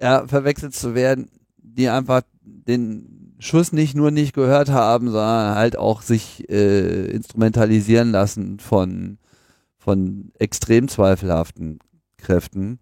ja, 0.00 0.26
verwechselt 0.26 0.74
zu 0.74 0.94
werden, 0.94 1.30
die 1.58 1.88
einfach 1.88 2.22
den 2.44 3.34
Schuss 3.38 3.72
nicht 3.72 3.94
nur 3.94 4.10
nicht 4.10 4.34
gehört 4.34 4.70
haben, 4.70 5.06
sondern 5.06 5.54
halt 5.54 5.76
auch 5.76 6.02
sich 6.02 6.48
äh, 6.48 7.06
instrumentalisieren 7.06 8.10
lassen 8.10 8.58
von 8.58 9.18
von 9.78 10.30
extrem 10.38 10.86
zweifelhaften 10.86 11.80
Kräften 12.16 12.78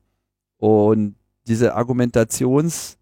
und 0.58 1.16
diese 1.46 1.74
Argumentationsluft 1.74 2.98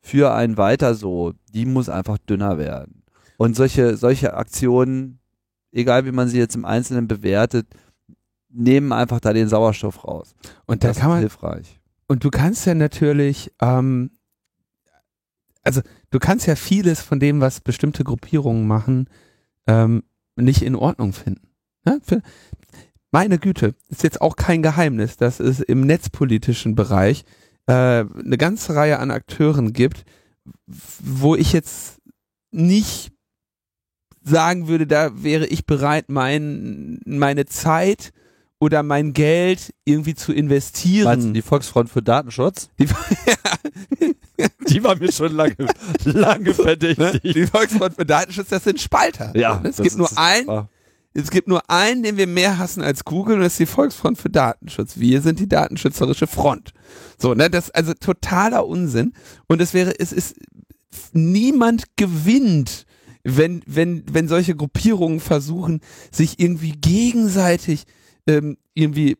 für 0.00 0.32
ein 0.34 0.56
Weiter 0.56 0.94
so, 0.94 1.32
die 1.52 1.64
muss 1.66 1.88
einfach 1.88 2.18
dünner 2.18 2.58
werden. 2.58 3.02
Und 3.38 3.56
solche, 3.56 3.96
solche 3.96 4.34
Aktionen, 4.34 5.18
egal 5.72 6.04
wie 6.04 6.12
man 6.12 6.28
sie 6.28 6.38
jetzt 6.38 6.54
im 6.54 6.64
Einzelnen 6.64 7.08
bewertet, 7.08 7.66
nehmen 8.50 8.92
einfach 8.92 9.20
da 9.20 9.32
den 9.32 9.48
Sauerstoff 9.48 10.04
raus. 10.04 10.34
Und 10.66 10.84
da 10.84 10.88
das 10.88 10.98
kann 10.98 11.08
ist 11.08 11.12
man, 11.12 11.20
hilfreich. 11.20 11.80
Und 12.08 12.24
du 12.24 12.30
kannst 12.30 12.66
ja 12.66 12.74
natürlich, 12.74 13.52
ähm, 13.60 14.10
also 15.62 15.80
du 16.10 16.18
kannst 16.18 16.46
ja 16.46 16.56
vieles 16.56 17.00
von 17.00 17.20
dem, 17.20 17.40
was 17.40 17.60
bestimmte 17.60 18.04
Gruppierungen 18.04 18.66
machen, 18.66 19.08
ähm, 19.66 20.04
nicht 20.36 20.62
in 20.62 20.76
Ordnung 20.76 21.12
finden. 21.12 21.48
Ne? 21.84 22.00
Für, 22.02 22.22
meine 23.10 23.38
Güte, 23.38 23.74
ist 23.88 24.02
jetzt 24.02 24.20
auch 24.20 24.36
kein 24.36 24.62
Geheimnis, 24.62 25.16
dass 25.16 25.40
es 25.40 25.60
im 25.60 25.80
netzpolitischen 25.80 26.74
Bereich 26.74 27.24
äh, 27.66 27.72
eine 27.72 28.36
ganze 28.38 28.74
Reihe 28.74 28.98
an 28.98 29.10
Akteuren 29.10 29.72
gibt, 29.72 30.04
wo 30.66 31.34
ich 31.34 31.52
jetzt 31.52 32.00
nicht 32.50 33.12
sagen 34.22 34.68
würde, 34.68 34.86
da 34.86 35.22
wäre 35.22 35.46
ich 35.46 35.66
bereit, 35.66 36.08
mein, 36.08 37.00
meine 37.06 37.46
Zeit 37.46 38.12
oder 38.58 38.82
mein 38.82 39.12
Geld 39.12 39.74
irgendwie 39.84 40.14
zu 40.14 40.32
investieren. 40.32 41.04
Meinst 41.04 41.28
du 41.28 41.32
die 41.32 41.42
Volksfront 41.42 41.90
für 41.90 42.02
Datenschutz? 42.02 42.70
Die, 42.78 42.86
Die 44.68 44.82
war 44.82 44.96
mir 44.96 45.12
schon 45.12 45.34
lange, 45.34 45.56
lange 46.04 46.54
verdächtig. 46.54 47.34
die 47.34 47.46
Volksfront 47.46 47.94
für 47.94 48.06
Datenschutz, 48.06 48.48
das 48.48 48.64
sind 48.64 48.80
Spalter. 48.80 49.32
Ja, 49.36 49.60
es 49.64 49.76
gibt 49.76 49.96
nur 49.96 50.10
einen, 50.16 50.48
ah. 50.48 50.68
es 51.14 51.30
gibt 51.30 51.48
nur 51.48 51.68
einen, 51.70 52.02
den 52.02 52.16
wir 52.16 52.26
mehr 52.26 52.58
hassen 52.58 52.82
als 52.82 53.04
Google, 53.04 53.36
und 53.36 53.42
das 53.42 53.54
ist 53.54 53.60
die 53.60 53.66
Volksfront 53.66 54.18
für 54.18 54.30
Datenschutz. 54.30 54.98
Wir 54.98 55.22
sind 55.22 55.40
die 55.40 55.48
datenschützerische 55.48 56.26
Front. 56.26 56.72
So, 57.18 57.34
ne, 57.34 57.48
das 57.48 57.66
ist 57.66 57.74
also 57.74 57.94
totaler 57.94 58.66
Unsinn. 58.66 59.12
Und 59.46 59.60
es 59.60 59.72
wäre, 59.72 59.98
es 59.98 60.12
ist, 60.12 60.36
niemand 61.12 61.96
gewinnt, 61.96 62.86
wenn, 63.24 63.62
wenn, 63.66 64.04
wenn 64.10 64.28
solche 64.28 64.54
Gruppierungen 64.54 65.20
versuchen, 65.20 65.80
sich 66.10 66.38
irgendwie 66.38 66.72
gegenseitig 66.72 67.84
ähm, 68.26 68.58
irgendwie 68.74 69.16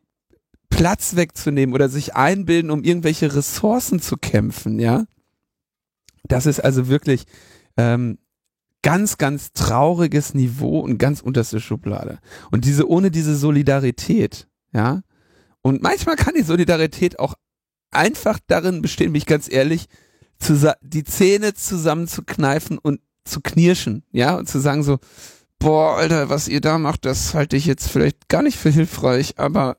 Platz 0.68 1.16
wegzunehmen 1.16 1.74
oder 1.74 1.88
sich 1.88 2.14
einbilden, 2.14 2.70
um 2.70 2.82
irgendwelche 2.82 3.34
Ressourcen 3.34 4.00
zu 4.00 4.16
kämpfen, 4.16 4.78
ja. 4.78 5.06
Das 6.24 6.46
ist 6.46 6.60
also 6.60 6.88
wirklich 6.88 7.24
ähm, 7.76 8.18
ganz, 8.82 9.18
ganz 9.18 9.52
trauriges 9.52 10.34
Niveau 10.34 10.80
und 10.80 10.98
ganz 10.98 11.20
unterste 11.20 11.60
Schublade. 11.60 12.18
Und 12.50 12.64
diese, 12.64 12.88
ohne 12.88 13.10
diese 13.10 13.36
Solidarität, 13.36 14.48
ja. 14.72 15.02
Und 15.62 15.82
manchmal 15.82 16.16
kann 16.16 16.34
die 16.34 16.42
Solidarität 16.42 17.18
auch 17.18 17.34
einfach 17.90 18.38
darin 18.46 18.82
bestehen, 18.82 19.12
mich 19.12 19.26
ganz 19.26 19.50
ehrlich, 19.50 19.86
zu, 20.38 20.76
die 20.82 21.04
Zähne 21.04 21.54
zusammenzukneifen 21.54 22.78
und 22.78 23.00
zu 23.24 23.40
knirschen, 23.40 24.04
ja, 24.12 24.36
und 24.36 24.48
zu 24.48 24.60
sagen 24.60 24.82
so, 24.82 24.98
boah, 25.58 25.96
Alter, 25.96 26.28
was 26.28 26.48
ihr 26.48 26.60
da 26.60 26.78
macht, 26.78 27.04
das 27.04 27.34
halte 27.34 27.56
ich 27.56 27.66
jetzt 27.66 27.88
vielleicht 27.88 28.28
gar 28.28 28.42
nicht 28.42 28.56
für 28.58 28.70
hilfreich, 28.70 29.38
aber 29.38 29.76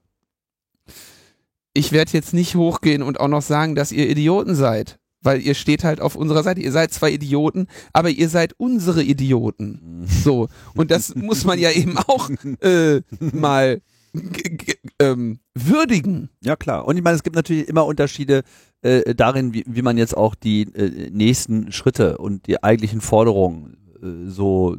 ich 1.73 1.91
werde 1.91 2.11
jetzt 2.13 2.33
nicht 2.33 2.55
hochgehen 2.55 3.03
und 3.03 3.19
auch 3.19 3.27
noch 3.27 3.41
sagen, 3.41 3.75
dass 3.75 3.91
ihr 3.91 4.09
Idioten 4.09 4.55
seid, 4.55 4.99
weil 5.21 5.41
ihr 5.41 5.53
steht 5.53 5.83
halt 5.83 6.01
auf 6.01 6.15
unserer 6.15 6.41
Seite. 6.41 6.59
Ihr 6.61 6.71
seid 6.71 6.91
zwar 6.91 7.09
Idioten, 7.09 7.67
aber 7.93 8.09
ihr 8.09 8.29
seid 8.29 8.53
unsere 8.57 9.03
Idioten. 9.03 10.05
So. 10.07 10.47
Und 10.73 10.89
das 10.89 11.13
muss 11.15 11.45
man 11.45 11.59
ja 11.59 11.71
eben 11.71 11.97
auch 11.97 12.29
äh, 12.61 13.01
mal 13.19 13.81
ähm, 14.99 15.39
würdigen. 15.53 16.29
Ja, 16.43 16.55
klar. 16.55 16.87
Und 16.87 16.97
ich 16.97 17.03
meine, 17.03 17.15
es 17.15 17.23
gibt 17.23 17.35
natürlich 17.35 17.67
immer 17.67 17.85
Unterschiede 17.85 18.43
äh, 18.81 19.13
darin, 19.13 19.53
wie, 19.53 19.63
wie 19.67 19.81
man 19.81 19.97
jetzt 19.97 20.17
auch 20.17 20.33
die 20.33 20.63
äh, 20.73 21.09
nächsten 21.11 21.71
Schritte 21.71 22.17
und 22.17 22.47
die 22.47 22.63
eigentlichen 22.63 23.01
Forderungen 23.01 23.77
äh, 24.01 24.29
so 24.29 24.77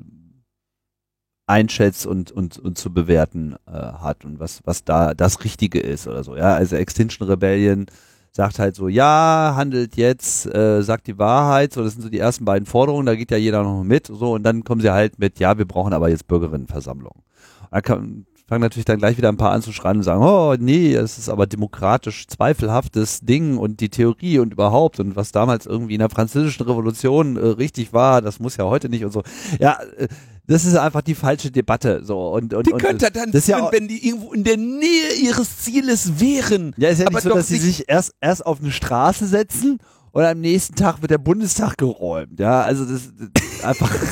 einschätzt 1.48 2.06
und, 2.06 2.30
und, 2.30 2.58
und 2.58 2.78
zu 2.78 2.92
bewerten 2.92 3.56
äh, 3.66 3.72
hat 3.72 4.24
und 4.24 4.38
was, 4.38 4.60
was 4.64 4.84
da 4.84 5.14
das 5.14 5.42
Richtige 5.44 5.80
ist 5.80 6.06
oder 6.06 6.22
so. 6.22 6.36
Ja, 6.36 6.54
also 6.54 6.76
Extinction 6.76 7.26
Rebellion 7.26 7.86
sagt 8.32 8.58
halt 8.58 8.76
so, 8.76 8.88
ja, 8.88 9.54
handelt 9.56 9.96
jetzt, 9.96 10.46
äh, 10.54 10.82
sagt 10.82 11.06
die 11.06 11.18
Wahrheit, 11.18 11.72
so, 11.72 11.82
das 11.82 11.94
sind 11.94 12.02
so 12.02 12.08
die 12.08 12.18
ersten 12.18 12.44
beiden 12.44 12.66
Forderungen, 12.66 13.06
da 13.06 13.16
geht 13.16 13.30
ja 13.30 13.36
jeder 13.36 13.62
noch 13.62 13.82
mit, 13.82 14.06
so, 14.06 14.34
und 14.34 14.42
dann 14.42 14.62
kommen 14.62 14.80
sie 14.80 14.92
halt 14.92 15.18
mit, 15.18 15.38
ja, 15.40 15.58
wir 15.58 15.64
brauchen 15.64 15.92
aber 15.92 16.10
jetzt 16.10 16.28
Bürgerinnenversammlung. 16.28 17.22
Da 17.70 17.80
kann, 17.80 18.26
fangen 18.46 18.62
natürlich 18.62 18.84
dann 18.84 18.98
gleich 18.98 19.16
wieder 19.16 19.28
ein 19.28 19.36
paar 19.36 19.52
an 19.52 19.62
zu 19.62 19.72
schreien 19.72 19.98
und 19.98 20.02
sagen, 20.02 20.22
oh 20.22 20.54
nee, 20.58 20.94
das 20.94 21.18
ist 21.18 21.28
aber 21.28 21.46
demokratisch 21.46 22.26
zweifelhaftes 22.28 23.20
Ding 23.20 23.58
und 23.58 23.80
die 23.80 23.90
Theorie 23.90 24.38
und 24.38 24.52
überhaupt 24.52 25.00
und 25.00 25.16
was 25.16 25.32
damals 25.32 25.66
irgendwie 25.66 25.94
in 25.94 26.00
der 26.00 26.10
französischen 26.10 26.64
Revolution 26.64 27.36
äh, 27.36 27.40
richtig 27.40 27.92
war, 27.92 28.22
das 28.22 28.38
muss 28.40 28.56
ja 28.56 28.64
heute 28.64 28.88
nicht 28.88 29.04
und 29.04 29.12
so. 29.12 29.22
Ja, 29.58 29.78
äh, 29.96 30.08
das 30.48 30.64
ist 30.64 30.74
einfach 30.76 31.02
die 31.02 31.14
falsche 31.14 31.50
Debatte 31.52 32.02
so 32.02 32.30
und 32.32 32.52
und 32.54 32.66
Die 32.66 32.72
und 32.72 32.82
könnt 32.82 33.02
ihr 33.02 33.10
dann 33.10 33.30
das 33.30 33.46
ja 33.46 33.58
führen, 33.58 33.66
auch- 33.68 33.72
wenn 33.72 33.86
die 33.86 34.04
irgendwo 34.08 34.32
in 34.32 34.42
der 34.42 34.56
Nähe 34.56 35.14
ihres 35.22 35.58
Zieles 35.58 36.18
wären. 36.20 36.74
ja, 36.76 36.88
ist 36.88 36.98
ja 36.98 37.06
aber 37.06 37.18
nicht 37.18 37.22
so, 37.24 37.30
dass 37.34 37.46
sie 37.48 37.58
sich 37.58 37.84
erst 37.88 38.12
erst 38.20 38.44
auf 38.44 38.60
eine 38.60 38.72
Straße 38.72 39.26
setzen 39.26 39.78
und 40.10 40.24
am 40.24 40.40
nächsten 40.40 40.74
Tag 40.74 41.00
wird 41.02 41.10
der 41.12 41.18
Bundestag 41.18 41.76
geräumt. 41.78 42.40
Ja, 42.40 42.62
also 42.62 42.84
das, 42.84 43.02
das 43.34 43.64
einfach 43.64 43.94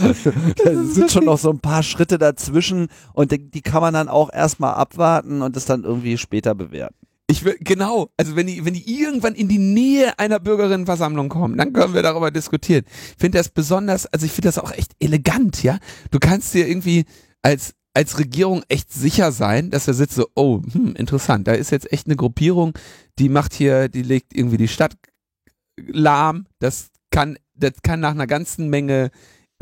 da 0.64 0.84
sind 0.84 1.10
schon 1.12 1.24
noch 1.26 1.38
so 1.38 1.50
ein 1.50 1.60
paar 1.60 1.82
Schritte 1.82 2.18
dazwischen 2.18 2.88
und 3.12 3.32
die, 3.32 3.50
die 3.50 3.60
kann 3.60 3.82
man 3.82 3.94
dann 3.94 4.08
auch 4.08 4.32
erstmal 4.32 4.74
abwarten 4.74 5.42
und 5.42 5.56
das 5.56 5.66
dann 5.66 5.84
irgendwie 5.84 6.16
später 6.18 6.54
bewerten. 6.54 6.94
Ich 7.30 7.44
will, 7.44 7.56
genau, 7.60 8.10
also 8.16 8.34
wenn 8.34 8.48
die, 8.48 8.64
wenn 8.64 8.74
die 8.74 9.00
irgendwann 9.00 9.36
in 9.36 9.46
die 9.46 9.58
Nähe 9.58 10.18
einer 10.18 10.40
Bürgerinnenversammlung 10.40 11.28
kommen, 11.28 11.56
dann 11.56 11.72
können 11.72 11.94
wir 11.94 12.02
darüber 12.02 12.32
diskutieren. 12.32 12.84
Ich 12.86 13.16
finde 13.18 13.38
das 13.38 13.50
besonders, 13.50 14.06
also 14.06 14.26
ich 14.26 14.32
finde 14.32 14.48
das 14.48 14.58
auch 14.58 14.72
echt 14.72 14.96
elegant, 14.98 15.62
ja. 15.62 15.78
Du 16.10 16.18
kannst 16.18 16.54
dir 16.54 16.66
irgendwie 16.66 17.04
als, 17.42 17.74
als 17.94 18.18
Regierung 18.18 18.64
echt 18.68 18.92
sicher 18.92 19.30
sein, 19.30 19.70
dass 19.70 19.86
er 19.86 19.94
sitzt 19.94 20.16
so, 20.16 20.26
oh, 20.34 20.60
hm, 20.72 20.96
interessant, 20.96 21.46
da 21.46 21.52
ist 21.52 21.70
jetzt 21.70 21.92
echt 21.92 22.06
eine 22.06 22.16
Gruppierung, 22.16 22.76
die 23.20 23.28
macht 23.28 23.54
hier, 23.54 23.88
die 23.88 24.02
legt 24.02 24.34
irgendwie 24.34 24.56
die 24.56 24.68
Stadt 24.68 24.96
lahm, 25.76 26.46
das 26.58 26.90
kann, 27.10 27.38
das 27.54 27.74
kann 27.84 28.00
nach 28.00 28.10
einer 28.10 28.26
ganzen 28.26 28.70
Menge 28.70 29.10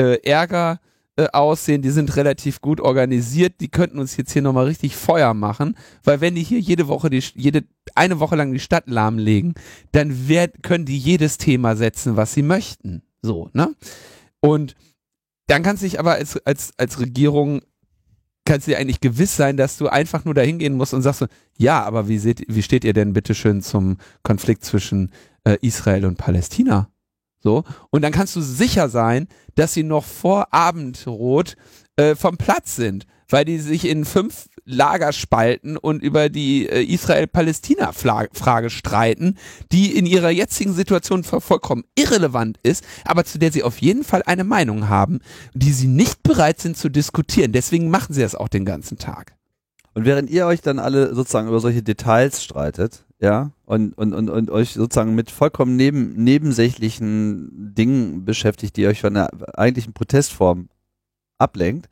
äh, 0.00 0.18
Ärger 0.22 0.81
äh, 1.18 1.26
aussehen, 1.33 1.83
die 1.83 1.90
sind 1.90 2.14
relativ 2.14 2.61
gut 2.61 2.81
organisiert, 2.81 3.54
die 3.61 3.66
könnten 3.66 3.98
uns 3.98 4.16
jetzt 4.16 4.33
hier 4.33 4.40
nochmal 4.40 4.66
richtig 4.66 4.94
Feuer 4.94 5.35
machen, 5.35 5.76
weil 6.04 6.20
wenn 6.20 6.37
die 6.37 6.44
hier 6.44 6.61
jede 6.61 6.87
Woche, 6.87 7.11
die, 7.11 7.22
jede, 7.35 7.64
eine 7.96 8.20
Woche 8.20 8.37
lang 8.37 8.52
die 8.52 8.61
Stadt 8.61 8.88
lahmlegen, 8.88 9.54
dann 9.90 10.28
werd, 10.28 10.62
können 10.62 10.85
die 10.85 10.96
jedes 10.96 11.37
Thema 11.37 11.74
setzen, 11.74 12.16
was 12.16 12.35
sie 12.35 12.42
möchten. 12.42 13.02
So, 13.20 13.50
ne? 13.52 13.74
Und 14.38 14.76
dann 15.48 15.64
kannst 15.64 15.83
du 15.83 15.87
dich 15.87 15.98
aber 15.98 16.12
als, 16.12 16.37
als, 16.46 16.72
als 16.76 17.00
Regierung 17.00 17.62
kannst 18.44 18.68
du 18.68 18.70
dir 18.70 18.78
eigentlich 18.78 19.00
gewiss 19.00 19.37
sein, 19.37 19.57
dass 19.57 19.76
du 19.76 19.88
einfach 19.88 20.24
nur 20.24 20.35
dahin 20.35 20.59
gehen 20.59 20.76
musst 20.76 20.94
und 20.94 21.02
sagst 21.02 21.18
so, 21.18 21.26
ja, 21.57 21.83
aber 21.83 22.07
wie, 22.07 22.18
seht, 22.18 22.44
wie 22.46 22.62
steht 22.62 22.85
ihr 22.85 22.92
denn 22.92 23.12
bitteschön 23.12 23.61
zum 23.61 23.96
Konflikt 24.22 24.64
zwischen 24.64 25.11
äh, 25.42 25.59
Israel 25.62 26.04
und 26.04 26.16
Palästina? 26.16 26.88
So. 27.40 27.64
Und 27.90 28.03
dann 28.03 28.12
kannst 28.12 28.35
du 28.37 28.40
sicher 28.40 28.88
sein, 28.88 29.29
dass 29.55 29.74
sie 29.74 29.85
noch 29.85 30.05
vor 30.05 30.53
Abendrot 30.53 31.57
äh, 31.96 32.14
vom 32.14 32.37
Platz 32.37 32.77
sind, 32.77 33.07
weil 33.29 33.44
die 33.44 33.59
sich 33.59 33.87
in 33.87 34.05
fünf 34.05 34.48
Lager 34.64 35.12
spalten 35.12 35.77
und 35.77 36.03
über 36.03 36.29
die 36.29 36.68
äh, 36.68 36.83
Israel-Palästina-Frage 36.83 38.70
streiten, 38.70 39.37
die 39.72 39.96
in 39.96 40.05
ihrer 40.05 40.31
jetzigen 40.31 40.74
Situation 40.74 41.24
voll- 41.24 41.40
vollkommen 41.40 41.85
irrelevant 41.94 42.59
ist, 42.62 42.85
aber 43.05 43.24
zu 43.24 43.38
der 43.38 43.51
sie 43.51 43.62
auf 43.62 43.79
jeden 43.79 44.05
Fall 44.05 44.22
eine 44.27 44.44
Meinung 44.44 44.88
haben, 44.88 45.20
die 45.55 45.72
sie 45.72 45.87
nicht 45.87 46.22
bereit 46.22 46.61
sind 46.61 46.77
zu 46.77 46.88
diskutieren. 46.90 47.53
Deswegen 47.53 47.88
machen 47.88 48.12
sie 48.14 48.20
das 48.20 48.35
auch 48.35 48.48
den 48.48 48.64
ganzen 48.64 48.98
Tag. 48.98 49.37
Und 49.94 50.05
während 50.05 50.29
ihr 50.31 50.46
euch 50.46 50.61
dann 50.61 50.79
alle 50.79 51.14
sozusagen 51.14 51.48
über 51.48 51.61
solche 51.61 51.83
Details 51.83 52.44
streitet, 52.44 53.05
ja, 53.20 53.50
und, 53.64 53.96
und, 53.98 54.14
und, 54.14 54.31
und 54.31 54.50
euch 54.50 54.74
sozusagen 54.74 55.14
mit 55.14 55.31
vollkommen 55.31 55.76
neben, 55.76 56.22
nebensächlichen 56.22 57.74
Dingen 57.74 58.24
beschäftigt, 58.24 58.76
die 58.76 58.87
euch 58.87 59.00
von 59.00 59.14
der 59.14 59.31
eigentlichen 59.59 59.92
Protestform 59.92 60.68
ablenkt, 61.37 61.88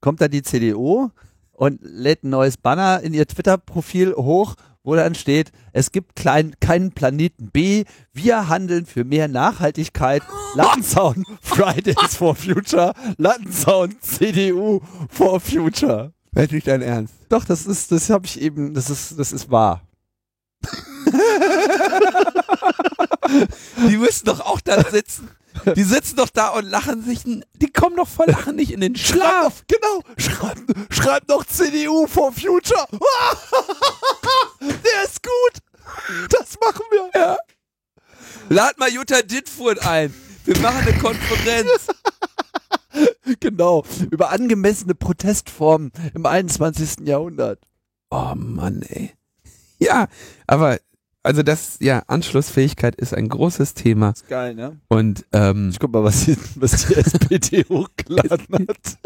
kommt 0.00 0.20
da 0.20 0.28
die 0.28 0.42
CDU 0.42 1.10
und 1.52 1.80
lädt 1.82 2.24
ein 2.24 2.30
neues 2.30 2.56
Banner 2.56 3.00
in 3.02 3.12
ihr 3.12 3.26
Twitter-Profil 3.26 4.14
hoch, 4.14 4.56
wo 4.82 4.96
dann 4.96 5.14
steht, 5.14 5.52
es 5.72 5.92
gibt 5.92 6.16
klein, 6.16 6.54
keinen 6.58 6.92
Planeten 6.92 7.50
B, 7.50 7.84
wir 8.12 8.48
handeln 8.48 8.86
für 8.86 9.04
mehr 9.04 9.28
Nachhaltigkeit, 9.28 10.22
Lattenzaun 10.54 11.24
Fridays 11.40 12.16
for 12.16 12.34
Future, 12.34 12.94
Lattenzaun 13.18 13.94
CDU 14.00 14.80
for 15.08 15.38
Future. 15.38 16.12
Wäre 16.32 16.54
nicht 16.54 16.66
dein 16.66 16.82
Ernst. 16.82 17.14
Doch, 17.28 17.44
das 17.44 17.66
ist, 17.66 17.92
das 17.92 18.08
habe 18.10 18.26
ich 18.26 18.40
eben, 18.40 18.72
das 18.74 18.88
ist, 18.88 19.18
das 19.18 19.32
ist 19.32 19.50
wahr. 19.50 19.82
Die 23.88 23.96
müssen 23.98 24.24
doch 24.24 24.40
auch 24.40 24.60
da 24.60 24.82
sitzen. 24.90 25.28
Die 25.76 25.82
sitzen 25.82 26.16
doch 26.16 26.30
da 26.30 26.48
und 26.48 26.64
lachen 26.64 27.04
sich, 27.04 27.20
die 27.24 27.72
kommen 27.72 27.96
doch 27.96 28.08
voll 28.08 28.26
lachen 28.28 28.56
nicht 28.56 28.72
in 28.72 28.80
den 28.80 28.96
Schlaf. 28.96 29.62
Genau, 29.68 30.02
schreib, 30.16 30.58
schreib 30.90 31.28
noch 31.28 31.44
CDU 31.44 32.06
for 32.06 32.32
Future. 32.32 32.86
Der 34.60 35.04
ist 35.04 35.22
gut. 35.22 35.58
Das 36.30 36.56
machen 36.60 36.84
wir. 36.90 37.10
Ja. 37.20 37.36
Lad 38.48 38.78
mal 38.78 38.88
Jutta 38.88 39.20
Dittfurt 39.20 39.84
ein. 39.86 40.14
Wir 40.44 40.58
machen 40.58 40.86
eine 40.86 40.98
Konferenz. 40.98 41.88
Genau, 43.40 43.84
über 44.10 44.30
angemessene 44.30 44.94
Protestformen 44.94 45.92
im 46.14 46.26
21. 46.26 47.06
Jahrhundert. 47.06 47.60
Oh 48.10 48.34
Mann, 48.36 48.82
ey. 48.82 49.12
Ja, 49.78 50.06
aber 50.46 50.78
also 51.24 51.42
das, 51.42 51.76
ja, 51.80 52.02
Anschlussfähigkeit 52.06 52.94
ist 52.96 53.14
ein 53.14 53.28
großes 53.28 53.74
Thema. 53.74 54.10
ist 54.10 54.28
geil, 54.28 54.54
ne? 54.54 54.80
Und 54.88 55.24
ähm, 55.32 55.70
Ich 55.70 55.78
guck 55.78 55.92
mal, 55.92 56.02
was 56.04 56.24
die, 56.24 56.36
was 56.56 56.86
die 56.86 56.94
SPD 56.96 57.64
hochgeladen 57.68 58.66
hat. 58.68 58.98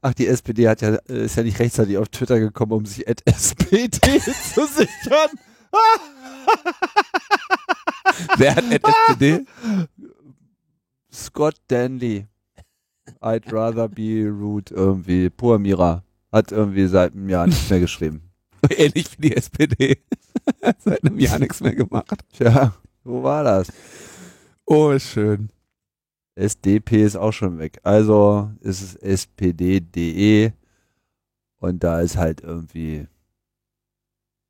Ach, 0.00 0.14
die 0.14 0.26
SPD 0.26 0.68
hat 0.68 0.82
ja, 0.82 0.94
ist 1.06 1.36
ja 1.36 1.42
nicht 1.42 1.58
rechtzeitig 1.58 1.98
auf 1.98 2.08
Twitter 2.08 2.38
gekommen, 2.38 2.72
um 2.72 2.86
sich 2.86 3.08
at 3.08 3.20
SPD 3.24 3.90
zu 3.90 4.66
sichern. 4.66 5.30
wer 8.36 8.54
hat 8.56 8.64
SPD? 8.70 9.44
Scott 11.16 11.54
Danley. 11.68 12.26
I'd 13.22 13.50
rather 13.52 13.88
be 13.88 14.28
rude 14.28 14.74
irgendwie. 14.74 15.30
Pur 15.30 15.58
Mira. 15.58 16.02
Hat 16.32 16.52
irgendwie 16.52 16.86
seit 16.86 17.12
einem 17.14 17.28
Jahr 17.28 17.46
nicht 17.46 17.70
mehr 17.70 17.80
geschrieben. 17.80 18.20
Ähnlich 18.70 19.06
wie 19.18 19.28
die 19.30 19.36
SPD. 19.36 19.98
Seit 20.78 21.04
einem 21.04 21.18
Jahr 21.18 21.38
nichts 21.38 21.60
mehr 21.60 21.74
gemacht. 21.74 22.18
Tja, 22.32 22.74
wo 23.04 23.22
war 23.22 23.44
das? 23.44 23.68
Oh, 24.66 24.98
schön. 24.98 25.50
SDP 26.34 27.04
ist 27.04 27.16
auch 27.16 27.32
schon 27.32 27.58
weg. 27.58 27.78
Also 27.84 28.50
ist 28.60 28.82
es 28.82 28.94
SPD.de 28.96 30.52
und 31.58 31.82
da 31.84 32.00
ist 32.00 32.16
halt 32.16 32.40
irgendwie 32.42 33.06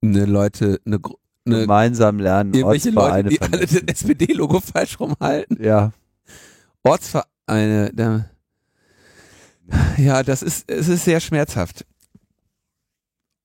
Ne 0.03 0.25
Leute, 0.25 0.81
ne, 0.85 0.99
Gru- 0.99 1.19
ne 1.45 1.61
gemeinsam 1.61 2.19
lernen, 2.19 2.55
irgendwelche 2.55 2.89
Ortsvereine 2.89 3.29
Leute, 3.31 3.39
die 3.39 3.43
alle 3.43 3.67
das. 3.67 3.75
SPD-Logo 3.75 4.61
falsch 4.61 4.99
rumhalten. 4.99 5.63
Ja, 5.63 5.93
Ortsvereine, 6.87 7.91
da, 7.95 8.31
ja, 9.97 10.23
das 10.23 10.43
ist, 10.43 10.71
es 10.71 10.89
ist 10.89 11.05
sehr 11.05 11.21
schmerzhaft. 11.21 11.87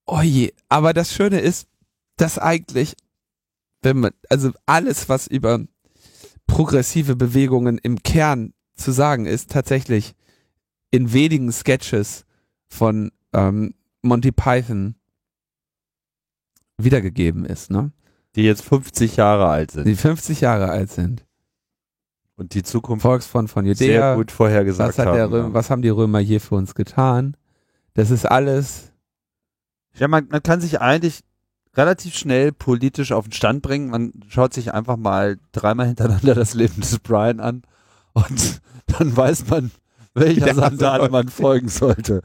Oh 0.06 0.22
je, 0.22 0.54
aber 0.70 0.94
das 0.94 1.14
Schöne 1.14 1.40
ist, 1.40 1.68
dass 2.18 2.38
eigentlich, 2.38 2.96
wenn 3.82 4.00
man, 4.00 4.12
also 4.30 4.52
alles, 4.66 5.10
was 5.10 5.28
über 5.28 5.60
progressive 6.48 7.16
Bewegungen 7.16 7.78
im 7.78 8.04
Kern 8.04 8.54
zu 8.76 8.92
sagen 8.92 9.26
ist, 9.26 9.52
tatsächlich 9.52 10.14
in 10.92 11.14
wenigen 11.14 11.52
Sketches 11.52 12.26
von 12.68 13.12
ähm, 13.34 13.74
Monty 14.02 14.32
Python 14.32 14.96
wiedergegeben 16.78 17.46
ist, 17.46 17.72
ne? 17.72 17.92
die 18.36 18.44
jetzt 18.44 18.64
50 18.64 19.16
Jahre 19.16 19.48
alt 19.48 19.72
sind 19.72 19.86
Die 19.86 19.96
50 19.96 20.42
Jahre 20.42 20.70
alt 20.70 20.92
sind. 20.92 21.26
Und 22.42 22.56
die 22.56 22.64
Zukunft 22.64 23.04
Volksfront 23.04 23.52
von 23.52 23.66
sehr 23.66 23.74
Judäa, 23.74 24.16
gut 24.16 24.32
vorhergesagt 24.32 24.98
was, 24.98 25.06
hat 25.06 25.14
der 25.14 25.24
haben. 25.26 25.34
Röm, 25.34 25.54
was 25.54 25.70
haben 25.70 25.84
die 25.84 25.90
Römer 25.90 26.18
hier 26.18 26.42
für 26.42 26.56
uns 26.56 26.74
getan? 26.74 27.38
Das 27.94 28.10
ist 28.10 28.26
alles, 28.26 28.92
Ja, 29.96 30.08
man, 30.08 30.28
man 30.32 30.42
kann 30.42 30.60
sich 30.60 30.82
eigentlich 30.82 31.22
relativ 31.76 32.16
schnell 32.16 32.52
politisch 32.52 33.12
auf 33.12 33.26
den 33.26 33.34
Stand 33.34 33.62
bringen. 33.62 33.92
Man 33.92 34.12
schaut 34.28 34.56
sich 34.56 34.74
einfach 34.74 34.98
mal 34.98 35.38
dreimal 35.52 35.86
hintereinander 35.86 36.34
das 36.34 36.56
Leben 36.56 36.82
des 36.82 36.98
Brian 36.98 37.40
an 37.40 37.62
und 38.14 38.60
dann 38.88 39.16
weiß 39.16 39.48
man, 39.50 39.70
welcher 40.16 40.48
Ja, 40.48 40.56
Sandale 40.56 41.10
man 41.10 41.30
folgen 41.30 41.70
sollte. 41.70 42.24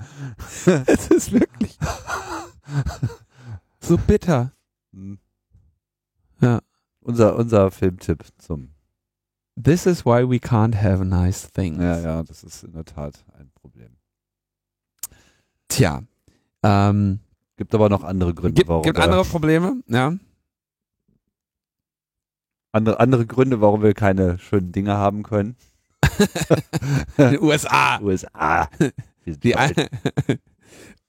es 0.86 1.08
ist 1.08 1.32
wirklich 1.32 1.78
so 3.80 3.98
bitter. 3.98 4.52
Hm. 4.94 5.18
Ja. 6.40 6.60
Unser, 7.00 7.36
unser 7.36 7.70
Filmtipp 7.70 8.24
zum. 8.38 8.70
This 9.62 9.86
is 9.86 10.04
why 10.04 10.28
we 10.28 10.36
can't 10.36 10.74
have 10.74 11.04
nice 11.04 11.50
things. 11.50 11.82
Ja, 11.82 11.98
ja, 12.00 12.22
das 12.22 12.44
ist 12.44 12.62
in 12.64 12.72
der 12.72 12.84
Tat 12.84 13.24
ein 13.38 13.50
Problem. 13.54 13.96
Tja, 15.68 16.02
ähm, 16.62 17.20
Gibt 17.56 17.74
aber 17.74 17.88
noch 17.88 18.04
andere 18.04 18.34
Gründe, 18.34 18.54
gibt, 18.54 18.68
warum 18.68 18.82
gibt 18.82 18.98
wir, 18.98 19.04
andere 19.04 19.24
Probleme, 19.24 19.82
ja. 19.88 20.12
andere, 22.72 23.00
andere 23.00 23.24
Gründe, 23.26 23.62
warum 23.62 23.82
wir 23.82 23.94
keine 23.94 24.38
schönen 24.38 24.72
Dinge 24.72 24.94
haben 24.94 25.22
können. 25.22 25.56
Den 27.18 27.40
USA. 27.42 27.98
USA. 28.00 28.68
Die 29.24 29.52
bald- 29.52 29.78
ein, 29.78 30.38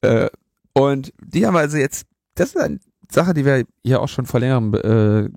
äh, 0.00 0.30
und 0.72 1.12
die 1.22 1.46
haben 1.46 1.56
also 1.56 1.76
jetzt, 1.76 2.06
das 2.34 2.50
ist 2.50 2.56
eine 2.56 2.80
Sache, 3.10 3.34
die 3.34 3.44
wir 3.44 3.64
hier 3.84 4.00
auch 4.00 4.08
schon 4.08 4.24
vor 4.24 4.40
längerem 4.40 4.74
äh, 4.74 5.28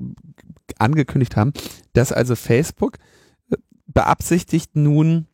angekündigt 0.80 1.36
haben, 1.36 1.52
dass 1.94 2.12
also 2.12 2.36
Facebook 2.36 2.98
äh, 3.50 3.58
beabsichtigt 3.88 4.76
nun 4.76 5.28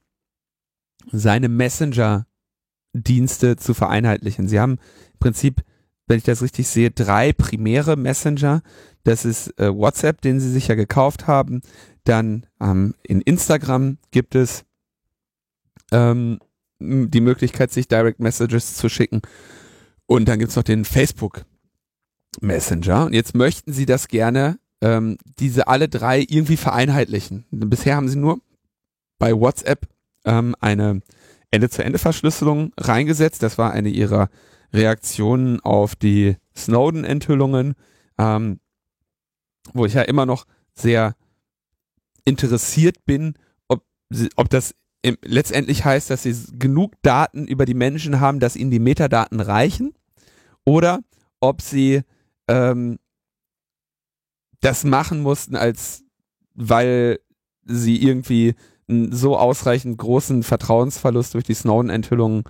seine 1.12 1.50
Messenger-Dienste 1.50 3.56
zu 3.56 3.74
vereinheitlichen. 3.74 4.48
Sie 4.48 4.60
haben 4.60 4.78
im 5.14 5.20
Prinzip, 5.20 5.64
wenn 6.08 6.18
ich 6.18 6.24
das 6.24 6.42
richtig 6.42 6.68
sehe, 6.68 6.92
drei 6.92 7.34
primäre 7.34 7.96
Messenger. 7.96 8.62
Das 9.04 9.26
ist 9.26 9.58
äh, 9.60 9.74
WhatsApp, 9.74 10.22
den 10.22 10.40
sie 10.40 10.52
sich 10.52 10.68
ja 10.68 10.76
gekauft 10.76 11.28
haben. 11.28 11.62
Dann 12.04 12.46
ähm, 12.60 12.94
in 13.04 13.22
Instagram 13.22 13.98
gibt 14.12 14.36
es 14.36 14.66
ähm, 15.92 16.40
die 16.80 17.22
Möglichkeit, 17.22 17.72
sich 17.72 17.88
Direct 17.88 18.20
Messages 18.20 18.76
zu 18.76 18.90
schicken. 18.90 19.22
Und 20.06 20.28
dann 20.28 20.40
gibt's 20.40 20.56
noch 20.56 20.64
den 20.64 20.86
Facebook 20.86 21.46
Messenger. 22.40 23.06
Und 23.06 23.14
jetzt 23.14 23.36
möchten 23.36 23.74
sie 23.74 23.86
das 23.86 24.08
gerne, 24.08 24.60
ähm, 24.82 25.18
diese 25.40 25.68
alle 25.68 25.90
drei 25.90 26.20
irgendwie 26.20 26.58
vereinheitlichen. 26.58 27.46
Bisher 27.52 27.96
haben 27.96 28.10
sie 28.10 28.18
nur 28.18 28.40
bei 29.20 29.34
WhatsApp 29.34 29.88
ähm, 30.26 30.56
eine 30.60 31.02
Ende-zu-Ende-Verschlüsselung 31.52 32.74
reingesetzt. 32.78 33.42
Das 33.42 33.58
war 33.58 33.72
eine 33.72 33.90
ihrer 33.90 34.30
Reaktionen 34.74 35.60
auf 35.62 35.96
die 35.96 36.36
Snowden-Enthüllungen, 36.56 37.76
ähm, 38.18 38.60
wo 39.74 39.86
ich 39.86 39.94
ja 39.94 40.02
immer 40.02 40.26
noch 40.26 40.46
sehr 40.74 41.16
interessiert 42.26 43.06
bin, 43.06 43.36
ob, 43.68 43.84
sie, 44.10 44.30
ob 44.36 44.50
das 44.50 44.76
im, 45.02 45.18
letztendlich 45.24 45.86
heißt, 45.86 46.10
dass 46.10 46.24
sie 46.24 46.36
genug 46.60 46.94
Daten 47.02 47.48
über 47.48 47.66
die 47.66 47.74
Menschen 47.74 48.20
haben, 48.20 48.40
dass 48.40 48.56
ihnen 48.56 48.72
die 48.72 48.80
Metadaten 48.80 49.40
reichen, 49.40 49.94
oder 50.66 51.00
ob 51.40 51.62
sie 51.62 52.02
ähm, 52.50 53.00
das 54.68 54.84
machen 54.84 55.22
mussten, 55.22 55.56
als 55.56 56.04
weil 56.54 57.20
sie 57.64 58.02
irgendwie 58.04 58.56
einen 58.90 59.14
so 59.14 59.38
ausreichend 59.38 59.98
großen 59.98 60.44
Vertrauensverlust 60.44 61.34
durch 61.34 61.46
die 61.46 61.54
Snowden-Enthüllungen 61.54 62.44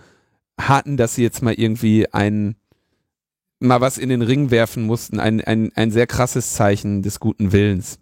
hatten, 0.59 0.97
dass 0.97 1.15
sie 1.15 1.23
jetzt 1.23 1.43
mal 1.43 1.53
irgendwie 1.53 2.11
ein 2.13 2.55
mal 3.59 3.81
was 3.81 3.97
in 3.97 4.09
den 4.09 4.21
Ring 4.21 4.51
werfen 4.51 4.83
mussten, 4.83 5.19
ein, 5.19 5.41
ein, 5.41 5.71
ein 5.75 5.89
sehr 5.91 6.05
krasses 6.05 6.53
Zeichen 6.53 7.01
des 7.01 7.19
guten 7.19 7.51
Willens. 7.51 7.99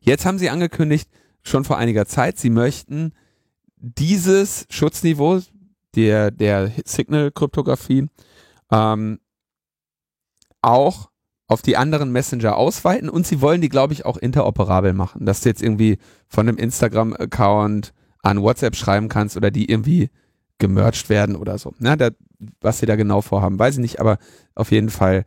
Jetzt 0.00 0.24
haben 0.24 0.38
sie 0.38 0.50
angekündigt, 0.50 1.08
schon 1.42 1.64
vor 1.64 1.78
einiger 1.78 2.06
Zeit, 2.06 2.38
sie 2.38 2.50
möchten 2.50 3.12
dieses 3.76 4.66
Schutzniveau 4.70 5.40
der, 5.96 6.30
der 6.30 6.72
Signal-Kryptographie 6.84 8.06
ähm, 8.70 9.18
auch 10.62 11.09
auf 11.50 11.62
die 11.62 11.76
anderen 11.76 12.12
Messenger 12.12 12.56
ausweiten 12.56 13.08
und 13.08 13.26
sie 13.26 13.40
wollen 13.40 13.60
die, 13.60 13.68
glaube 13.68 13.92
ich, 13.92 14.06
auch 14.06 14.16
interoperabel 14.16 14.92
machen, 14.92 15.26
dass 15.26 15.40
du 15.40 15.48
jetzt 15.48 15.60
irgendwie 15.60 15.98
von 16.28 16.48
einem 16.48 16.58
Instagram-Account 16.58 17.92
an 18.22 18.40
WhatsApp 18.40 18.76
schreiben 18.76 19.08
kannst 19.08 19.36
oder 19.36 19.50
die 19.50 19.68
irgendwie 19.68 20.10
gemerged 20.58 21.08
werden 21.08 21.34
oder 21.34 21.58
so. 21.58 21.74
Na, 21.80 21.96
da, 21.96 22.10
was 22.60 22.78
sie 22.78 22.86
da 22.86 22.94
genau 22.94 23.20
vorhaben, 23.20 23.58
weiß 23.58 23.74
ich 23.74 23.80
nicht, 23.80 23.98
aber 23.98 24.18
auf 24.54 24.70
jeden 24.70 24.90
Fall 24.90 25.24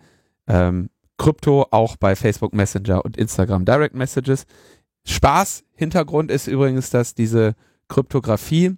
ähm, 0.47 0.89
Krypto 1.17 1.67
auch 1.71 1.97
bei 1.97 2.15
Facebook 2.15 2.53
Messenger 2.53 3.03
und 3.03 3.17
Instagram 3.17 3.65
Direct 3.65 3.93
Messages. 3.93 4.45
Spaß, 5.05 5.65
Hintergrund 5.73 6.31
ist 6.31 6.47
übrigens, 6.47 6.89
dass 6.89 7.15
diese 7.15 7.53
Kryptographie 7.89 8.77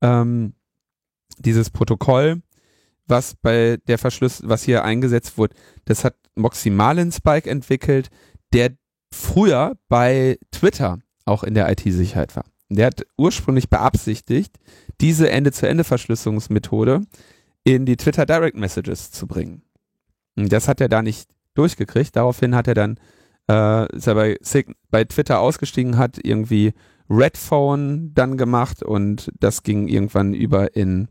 ähm, 0.00 0.54
dieses 1.38 1.70
Protokoll, 1.70 2.40
was 3.12 3.36
bei 3.36 3.78
der 3.86 3.98
Verschluss, 3.98 4.42
was 4.44 4.64
hier 4.64 4.84
eingesetzt 4.84 5.38
wurde, 5.38 5.54
das 5.84 6.02
hat 6.02 6.16
Moxie 6.34 6.70
Marlin 6.70 7.12
Spike 7.12 7.48
entwickelt, 7.48 8.08
der 8.52 8.70
früher 9.14 9.76
bei 9.88 10.38
Twitter 10.50 10.98
auch 11.24 11.44
in 11.44 11.54
der 11.54 11.70
IT-Sicherheit 11.70 12.34
war. 12.34 12.44
Der 12.70 12.86
hat 12.86 13.06
ursprünglich 13.18 13.68
beabsichtigt, 13.68 14.58
diese 15.00 15.30
Ende-zu-Ende-Verschlüsselungsmethode 15.30 17.02
in 17.64 17.86
die 17.86 17.96
Twitter 17.96 18.24
Direct 18.24 18.56
Messages 18.56 19.10
zu 19.10 19.26
bringen. 19.26 19.62
Und 20.36 20.50
das 20.50 20.66
hat 20.66 20.80
er 20.80 20.88
da 20.88 21.02
nicht 21.02 21.28
durchgekriegt. 21.54 22.16
Daraufhin 22.16 22.54
hat 22.54 22.66
er 22.66 22.74
dann, 22.74 22.98
äh, 23.48 23.94
ist 23.94 24.06
er 24.06 24.14
bei, 24.14 24.38
bei 24.90 25.04
Twitter 25.04 25.38
ausgestiegen, 25.38 25.98
hat 25.98 26.18
irgendwie 26.22 26.72
Redphone 27.10 28.14
dann 28.14 28.38
gemacht 28.38 28.82
und 28.82 29.30
das 29.38 29.62
ging 29.62 29.86
irgendwann 29.86 30.32
über 30.32 30.74
in 30.74 31.08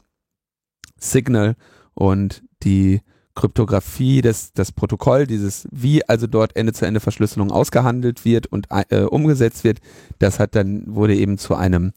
Signal 0.97 1.55
und 1.93 2.43
die 2.63 3.01
Kryptographie, 3.35 4.21
das, 4.21 4.51
das 4.53 4.71
Protokoll, 4.71 5.25
dieses, 5.25 5.67
wie 5.71 6.07
also 6.07 6.27
dort 6.27 6.55
Ende-zu-Ende-Verschlüsselung 6.55 7.51
ausgehandelt 7.51 8.25
wird 8.25 8.47
und 8.47 8.67
äh, 8.69 9.03
umgesetzt 9.03 9.63
wird, 9.63 9.79
das 10.19 10.39
hat 10.39 10.55
dann, 10.55 10.83
wurde 10.93 11.15
eben 11.15 11.37
zu 11.37 11.55
einem, 11.55 11.93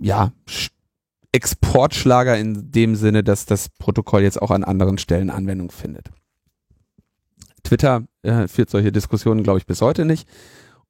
ja, 0.00 0.32
Exportschlager 1.32 2.36
in 2.36 2.70
dem 2.70 2.94
Sinne, 2.94 3.24
dass 3.24 3.46
das 3.46 3.70
Protokoll 3.70 4.22
jetzt 4.22 4.40
auch 4.40 4.50
an 4.50 4.64
anderen 4.64 4.98
Stellen 4.98 5.30
Anwendung 5.30 5.70
findet. 5.70 6.10
Twitter 7.64 8.04
äh, 8.22 8.48
führt 8.48 8.68
solche 8.68 8.92
Diskussionen, 8.92 9.42
glaube 9.42 9.58
ich, 9.58 9.66
bis 9.66 9.80
heute 9.80 10.04
nicht. 10.04 10.28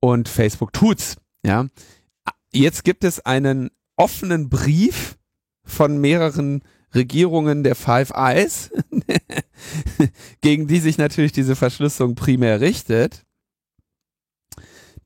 Und 0.00 0.28
Facebook 0.28 0.72
tut's. 0.72 1.16
Ja, 1.44 1.66
jetzt 2.52 2.82
gibt 2.82 3.04
es 3.04 3.20
einen 3.20 3.70
offenen 3.96 4.48
Brief 4.48 5.16
von 5.64 5.98
mehreren 5.98 6.62
Regierungen 6.94 7.62
der 7.64 7.74
Five 7.74 8.10
Eyes, 8.14 8.70
gegen 10.40 10.66
die 10.66 10.78
sich 10.78 10.98
natürlich 10.98 11.32
diese 11.32 11.56
Verschlüsselung 11.56 12.14
primär 12.14 12.60
richtet, 12.60 13.24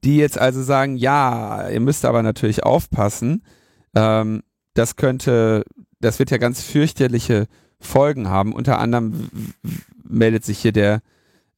die 0.04 0.16
jetzt 0.16 0.38
also 0.38 0.62
sagen, 0.62 0.96
ja, 0.96 1.68
ihr 1.68 1.80
müsst 1.80 2.04
aber 2.04 2.22
natürlich 2.22 2.62
aufpassen, 2.62 3.42
ähm, 3.94 4.42
das 4.74 4.96
könnte, 4.96 5.64
das 6.00 6.18
wird 6.18 6.30
ja 6.30 6.38
ganz 6.38 6.62
fürchterliche 6.62 7.46
Folgen 7.80 8.28
haben. 8.28 8.52
Unter 8.52 8.78
anderem 8.78 9.30
meldet 10.04 10.44
sich 10.44 10.58
hier 10.58 10.72
der 10.72 11.00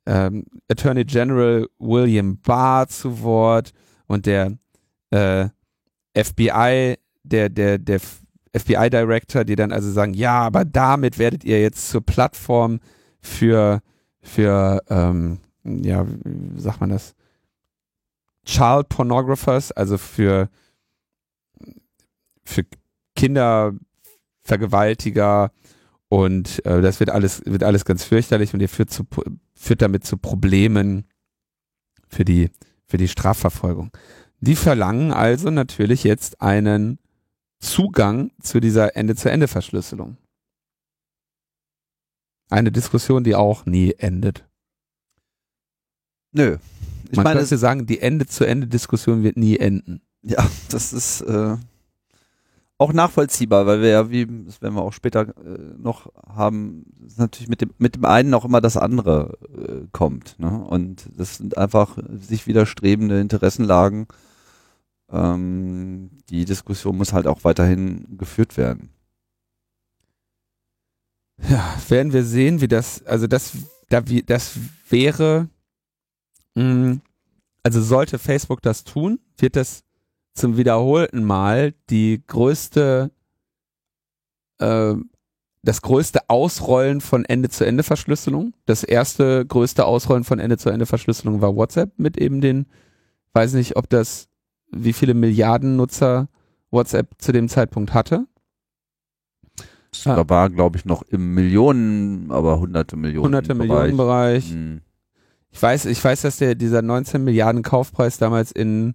ähm, 0.07 0.47
Attorney 0.68 1.05
General 1.05 1.66
William 1.79 2.41
Barr 2.41 2.89
zu 2.89 3.22
Wort 3.22 3.72
und 4.07 4.26
der 4.26 4.57
äh, 5.11 5.49
FBI, 6.14 6.97
der, 7.22 7.49
der, 7.51 7.79
der 7.79 8.01
FBI-Director, 8.57 9.44
die 9.44 9.57
dann 9.57 9.72
also 9.72 9.90
sagen, 9.90 10.14
ja, 10.14 10.40
aber 10.40 10.64
damit 10.64 11.18
werdet 11.18 11.42
ihr 11.44 11.61
jetzt 11.61 11.90
zur 11.90 12.01
Plattform 12.05 12.80
für, 13.20 13.80
für 14.20 14.82
ähm, 14.88 15.40
ja, 15.64 16.07
wie 16.07 16.61
sagt 16.61 16.80
man 16.80 16.90
das? 16.90 17.16
Child 18.44 18.88
Pornographers, 18.88 19.72
also 19.72 19.99
für, 19.99 20.49
für 22.44 22.62
Kindervergewaltiger 23.14 25.51
und 26.09 26.64
äh, 26.64 26.80
das 26.80 27.01
wird 27.01 27.11
alles, 27.11 27.42
wird 27.44 27.62
alles 27.62 27.84
ganz 27.84 28.05
fürchterlich 28.05 28.55
und 28.55 28.61
ihr 28.61 28.70
führt, 28.70 28.90
zu, 28.90 29.05
führt 29.55 29.82
damit 29.82 30.07
zu 30.07 30.16
Problemen 30.16 31.05
für 32.09 32.24
die, 32.24 32.51
für 32.86 32.96
die 32.96 33.09
Strafverfolgung. 33.09 33.90
Die 34.40 34.57
verlangen 34.57 35.12
also 35.12 35.51
natürlich 35.51 36.05
jetzt 36.05 36.40
einen 36.40 36.99
Zugang 37.61 38.30
zu 38.40 38.61
dieser 38.61 38.96
Ende-zu-Ende-Verschlüsselung. 38.96 40.16
Eine 42.50 42.72
Diskussion, 42.72 43.24
die 43.24 43.34
auch 43.34 43.66
nie 43.66 43.94
endet. 43.98 44.46
Nö. 46.32 46.59
Ich 47.11 47.16
Man 47.16 47.24
meine, 47.24 47.40
könnte 47.40 47.59
sagen, 47.59 47.86
die 47.86 48.00
Ende-zu-Ende-Diskussion 48.00 49.22
wird 49.22 49.36
nie 49.36 49.56
enden. 49.56 50.02
Ja, 50.22 50.46
das 50.70 50.92
ist 50.92 51.22
äh, 51.22 51.56
auch 52.76 52.92
nachvollziehbar, 52.92 53.66
weil 53.66 53.80
wir 53.80 53.88
ja, 53.88 54.11
wie 54.11 54.26
das 54.46 54.62
werden 54.62 54.74
wir 54.74 54.82
auch 54.82 54.92
später 54.92 55.28
äh, 55.28 55.74
noch 55.78 56.12
haben, 56.26 56.86
natürlich 57.16 57.48
mit 57.48 57.61
dem 57.61 57.70
mit 57.78 57.96
dem 57.96 58.04
einen 58.04 58.34
auch 58.34 58.44
immer 58.44 58.61
das 58.61 58.76
andere 58.76 59.38
äh, 59.56 59.86
kommt. 59.92 60.38
Ne? 60.38 60.64
Und 60.64 61.09
das 61.16 61.38
sind 61.38 61.59
einfach 61.59 61.98
sich 62.20 62.46
widerstrebende 62.46 63.20
Interessenlagen 63.20 64.06
ähm, 65.11 66.11
die 66.28 66.44
Diskussion 66.44 66.96
muss 66.96 67.12
halt 67.12 67.26
auch 67.26 67.44
weiterhin 67.44 68.18
geführt 68.18 68.56
werden. 68.56 68.90
Ja, 71.48 71.76
werden 71.88 72.12
wir 72.12 72.24
sehen, 72.24 72.61
wie 72.61 72.68
das, 72.68 73.04
also 73.06 73.26
das, 73.26 73.52
da, 73.88 74.06
wie, 74.09 74.22
das 74.22 74.59
wäre, 74.88 75.48
mh, 76.54 76.64
mm, 76.64 77.00
also 77.62 77.82
sollte 77.82 78.18
Facebook 78.18 78.62
das 78.62 78.84
tun, 78.84 79.20
wird 79.36 79.56
das 79.56 79.84
zum 80.34 80.56
wiederholten 80.56 81.24
Mal 81.24 81.74
die 81.90 82.22
größte, 82.26 83.11
äh, 84.59 84.94
das 85.62 85.82
größte 85.82 86.30
Ausrollen 86.30 87.00
von 87.00 87.24
Ende-zu-Ende-Verschlüsselung. 87.24 88.54
Das 88.64 88.84
erste 88.84 89.44
größte 89.44 89.84
Ausrollen 89.84 90.24
von 90.24 90.38
Ende-zu-Ende-Verschlüsselung 90.38 91.40
war 91.40 91.56
WhatsApp 91.56 91.98
mit 91.98 92.16
eben 92.16 92.40
den, 92.40 92.66
weiß 93.32 93.54
nicht, 93.54 93.76
ob 93.76 93.88
das 93.90 94.28
wie 94.70 94.92
viele 94.92 95.14
Milliarden 95.14 95.76
Nutzer 95.76 96.28
WhatsApp 96.70 97.08
zu 97.18 97.32
dem 97.32 97.48
Zeitpunkt 97.48 97.94
hatte. 97.94 98.26
Da 100.04 100.28
war, 100.28 100.50
glaube 100.50 100.76
ich, 100.76 100.84
noch 100.84 101.02
im 101.02 101.34
Millionen, 101.34 102.30
aber 102.30 102.60
hunderte 102.60 102.96
Millionen. 102.96 103.26
Hunderte 103.26 103.54
Bereich. 103.54 103.68
Millionen 103.68 103.96
Bereich. 103.96 104.50
Hm. 104.50 104.80
Ich 105.50 105.62
weiß, 105.62 105.86
ich 105.86 106.02
weiß, 106.02 106.22
dass 106.22 106.36
der, 106.36 106.54
dieser 106.54 106.82
19 106.82 107.24
Milliarden 107.24 107.62
Kaufpreis 107.62 108.18
damals 108.18 108.52
in 108.52 108.92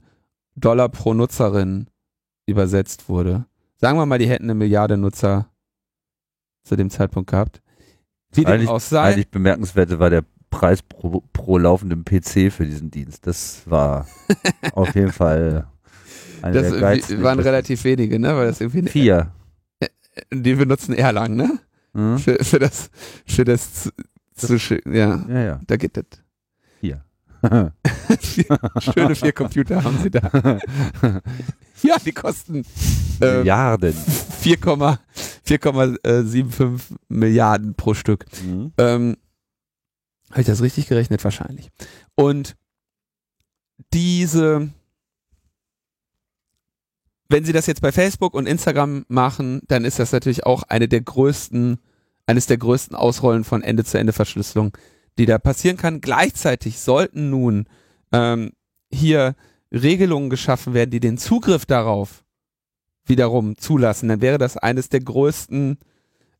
Dollar 0.56 0.90
pro 0.90 1.14
Nutzerin 1.14 1.88
übersetzt 2.46 3.10
wurde. 3.10 3.46
Sagen 3.78 3.98
wir 3.98 4.06
mal, 4.06 4.20
die 4.20 4.30
hätten 4.30 4.46
eine 4.46 4.56
Milliarde 4.56 4.98
Nutzer 4.98 5.50
zu 6.64 6.76
dem 6.76 6.90
Zeitpunkt 6.90 7.32
gehabt. 7.32 7.62
Wie 8.32 8.46
dem 8.46 8.68
auch 8.68 8.80
sei. 8.80 9.14
Eigentlich 9.14 9.30
bemerkenswerte 9.30 10.00
war 10.00 10.10
der 10.10 10.24
Preis 10.54 10.84
pro, 10.84 11.24
pro 11.34 11.58
laufendem 11.58 12.06
PC 12.06 12.50
für 12.52 12.66
diesen 12.66 12.92
Dienst. 12.92 13.28
Das 13.28 13.64
war 13.66 14.08
auf 14.74 14.96
jeden 14.96 15.12
Fall 15.12 15.68
eine 16.42 16.62
das 16.62 16.72
der 17.08 17.24
waren 17.24 17.40
relativ 17.40 17.84
wenige, 17.86 18.20
ne? 18.20 18.36
Weil 18.36 18.48
das 18.48 18.60
irgendwie 18.62 18.90
Vier. 18.90 19.32
Äh, 19.80 19.88
die 20.34 20.56
benutzen 20.56 20.94
Erlang, 20.94 21.36
ne? 21.36 21.60
Mhm. 21.94 22.18
Für, 22.20 22.44
für 22.44 22.60
das, 22.60 22.90
für 23.26 23.46
das 23.46 23.84
zu, 23.84 23.90
zu 24.36 24.60
schicken. 24.60 24.94
Ja. 24.94 25.26
ja, 25.30 25.42
ja. 25.42 25.62
Da 25.66 25.78
geht 25.78 25.96
das. 25.98 26.06
Vier. 26.80 27.04
Schöne 28.80 29.16
vier 29.16 29.34
Computer 29.34 29.84
haben 29.84 29.98
sie 30.02 30.12
da. 30.12 30.32
ja, 31.84 31.98
die 32.06 32.14
kosten 32.14 32.64
äh, 33.20 33.38
Milliarden. 33.38 33.94
4,75 33.94 36.80
Milliarden 37.10 37.76
pro 37.76 37.94
Stück. 37.94 38.26
Mhm. 38.46 38.72
Ähm, 38.78 39.18
habe 40.34 40.42
ich 40.42 40.48
das 40.48 40.62
richtig 40.62 40.88
gerechnet? 40.88 41.24
Wahrscheinlich. 41.24 41.70
Und 42.16 42.56
diese, 43.94 44.70
wenn 47.30 47.46
Sie 47.46 47.54
das 47.54 47.68
jetzt 47.68 47.82
bei 47.82 47.92
Facebook 47.92 48.34
und 48.34 48.48
Instagram 48.48 49.06
machen, 49.08 49.62
dann 49.68 49.86
ist 49.86 50.00
das 50.00 50.12
natürlich 50.12 50.46
auch 50.46 50.64
eine 50.64 50.88
der 50.88 51.02
größten, 51.02 51.80
eines 52.26 52.48
der 52.48 52.58
größten 52.58 52.96
Ausrollen 52.96 53.44
von 53.44 53.62
Ende-zu-Ende-Verschlüsselung, 53.62 54.76
die 55.20 55.28
da 55.28 55.38
passieren 55.38 55.78
kann. 55.78 56.02
Gleichzeitig 56.02 56.80
sollten 56.80 57.30
nun 57.30 57.68
ähm, 58.12 58.54
hier 58.92 59.36
Regelungen 59.72 60.32
geschaffen 60.32 60.74
werden, 60.74 60.90
die 60.90 61.00
den 61.00 61.20
Zugriff 61.20 61.68
darauf 61.68 62.24
wiederum 63.06 63.56
zulassen, 63.58 64.10
dann 64.10 64.22
wäre 64.22 64.40
das 64.40 64.58
eines 64.58 64.90
der 64.90 65.02
größten, 65.02 65.78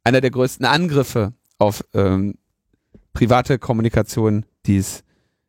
einer 0.04 0.22
der 0.22 0.32
größten 0.32 0.66
Angriffe 0.66 1.34
auf 1.58 1.84
ähm, 1.94 2.36
private 3.14 3.60
Kommunikation, 3.60 4.46
die 4.66 4.78
es 4.78 5.04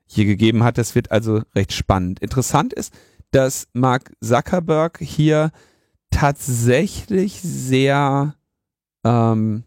hier 0.07 0.25
gegeben 0.25 0.63
hat. 0.63 0.79
Das 0.79 0.95
wird 0.95 1.11
also 1.11 1.43
recht 1.55 1.73
spannend. 1.73 2.21
Interessant 2.21 2.73
ist, 2.73 2.93
dass 3.31 3.67
Mark 3.73 4.13
Zuckerberg 4.23 4.99
hier 5.01 5.51
tatsächlich 6.11 7.41
sehr 7.41 8.37
ähm, 9.05 9.65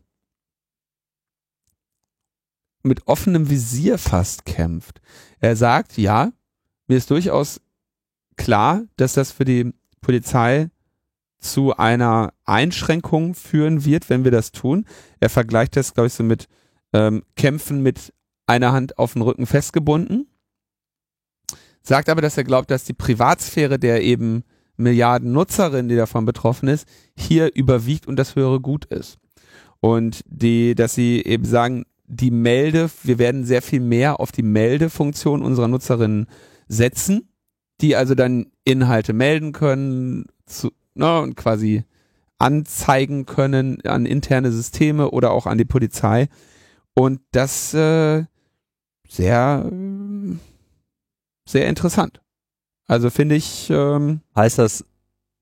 mit 2.83 3.05
offenem 3.07 3.49
Visier 3.49 3.97
fast 3.97 4.45
kämpft. 4.45 5.01
Er 5.39 5.55
sagt, 5.55 5.97
ja, 5.97 6.31
mir 6.87 6.97
ist 6.97 7.11
durchaus 7.11 7.59
klar, 8.37 8.83
dass 8.95 9.13
das 9.13 9.31
für 9.31 9.43
die 9.43 9.73
Polizei 9.99 10.69
zu 11.39 11.75
einer 11.75 12.33
Einschränkung 12.45 13.35
führen 13.35 13.83
wird, 13.85 14.09
wenn 14.09 14.23
wir 14.23 14.31
das 14.31 14.51
tun. 14.51 14.85
Er 15.19 15.29
vergleicht 15.29 15.75
das, 15.75 15.93
glaube 15.93 16.07
ich, 16.07 16.13
so 16.13 16.23
mit 16.23 16.47
ähm, 16.93 17.23
kämpfen 17.35 17.81
mit 17.81 18.13
einer 18.45 18.71
Hand 18.71 18.97
auf 18.97 19.13
den 19.13 19.21
Rücken 19.21 19.45
festgebunden. 19.45 20.27
Sagt 21.81 22.09
aber, 22.09 22.21
dass 22.21 22.37
er 22.37 22.43
glaubt, 22.43 22.71
dass 22.71 22.83
die 22.83 22.93
Privatsphäre 22.93 23.79
der 23.79 24.03
eben 24.03 24.43
Milliarden 24.77 25.31
Nutzerinnen, 25.31 25.89
die 25.89 25.95
davon 25.95 26.25
betroffen 26.25 26.69
ist, 26.69 26.87
hier 27.17 27.53
überwiegt 27.55 28.07
und 28.07 28.17
das 28.17 28.35
höhere 28.35 28.59
Gut 28.59 28.85
ist. 28.85 29.17
Und 29.79 30.21
die, 30.27 30.75
dass 30.75 30.95
sie 30.95 31.21
eben 31.23 31.45
sagen, 31.45 31.85
die 32.05 32.31
Melde, 32.31 32.89
wir 33.03 33.19
werden 33.19 33.43
sehr 33.43 33.61
viel 33.61 33.81
mehr 33.81 34.19
auf 34.19 34.31
die 34.31 34.43
Meldefunktion 34.43 35.43
unserer 35.43 35.67
Nutzerinnen 35.67 36.27
setzen, 36.67 37.29
die 37.81 37.95
also 37.95 38.15
dann 38.15 38.47
Inhalte 38.63 39.13
melden 39.13 39.51
können 39.51 40.25
zu, 40.45 40.71
na, 40.93 41.19
und 41.19 41.35
quasi 41.35 41.83
anzeigen 42.39 43.25
können 43.25 43.81
an 43.85 44.05
interne 44.05 44.51
Systeme 44.51 45.11
oder 45.11 45.31
auch 45.31 45.45
an 45.47 45.57
die 45.57 45.65
Polizei. 45.65 46.27
Und 46.97 47.21
das 47.29 47.75
äh, 47.75 48.23
sehr, 49.07 49.71
sehr 51.47 51.67
interessant. 51.67 52.21
Also 52.87 53.11
finde 53.11 53.35
ich. 53.35 53.69
Ähm, 53.69 54.21
heißt 54.35 54.57
das, 54.57 54.83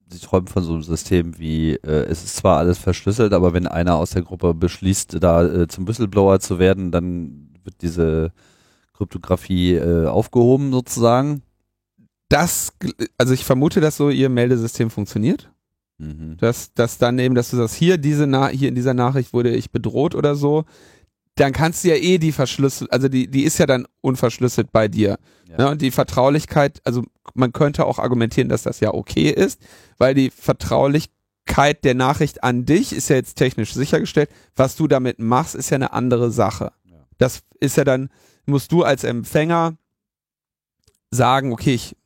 Sie 0.09 0.19
träumen 0.19 0.47
von 0.47 0.63
so 0.63 0.73
einem 0.73 0.83
System 0.83 1.39
wie, 1.39 1.75
äh, 1.75 2.07
es 2.09 2.25
ist 2.25 2.35
zwar 2.35 2.57
alles 2.57 2.77
verschlüsselt, 2.77 3.31
aber 3.31 3.53
wenn 3.53 3.67
einer 3.67 3.95
aus 3.95 4.09
der 4.09 4.23
Gruppe 4.23 4.53
beschließt, 4.53 5.23
da 5.23 5.45
äh, 5.45 5.67
zum 5.69 5.87
Whistleblower 5.87 6.41
zu 6.41 6.59
werden, 6.59 6.91
dann 6.91 7.53
wird 7.63 7.75
diese 7.81 8.33
Kryptographie 8.93 9.75
äh, 9.75 10.07
aufgehoben 10.07 10.73
sozusagen? 10.73 11.41
Das, 12.27 12.73
also 13.17 13.33
ich 13.33 13.45
vermute, 13.45 13.79
dass 13.79 13.95
so 13.95 14.09
Ihr 14.09 14.27
Meldesystem 14.27 14.89
funktioniert. 14.89 15.49
Mhm. 15.99 16.35
Dass, 16.35 16.73
dass 16.73 16.97
dann 16.97 17.17
eben, 17.17 17.33
dass 17.33 17.51
du 17.51 17.55
sagst, 17.55 17.75
hier, 17.75 17.97
diese 17.97 18.27
Na 18.27 18.49
hier 18.49 18.67
in 18.67 18.75
dieser 18.75 18.93
Nachricht 18.93 19.31
wurde 19.31 19.55
ich 19.55 19.71
bedroht 19.71 20.15
oder 20.15 20.35
so, 20.35 20.65
dann 21.35 21.51
kannst 21.51 21.83
du 21.83 21.89
ja 21.89 21.95
eh 21.95 22.17
die 22.17 22.31
verschlüsselt, 22.31 22.91
also 22.91 23.09
die, 23.09 23.29
die 23.29 23.43
ist 23.43 23.57
ja 23.57 23.65
dann 23.65 23.87
unverschlüsselt 24.01 24.71
bei 24.71 24.87
dir. 24.87 25.17
Ja. 25.49 25.57
Ne? 25.57 25.69
Und 25.69 25.81
die 25.81 25.91
Vertraulichkeit, 25.91 26.79
also 26.85 27.03
man 27.33 27.51
könnte 27.51 27.85
auch 27.85 27.99
argumentieren, 27.99 28.49
dass 28.49 28.63
das 28.63 28.79
ja 28.79 28.93
okay 28.93 29.29
ist, 29.29 29.61
weil 29.97 30.13
die 30.13 30.31
Vertraulichkeit 30.31 31.83
der 31.83 31.93
Nachricht 31.93 32.43
an 32.43 32.65
dich 32.65 32.93
ist 32.93 33.09
ja 33.09 33.17
jetzt 33.17 33.35
technisch 33.35 33.73
sichergestellt. 33.73 34.29
Was 34.55 34.77
du 34.77 34.87
damit 34.87 35.19
machst, 35.19 35.55
ist 35.55 35.69
ja 35.69 35.75
eine 35.75 35.91
andere 35.91 36.31
Sache. 36.31 36.71
Ja. 36.85 37.05
Das 37.17 37.43
ist 37.59 37.75
ja 37.75 37.83
dann, 37.83 38.09
musst 38.45 38.71
du 38.71 38.83
als 38.83 39.03
Empfänger 39.03 39.77
sagen, 41.11 41.51
okay, 41.51 41.73
ich, 41.73 41.97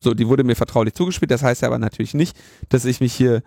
so, 0.00 0.14
die 0.14 0.26
wurde 0.26 0.44
mir 0.44 0.56
vertraulich 0.56 0.94
zugespielt. 0.94 1.30
Das 1.30 1.42
heißt 1.42 1.62
ja 1.62 1.68
aber 1.68 1.78
natürlich 1.78 2.14
nicht, 2.14 2.36
dass 2.68 2.84
ich 2.84 3.00
mich 3.00 3.14
hier 3.14 3.42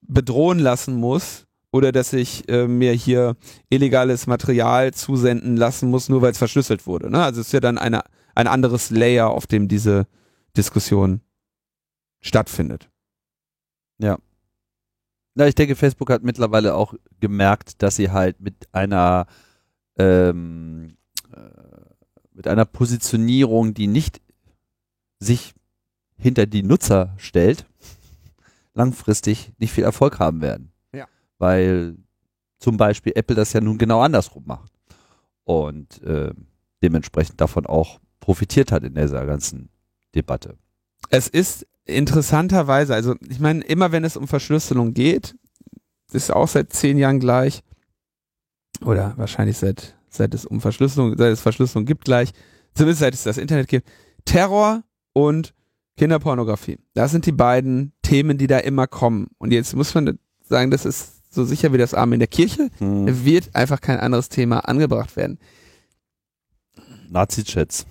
bedrohen 0.00 0.58
lassen 0.58 0.96
muss, 0.96 1.47
oder 1.70 1.92
dass 1.92 2.12
ich 2.12 2.48
äh, 2.48 2.66
mir 2.66 2.92
hier 2.92 3.36
illegales 3.68 4.26
Material 4.26 4.94
zusenden 4.94 5.56
lassen 5.56 5.90
muss, 5.90 6.08
nur 6.08 6.22
weil 6.22 6.32
es 6.32 6.38
verschlüsselt 6.38 6.86
wurde. 6.86 7.10
Ne? 7.10 7.22
Also 7.22 7.40
es 7.40 7.48
ist 7.48 7.52
ja 7.52 7.60
dann 7.60 7.78
eine, 7.78 8.02
ein 8.34 8.46
anderes 8.46 8.90
Layer, 8.90 9.28
auf 9.28 9.46
dem 9.46 9.68
diese 9.68 10.06
Diskussion 10.56 11.20
stattfindet. 12.20 12.90
Ja. 13.98 14.18
Na, 15.34 15.46
ich 15.46 15.54
denke, 15.54 15.76
Facebook 15.76 16.10
hat 16.10 16.22
mittlerweile 16.22 16.74
auch 16.74 16.94
gemerkt, 17.20 17.82
dass 17.82 17.96
sie 17.96 18.10
halt 18.10 18.40
mit 18.40 18.54
einer 18.72 19.26
ähm, 19.98 20.96
äh, 21.32 21.40
mit 22.32 22.48
einer 22.48 22.64
Positionierung, 22.64 23.74
die 23.74 23.88
nicht 23.88 24.20
sich 25.18 25.54
hinter 26.16 26.46
die 26.46 26.62
Nutzer 26.62 27.14
stellt, 27.18 27.66
langfristig 28.74 29.52
nicht 29.58 29.72
viel 29.72 29.84
Erfolg 29.84 30.18
haben 30.18 30.40
werden 30.40 30.72
weil 31.38 31.96
zum 32.58 32.76
Beispiel 32.76 33.12
Apple 33.14 33.36
das 33.36 33.52
ja 33.52 33.60
nun 33.60 33.78
genau 33.78 34.00
andersrum 34.00 34.44
macht 34.46 34.72
und 35.44 36.02
äh, 36.02 36.32
dementsprechend 36.82 37.40
davon 37.40 37.66
auch 37.66 38.00
profitiert 38.20 38.72
hat 38.72 38.82
in 38.82 38.94
dieser 38.94 39.24
ganzen 39.26 39.70
Debatte. 40.14 40.56
Es 41.10 41.28
ist 41.28 41.66
interessanterweise, 41.84 42.94
also 42.94 43.14
ich 43.28 43.40
meine, 43.40 43.64
immer 43.64 43.92
wenn 43.92 44.04
es 44.04 44.16
um 44.16 44.28
Verschlüsselung 44.28 44.92
geht, 44.92 45.36
ist 46.12 46.32
auch 46.32 46.48
seit 46.48 46.72
zehn 46.72 46.98
Jahren 46.98 47.20
gleich, 47.20 47.62
oder 48.84 49.14
wahrscheinlich 49.16 49.58
seit, 49.58 49.96
seit 50.08 50.34
es 50.34 50.44
um 50.44 50.60
Verschlüsselung, 50.60 51.16
seit 51.16 51.32
es 51.32 51.40
Verschlüsselung 51.40 51.84
gibt 51.84 52.04
gleich, 52.04 52.32
zumindest 52.74 53.00
seit 53.00 53.14
es 53.14 53.24
das 53.24 53.38
Internet 53.38 53.68
gibt, 53.68 53.88
Terror 54.24 54.82
und 55.12 55.54
Kinderpornografie. 55.96 56.78
Das 56.94 57.10
sind 57.10 57.26
die 57.26 57.32
beiden 57.32 57.92
Themen, 58.02 58.38
die 58.38 58.46
da 58.46 58.58
immer 58.58 58.86
kommen. 58.86 59.28
Und 59.38 59.52
jetzt 59.52 59.74
muss 59.74 59.94
man 59.94 60.18
sagen, 60.42 60.70
das 60.70 60.84
ist 60.84 61.17
so 61.30 61.44
sicher 61.44 61.72
wie 61.72 61.78
das 61.78 61.94
Arm 61.94 62.12
in 62.12 62.20
der 62.20 62.28
Kirche. 62.28 62.70
Hm. 62.78 63.24
wird 63.24 63.54
einfach 63.54 63.80
kein 63.80 64.00
anderes 64.00 64.28
Thema 64.28 64.60
angebracht 64.60 65.16
werden. 65.16 65.38
Nazi-Chats 67.10 67.86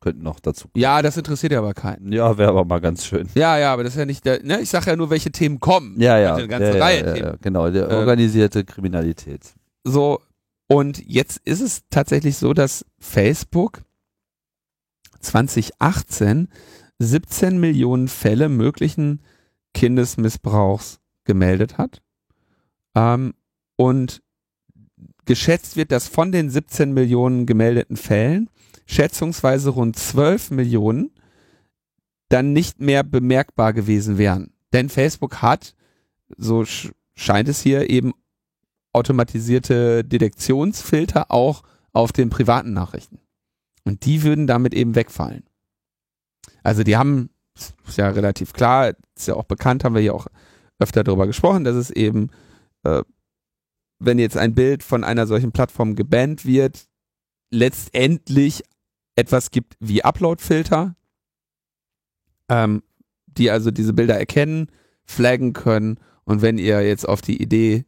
könnten 0.00 0.22
noch 0.22 0.40
dazu 0.40 0.68
kommen. 0.68 0.80
Ja, 0.80 1.02
das 1.02 1.16
interessiert 1.16 1.52
ja 1.52 1.58
aber 1.58 1.74
keinen. 1.74 2.12
Ja, 2.12 2.38
wäre 2.38 2.50
aber 2.50 2.64
mal 2.64 2.80
ganz 2.80 3.04
schön. 3.04 3.28
Ja, 3.34 3.58
ja, 3.58 3.72
aber 3.72 3.84
das 3.84 3.94
ist 3.94 3.98
ja 3.98 4.06
nicht 4.06 4.24
der, 4.24 4.42
ne? 4.42 4.60
ich 4.60 4.70
sage 4.70 4.90
ja 4.90 4.96
nur, 4.96 5.10
welche 5.10 5.32
Themen 5.32 5.58
kommen. 5.58 6.00
Ja, 6.00 6.18
ja. 6.18 6.34
Eine 6.36 6.48
ganze 6.48 6.78
ja, 6.78 6.84
Reihe 6.84 7.06
ja, 7.06 7.12
Themen. 7.12 7.26
Ja, 7.26 7.36
genau, 7.40 7.70
die 7.70 7.80
organisierte 7.80 8.60
äh, 8.60 8.64
Kriminalität. 8.64 9.54
So, 9.84 10.20
und 10.68 11.04
jetzt 11.06 11.38
ist 11.44 11.60
es 11.60 11.82
tatsächlich 11.90 12.36
so, 12.36 12.52
dass 12.52 12.84
Facebook 12.98 13.82
2018 15.20 16.48
17 16.98 17.58
Millionen 17.58 18.08
Fälle 18.08 18.48
möglichen 18.48 19.20
Kindesmissbrauchs 19.74 20.98
gemeldet 21.24 21.78
hat. 21.78 22.02
Ähm, 22.96 23.34
und 23.76 24.22
geschätzt 25.26 25.76
wird, 25.76 25.92
dass 25.92 26.08
von 26.08 26.32
den 26.32 26.50
17 26.50 26.92
Millionen 26.92 27.46
gemeldeten 27.46 27.96
Fällen 27.96 28.48
schätzungsweise 28.86 29.70
rund 29.70 29.96
12 29.96 30.52
Millionen 30.52 31.10
dann 32.28 32.52
nicht 32.52 32.80
mehr 32.80 33.02
bemerkbar 33.04 33.72
gewesen 33.72 34.18
wären. 34.18 34.52
Denn 34.72 34.88
Facebook 34.88 35.42
hat, 35.42 35.74
so 36.36 36.64
scheint 37.14 37.48
es 37.48 37.60
hier, 37.60 37.90
eben 37.90 38.12
automatisierte 38.92 40.04
Detektionsfilter 40.04 41.30
auch 41.30 41.62
auf 41.92 42.12
den 42.12 42.30
privaten 42.30 42.72
Nachrichten. 42.72 43.20
Und 43.84 44.04
die 44.04 44.22
würden 44.22 44.46
damit 44.46 44.74
eben 44.74 44.94
wegfallen. 44.94 45.44
Also 46.62 46.82
die 46.82 46.96
haben, 46.96 47.30
ist 47.54 47.74
ja 47.96 48.08
relativ 48.08 48.52
klar, 48.52 48.94
ist 49.14 49.28
ja 49.28 49.34
auch 49.34 49.44
bekannt, 49.44 49.84
haben 49.84 49.94
wir 49.94 50.02
hier 50.02 50.14
auch 50.14 50.26
öfter 50.78 51.04
darüber 51.04 51.26
gesprochen, 51.26 51.64
dass 51.64 51.76
es 51.76 51.90
eben 51.90 52.30
äh, 52.86 53.02
wenn 53.98 54.18
jetzt 54.18 54.36
ein 54.36 54.54
Bild 54.54 54.82
von 54.82 55.04
einer 55.04 55.26
solchen 55.26 55.52
Plattform 55.52 55.94
gebannt 55.94 56.44
wird, 56.44 56.86
letztendlich 57.50 58.62
etwas 59.16 59.50
gibt 59.50 59.76
wie 59.80 60.04
Upload-Filter, 60.04 60.94
ähm, 62.48 62.82
die 63.26 63.50
also 63.50 63.70
diese 63.70 63.92
Bilder 63.92 64.18
erkennen, 64.18 64.70
flaggen 65.04 65.52
können 65.52 65.98
und 66.24 66.42
wenn 66.42 66.58
ihr 66.58 66.86
jetzt 66.86 67.08
auf 67.08 67.22
die 67.22 67.40
Idee 67.40 67.84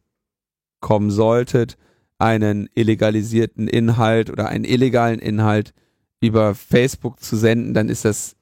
kommen 0.79 1.11
solltet, 1.11 1.77
einen 2.17 2.69
illegalisierten 2.73 3.67
Inhalt 3.67 4.29
oder 4.29 4.49
einen 4.49 4.65
illegalen 4.65 5.19
Inhalt 5.19 5.73
über 6.21 6.55
Facebook 6.55 7.21
zu 7.21 7.37
senden, 7.37 7.73
dann 7.73 7.89
ist 7.89 8.05
das 8.05 8.35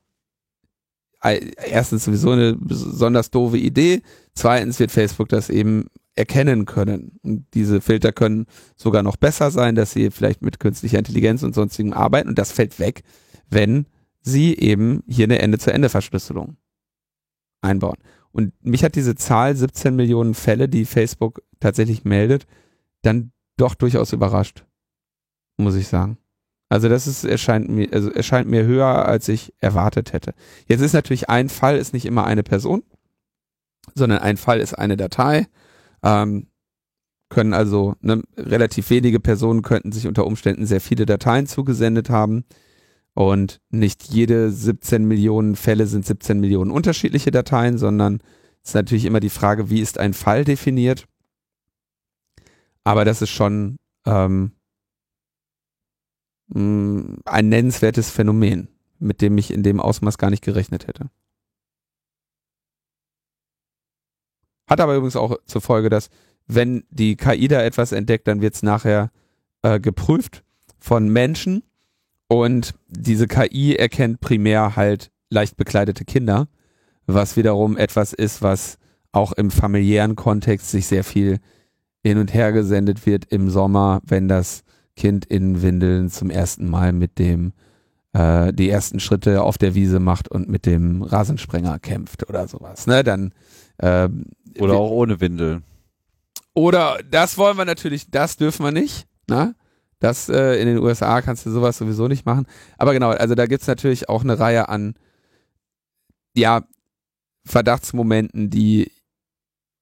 erstens 1.21 2.05
sowieso 2.05 2.31
eine 2.31 2.55
besonders 2.55 3.31
doofe 3.31 3.57
Idee. 3.57 4.01
Zweitens 4.33 4.79
wird 4.79 4.91
Facebook 4.91 5.29
das 5.29 5.49
eben 5.49 5.89
erkennen 6.17 6.65
können. 6.65 7.19
Und 7.23 7.45
diese 7.53 7.81
Filter 7.81 8.11
können 8.11 8.45
sogar 8.75 9.03
noch 9.03 9.17
besser 9.17 9.51
sein, 9.51 9.75
dass 9.75 9.91
sie 9.91 10.11
vielleicht 10.11 10.41
mit 10.41 10.59
künstlicher 10.59 10.99
Intelligenz 10.99 11.43
und 11.43 11.55
sonstigem 11.55 11.93
arbeiten 11.93 12.29
und 12.29 12.39
das 12.39 12.51
fällt 12.51 12.79
weg, 12.79 13.03
wenn 13.49 13.85
sie 14.21 14.57
eben 14.57 15.03
hier 15.07 15.25
eine 15.25 15.39
Ende-zu-Ende-Verschlüsselung 15.39 16.57
einbauen. 17.61 17.97
Und 18.31 18.53
mich 18.63 18.83
hat 18.83 18.95
diese 18.95 19.15
Zahl 19.15 19.55
17 19.55 19.95
Millionen 19.95 20.33
Fälle, 20.33 20.69
die 20.69 20.85
Facebook 20.85 21.41
tatsächlich 21.59 22.03
meldet, 22.03 22.45
dann 23.01 23.31
doch 23.55 23.73
durchaus 23.73 24.13
überrascht, 24.13 24.65
muss 25.57 25.75
ich 25.75 25.87
sagen. 25.87 26.17
Also 26.69 26.89
das 26.89 27.07
ist, 27.07 27.23
erscheint 27.23 27.69
mir, 27.69 27.87
also 27.93 28.11
erscheint 28.11 28.49
mir 28.49 28.65
höher, 28.65 29.05
als 29.05 29.29
ich 29.29 29.53
erwartet 29.59 30.11
hätte. 30.13 30.33
Jetzt 30.67 30.81
ist 30.81 30.93
natürlich 30.93 31.29
ein 31.29 31.49
Fall 31.49 31.77
ist 31.77 31.93
nicht 31.93 32.05
immer 32.05 32.25
eine 32.25 32.43
Person, 32.43 32.83
sondern 33.95 34.19
ein 34.19 34.37
Fall 34.37 34.59
ist 34.59 34.73
eine 34.73 34.97
Datei 34.97 35.47
ähm, 36.03 36.47
können 37.29 37.53
also 37.53 37.95
ne, 38.01 38.23
relativ 38.37 38.89
wenige 38.89 39.19
Personen 39.19 39.61
könnten 39.61 39.91
sich 39.91 40.07
unter 40.07 40.25
Umständen 40.25 40.65
sehr 40.65 40.81
viele 40.81 41.05
Dateien 41.05 41.47
zugesendet 41.47 42.09
haben. 42.09 42.45
Und 43.13 43.59
nicht 43.69 44.03
jede 44.09 44.51
17 44.51 45.05
Millionen 45.05 45.55
Fälle 45.55 45.87
sind 45.87 46.05
17 46.05 46.39
Millionen 46.39 46.71
unterschiedliche 46.71 47.31
Dateien, 47.31 47.77
sondern 47.77 48.19
es 48.61 48.69
ist 48.69 48.75
natürlich 48.75 49.05
immer 49.05 49.19
die 49.19 49.29
Frage, 49.29 49.69
wie 49.69 49.81
ist 49.81 49.97
ein 49.97 50.13
Fall 50.13 50.43
definiert. 50.43 51.07
Aber 52.83 53.05
das 53.05 53.21
ist 53.21 53.31
schon 53.31 53.77
ähm, 54.05 54.51
ein 56.53 57.49
nennenswertes 57.49 58.09
Phänomen, 58.09 58.69
mit 58.99 59.21
dem 59.21 59.37
ich 59.37 59.51
in 59.51 59.63
dem 59.63 59.81
Ausmaß 59.81 60.17
gar 60.17 60.29
nicht 60.29 60.43
gerechnet 60.43 60.87
hätte. 60.87 61.09
Hat 64.67 64.81
aber 64.81 64.95
übrigens 64.95 65.15
auch 65.15 65.37
zur 65.45 65.61
Folge, 65.61 65.89
dass 65.89 66.09
wenn 66.47 66.83
die 66.89 67.15
KI 67.15 67.47
da 67.47 67.61
etwas 67.61 67.91
entdeckt, 67.91 68.27
dann 68.27 68.41
wird 68.41 68.55
es 68.55 68.63
nachher 68.63 69.11
äh, 69.61 69.79
geprüft 69.79 70.43
von 70.79 71.09
Menschen 71.09 71.63
und 72.27 72.75
diese 72.87 73.27
KI 73.27 73.75
erkennt 73.75 74.19
primär 74.19 74.75
halt 74.75 75.11
leicht 75.29 75.57
bekleidete 75.57 76.05
Kinder, 76.05 76.47
was 77.05 77.37
wiederum 77.37 77.77
etwas 77.77 78.13
ist, 78.13 78.41
was 78.41 78.77
auch 79.11 79.31
im 79.33 79.51
familiären 79.51 80.15
Kontext 80.15 80.69
sich 80.71 80.87
sehr 80.87 81.03
viel 81.03 81.39
hin 82.03 82.17
und 82.17 82.33
her 82.33 82.51
gesendet 82.51 83.05
wird 83.05 83.25
im 83.25 83.49
Sommer, 83.49 84.01
wenn 84.05 84.27
das 84.27 84.63
Kind 84.95 85.25
in 85.25 85.61
Windeln 85.61 86.09
zum 86.09 86.29
ersten 86.29 86.69
Mal 86.69 86.91
mit 86.91 87.19
dem 87.19 87.53
äh, 88.13 88.53
die 88.53 88.69
ersten 88.69 88.99
Schritte 88.99 89.43
auf 89.43 89.57
der 89.57 89.75
Wiese 89.75 89.99
macht 89.99 90.29
und 90.29 90.49
mit 90.49 90.65
dem 90.65 91.01
Rasensprenger 91.03 91.79
kämpft 91.79 92.29
oder 92.29 92.47
sowas. 92.47 92.87
Ne? 92.87 93.03
Dann 93.03 93.33
äh, 93.77 94.09
oder 94.59 94.73
auch 94.75 94.91
ohne 94.91 95.19
Windel. 95.19 95.61
Oder 96.53 96.99
das 97.09 97.37
wollen 97.37 97.57
wir 97.57 97.65
natürlich, 97.65 98.09
das 98.09 98.37
dürfen 98.37 98.65
wir 98.65 98.71
nicht. 98.71 99.07
Ne? 99.29 99.55
Das 99.99 100.29
äh, 100.29 100.55
in 100.61 100.67
den 100.67 100.77
USA 100.79 101.21
kannst 101.21 101.45
du 101.45 101.51
sowas 101.51 101.77
sowieso 101.77 102.07
nicht 102.07 102.25
machen. 102.25 102.47
Aber 102.77 102.93
genau, 102.93 103.09
also 103.09 103.35
da 103.35 103.45
gibt's 103.45 103.67
natürlich 103.67 104.09
auch 104.09 104.23
eine 104.23 104.39
Reihe 104.39 104.69
an 104.69 104.95
ja, 106.35 106.67
Verdachtsmomenten, 107.45 108.49
die 108.49 108.91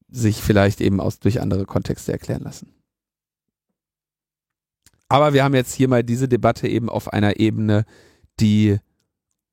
sich 0.08 0.42
vielleicht 0.42 0.82
eben 0.82 1.02
aus 1.02 1.20
durch 1.20 1.42
andere 1.42 1.66
Kontexte 1.66 2.12
erklären 2.12 2.44
lassen. 2.44 2.74
Aber 5.10 5.34
wir 5.34 5.44
haben 5.44 5.56
jetzt 5.56 5.74
hier 5.74 5.88
mal 5.88 6.04
diese 6.04 6.28
Debatte 6.28 6.68
eben 6.68 6.90
auf 6.90 7.12
einer 7.12 7.40
Ebene, 7.40 7.86
die 8.40 8.80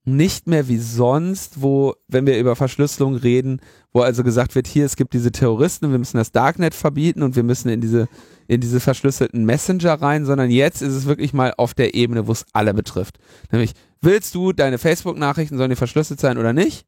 nicht 0.05 0.48
mehr 0.48 0.68
wie 0.68 0.78
sonst, 0.78 1.62
wo, 1.62 1.94
wenn 2.09 2.26
wir 2.26 2.38
über 2.38 2.57
Verschlüsselung 2.57 3.14
reden, 3.14 3.61
wo 3.92 4.00
also 4.00 4.24
gesagt 4.24 4.55
wird, 4.55 4.66
hier, 4.66 4.84
es 4.84 4.96
gibt 4.96 5.12
diese 5.12 5.30
Terroristen, 5.30 5.92
wir 5.92 5.98
müssen 5.98 6.16
das 6.16 6.32
Darknet 6.32 6.74
verbieten 6.74 7.22
und 7.22 7.36
wir 7.36 7.44
müssen 7.44 7.68
in 7.68 7.80
diese, 7.80 8.09
in 8.48 8.61
diese 8.61 8.80
verschlüsselten 8.80 9.44
Messenger 9.44 9.94
rein, 9.94 10.24
sondern 10.24 10.50
jetzt 10.50 10.82
ist 10.82 10.94
es 10.94 11.07
wirklich 11.07 11.32
mal 11.32 11.55
auf 11.57 11.74
der 11.74 11.94
Ebene, 11.94 12.26
wo 12.26 12.32
es 12.32 12.46
alle 12.53 12.74
betrifft. 12.74 13.18
Nämlich, 13.53 13.72
willst 14.00 14.34
du, 14.34 14.53
deine 14.53 14.78
Facebook-Nachrichten 14.78 15.57
sollen 15.57 15.70
dir 15.70 15.76
verschlüsselt 15.76 16.18
sein 16.18 16.38
oder 16.38 16.53
nicht? 16.53 16.84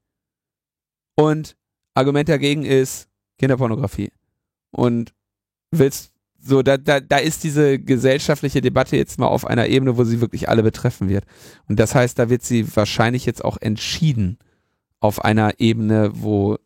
Und 1.15 1.57
Argument 1.95 2.29
dagegen 2.29 2.65
ist 2.65 3.09
Kinderpornografie. 3.39 4.11
Und 4.73 5.15
willst 5.71 6.14
so, 6.47 6.63
da, 6.63 6.77
da, 6.77 7.01
da 7.01 7.17
ist 7.17 7.43
diese 7.43 7.79
gesellschaftliche 7.79 8.61
Debatte 8.61 8.97
jetzt 8.97 9.19
mal 9.19 9.29
auf 9.29 9.47
einer 9.47 9.67
Ebene, 9.69 9.97
wo 9.97 10.05
sie 10.05 10.21
wirklich 10.21 10.49
alle 10.49 10.63
betreffen 10.63 11.09
wird. 11.09 11.25
Und 11.69 11.81
das 11.81 11.95
heißt, 11.95 12.19
da 12.19 12.29
wird 12.29 12.43
sie 12.43 12.77
wahrscheinlich 12.77 13.25
jetzt 13.25 13.43
auch 13.45 13.57
entschieden 13.61 14.39
auf 15.01 15.25
einer 15.25 15.59
Ebene, 15.59 16.11
wo 16.15 16.59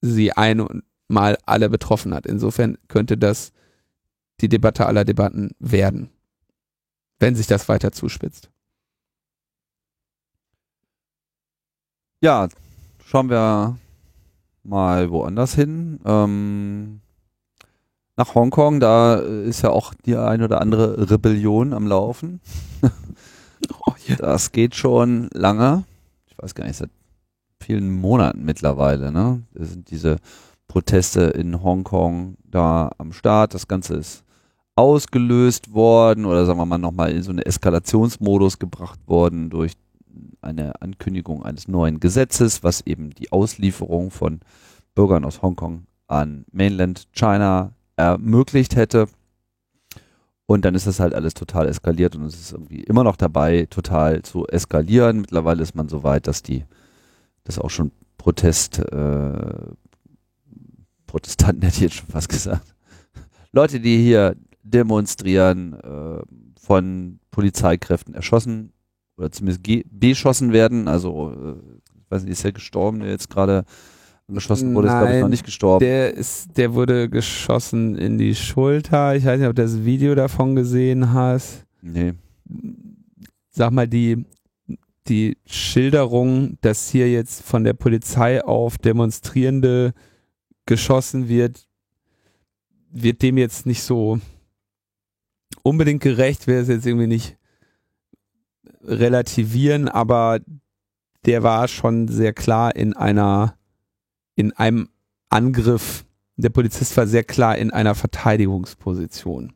sie 0.00 0.32
einmal 0.32 1.38
alle 1.46 1.70
betroffen 1.70 2.14
hat. 2.14 2.26
Insofern 2.26 2.76
könnte 2.88 3.16
das 3.16 3.52
die 4.40 4.48
Debatte 4.48 4.86
aller 4.86 5.04
Debatten 5.04 5.52
werden, 5.60 6.10
wenn 7.20 7.36
sich 7.36 7.46
das 7.46 7.68
weiter 7.68 7.92
zuspitzt. 7.92 8.50
Ja, 12.20 12.48
schauen 13.04 13.30
wir 13.30 13.78
mal 14.64 15.10
woanders 15.10 15.54
hin. 15.54 16.00
Ähm, 16.04 17.00
nach 18.16 18.34
Hongkong, 18.34 18.80
da 18.80 19.16
ist 19.16 19.62
ja 19.62 19.70
auch 19.70 19.94
die 19.94 20.16
ein 20.16 20.42
oder 20.42 20.60
andere 20.60 21.10
Rebellion 21.10 21.72
am 21.72 21.86
Laufen. 21.86 22.40
oh, 23.86 23.92
yeah. 24.08 24.16
Das 24.16 24.52
geht 24.52 24.74
schon 24.74 25.28
lange. 25.32 25.84
Ich 26.26 26.38
weiß 26.38 26.54
gar 26.54 26.66
nicht, 26.66 26.76
seit 26.76 26.90
vielen 27.60 27.90
Monaten 27.90 28.44
mittlerweile. 28.44 29.10
Ne? 29.10 29.42
Das 29.54 29.70
sind 29.70 29.90
diese 29.90 30.18
Proteste 30.68 31.22
in 31.22 31.62
Hongkong 31.62 32.36
da 32.44 32.90
am 32.98 33.12
Start. 33.12 33.54
Das 33.54 33.68
Ganze 33.68 33.94
ist 33.94 34.24
ausgelöst 34.76 35.72
worden 35.72 36.24
oder 36.24 36.46
sagen 36.46 36.58
wir 36.58 36.66
mal 36.66 36.78
nochmal 36.78 37.12
in 37.12 37.22
so 37.22 37.30
einen 37.30 37.40
Eskalationsmodus 37.40 38.58
gebracht 38.58 38.98
worden 39.06 39.50
durch 39.50 39.72
eine 40.40 40.80
Ankündigung 40.82 41.44
eines 41.44 41.68
neuen 41.68 42.00
Gesetzes, 42.00 42.62
was 42.62 42.80
eben 42.82 43.10
die 43.10 43.32
Auslieferung 43.32 44.10
von 44.10 44.40
Bürgern 44.94 45.24
aus 45.24 45.42
Hongkong 45.42 45.84
an 46.06 46.44
Mainland 46.52 47.06
China 47.12 47.72
ermöglicht 47.96 48.76
hätte. 48.76 49.08
Und 50.46 50.64
dann 50.64 50.74
ist 50.74 50.86
das 50.86 51.00
halt 51.00 51.14
alles 51.14 51.32
total 51.34 51.68
eskaliert 51.68 52.16
und 52.16 52.24
es 52.24 52.34
ist 52.34 52.52
irgendwie 52.52 52.82
immer 52.82 53.02
noch 53.02 53.16
dabei, 53.16 53.66
total 53.70 54.22
zu 54.22 54.46
eskalieren. 54.46 55.22
Mittlerweile 55.22 55.62
ist 55.62 55.74
man 55.74 55.88
so 55.88 56.02
weit, 56.02 56.26
dass 56.26 56.42
die, 56.42 56.64
das 57.44 57.58
auch 57.58 57.70
schon 57.70 57.92
Protest, 58.18 58.78
äh, 58.78 59.54
Protestanten 61.06 61.62
hätte 61.62 61.76
ich 61.76 61.82
jetzt 61.82 61.94
schon 61.94 62.08
fast 62.08 62.28
gesagt. 62.28 62.74
Leute, 63.52 63.80
die 63.80 64.02
hier 64.02 64.36
demonstrieren, 64.62 65.74
äh, 65.74 66.22
von 66.64 67.20
Polizeikräften 67.30 68.14
erschossen 68.14 68.72
oder 69.16 69.30
zumindest 69.30 69.62
beschossen 69.90 70.52
werden. 70.52 70.88
Also, 70.88 71.32
äh, 71.32 71.78
ich 71.96 72.10
weiß 72.10 72.22
nicht, 72.22 72.32
ist 72.32 72.44
der 72.44 72.52
gestorben, 72.52 73.00
der 73.00 73.10
jetzt 73.10 73.30
gerade 73.30 73.64
angeschossen 74.28 74.74
wurde, 74.74 74.88
Nein, 74.88 74.96
ist 74.96 75.00
glaube 75.02 75.16
ich 75.16 75.22
noch 75.22 75.28
nicht 75.28 75.44
gestorben. 75.44 75.84
Der 75.84 76.14
ist, 76.14 76.56
der 76.56 76.74
wurde 76.74 77.08
geschossen 77.08 77.96
in 77.96 78.18
die 78.18 78.34
Schulter. 78.34 79.16
Ich 79.16 79.24
weiß 79.24 79.38
nicht, 79.38 79.48
ob 79.48 79.56
du 79.56 79.62
das 79.62 79.84
Video 79.84 80.14
davon 80.14 80.56
gesehen 80.56 81.12
hast. 81.12 81.64
Nee. 81.82 82.14
Sag 83.50 83.72
mal, 83.72 83.86
die, 83.86 84.24
die 85.08 85.36
Schilderung, 85.46 86.58
dass 86.60 86.88
hier 86.88 87.10
jetzt 87.10 87.42
von 87.42 87.64
der 87.64 87.74
Polizei 87.74 88.42
auf 88.42 88.78
Demonstrierende 88.78 89.92
geschossen 90.66 91.28
wird, 91.28 91.66
wird 92.90 93.22
dem 93.22 93.38
jetzt 93.38 93.66
nicht 93.66 93.82
so 93.82 94.18
unbedingt 95.62 96.02
gerecht, 96.02 96.46
wäre 96.46 96.62
es 96.62 96.68
jetzt 96.68 96.86
irgendwie 96.86 97.06
nicht 97.06 97.36
relativieren, 98.82 99.88
aber 99.88 100.40
der 101.26 101.42
war 101.42 101.68
schon 101.68 102.08
sehr 102.08 102.32
klar 102.32 102.76
in 102.76 102.94
einer, 102.94 103.56
in 104.34 104.52
einem 104.52 104.88
Angriff. 105.28 106.04
Der 106.36 106.50
Polizist 106.50 106.96
war 106.96 107.06
sehr 107.06 107.24
klar 107.24 107.56
in 107.56 107.70
einer 107.70 107.94
Verteidigungsposition. 107.94 109.52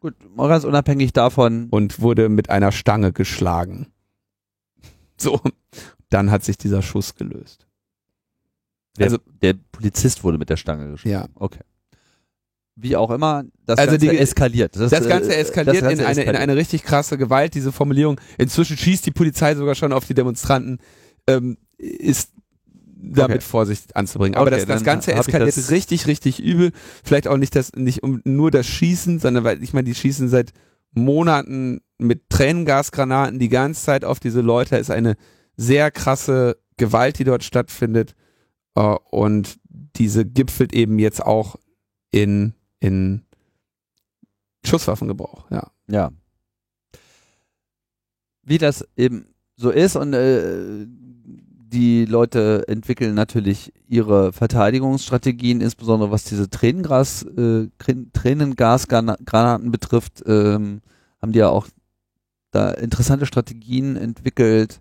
Gut, 0.00 0.14
ganz 0.36 0.64
unabhängig 0.64 1.12
davon. 1.12 1.68
Und 1.70 2.00
wurde 2.00 2.28
mit 2.28 2.50
einer 2.50 2.70
Stange 2.70 3.12
geschlagen. 3.12 3.88
So, 5.16 5.40
dann 6.10 6.30
hat 6.30 6.44
sich 6.44 6.58
dieser 6.58 6.82
Schuss 6.82 7.14
gelöst. 7.14 7.66
Der, 8.98 9.06
also 9.06 9.18
der 9.42 9.54
Polizist 9.72 10.22
wurde 10.22 10.38
mit 10.38 10.50
der 10.50 10.56
Stange 10.56 10.90
geschlagen. 10.90 11.10
Ja. 11.10 11.28
Okay 11.34 11.60
wie 12.80 12.96
auch 12.96 13.10
immer, 13.10 13.44
das 13.66 13.78
also 13.78 13.92
Ganze 13.92 14.06
die, 14.06 14.18
eskaliert. 14.18 14.76
Das, 14.76 14.90
das 14.90 15.08
Ganze 15.08 15.34
äh, 15.34 15.40
eskaliert 15.40 15.76
das 15.76 15.82
Ganze 15.82 15.94
in, 15.94 16.00
eine, 16.00 16.10
eskaliert. 16.10 16.36
in 16.36 16.42
eine 16.42 16.56
richtig 16.56 16.84
krasse 16.84 17.18
Gewalt, 17.18 17.54
diese 17.54 17.72
Formulierung. 17.72 18.20
Inzwischen 18.38 18.76
schießt 18.76 19.04
die 19.04 19.10
Polizei 19.10 19.54
sogar 19.54 19.74
schon 19.74 19.92
auf 19.92 20.06
die 20.06 20.14
Demonstranten, 20.14 20.78
ähm, 21.26 21.58
ist 21.76 22.32
damit 23.00 23.38
okay. 23.38 23.46
Vorsicht 23.46 23.96
anzubringen. 23.96 24.34
Aber 24.34 24.50
okay, 24.50 24.60
das, 24.60 24.66
das 24.66 24.84
Ganze 24.84 25.12
eskaliert 25.12 25.56
das 25.56 25.70
richtig, 25.70 26.06
richtig 26.06 26.42
übel. 26.42 26.72
Vielleicht 27.04 27.28
auch 27.28 27.36
nicht 27.36 27.54
das, 27.54 27.72
nicht 27.72 28.02
um 28.02 28.20
nur 28.24 28.50
das 28.50 28.66
Schießen, 28.66 29.18
sondern 29.18 29.44
weil, 29.44 29.62
ich 29.62 29.72
meine, 29.72 29.84
die 29.84 29.94
schießen 29.94 30.28
seit 30.28 30.52
Monaten 30.92 31.80
mit 31.98 32.28
Tränengasgranaten 32.28 33.38
die 33.38 33.48
ganze 33.48 33.84
Zeit 33.84 34.04
auf 34.04 34.20
diese 34.20 34.40
Leute. 34.40 34.76
Ist 34.76 34.90
eine 34.90 35.16
sehr 35.56 35.90
krasse 35.90 36.56
Gewalt, 36.76 37.18
die 37.18 37.24
dort 37.24 37.44
stattfindet. 37.44 38.14
Uh, 38.78 38.96
und 39.10 39.58
diese 39.96 40.24
gipfelt 40.24 40.72
eben 40.72 40.98
jetzt 40.98 41.24
auch 41.24 41.56
in 42.12 42.54
in 42.80 43.24
Schusswaffengebrauch, 44.64 45.50
ja. 45.50 45.70
Ja. 45.88 46.10
Wie 48.42 48.58
das 48.58 48.86
eben 48.96 49.34
so 49.56 49.70
ist 49.70 49.96
und 49.96 50.14
äh, 50.14 50.86
die 51.70 52.04
Leute 52.04 52.64
entwickeln 52.68 53.14
natürlich 53.14 53.72
ihre 53.88 54.32
Verteidigungsstrategien, 54.32 55.60
insbesondere 55.60 56.10
was 56.10 56.24
diese 56.24 56.48
Tränengas, 56.48 57.22
äh, 57.22 57.68
Tränengasgranaten 58.12 59.70
betrifft, 59.70 60.22
ähm, 60.26 60.80
haben 61.20 61.32
die 61.32 61.40
ja 61.40 61.48
auch 61.48 61.66
da 62.50 62.70
interessante 62.70 63.26
Strategien 63.26 63.96
entwickelt, 63.96 64.80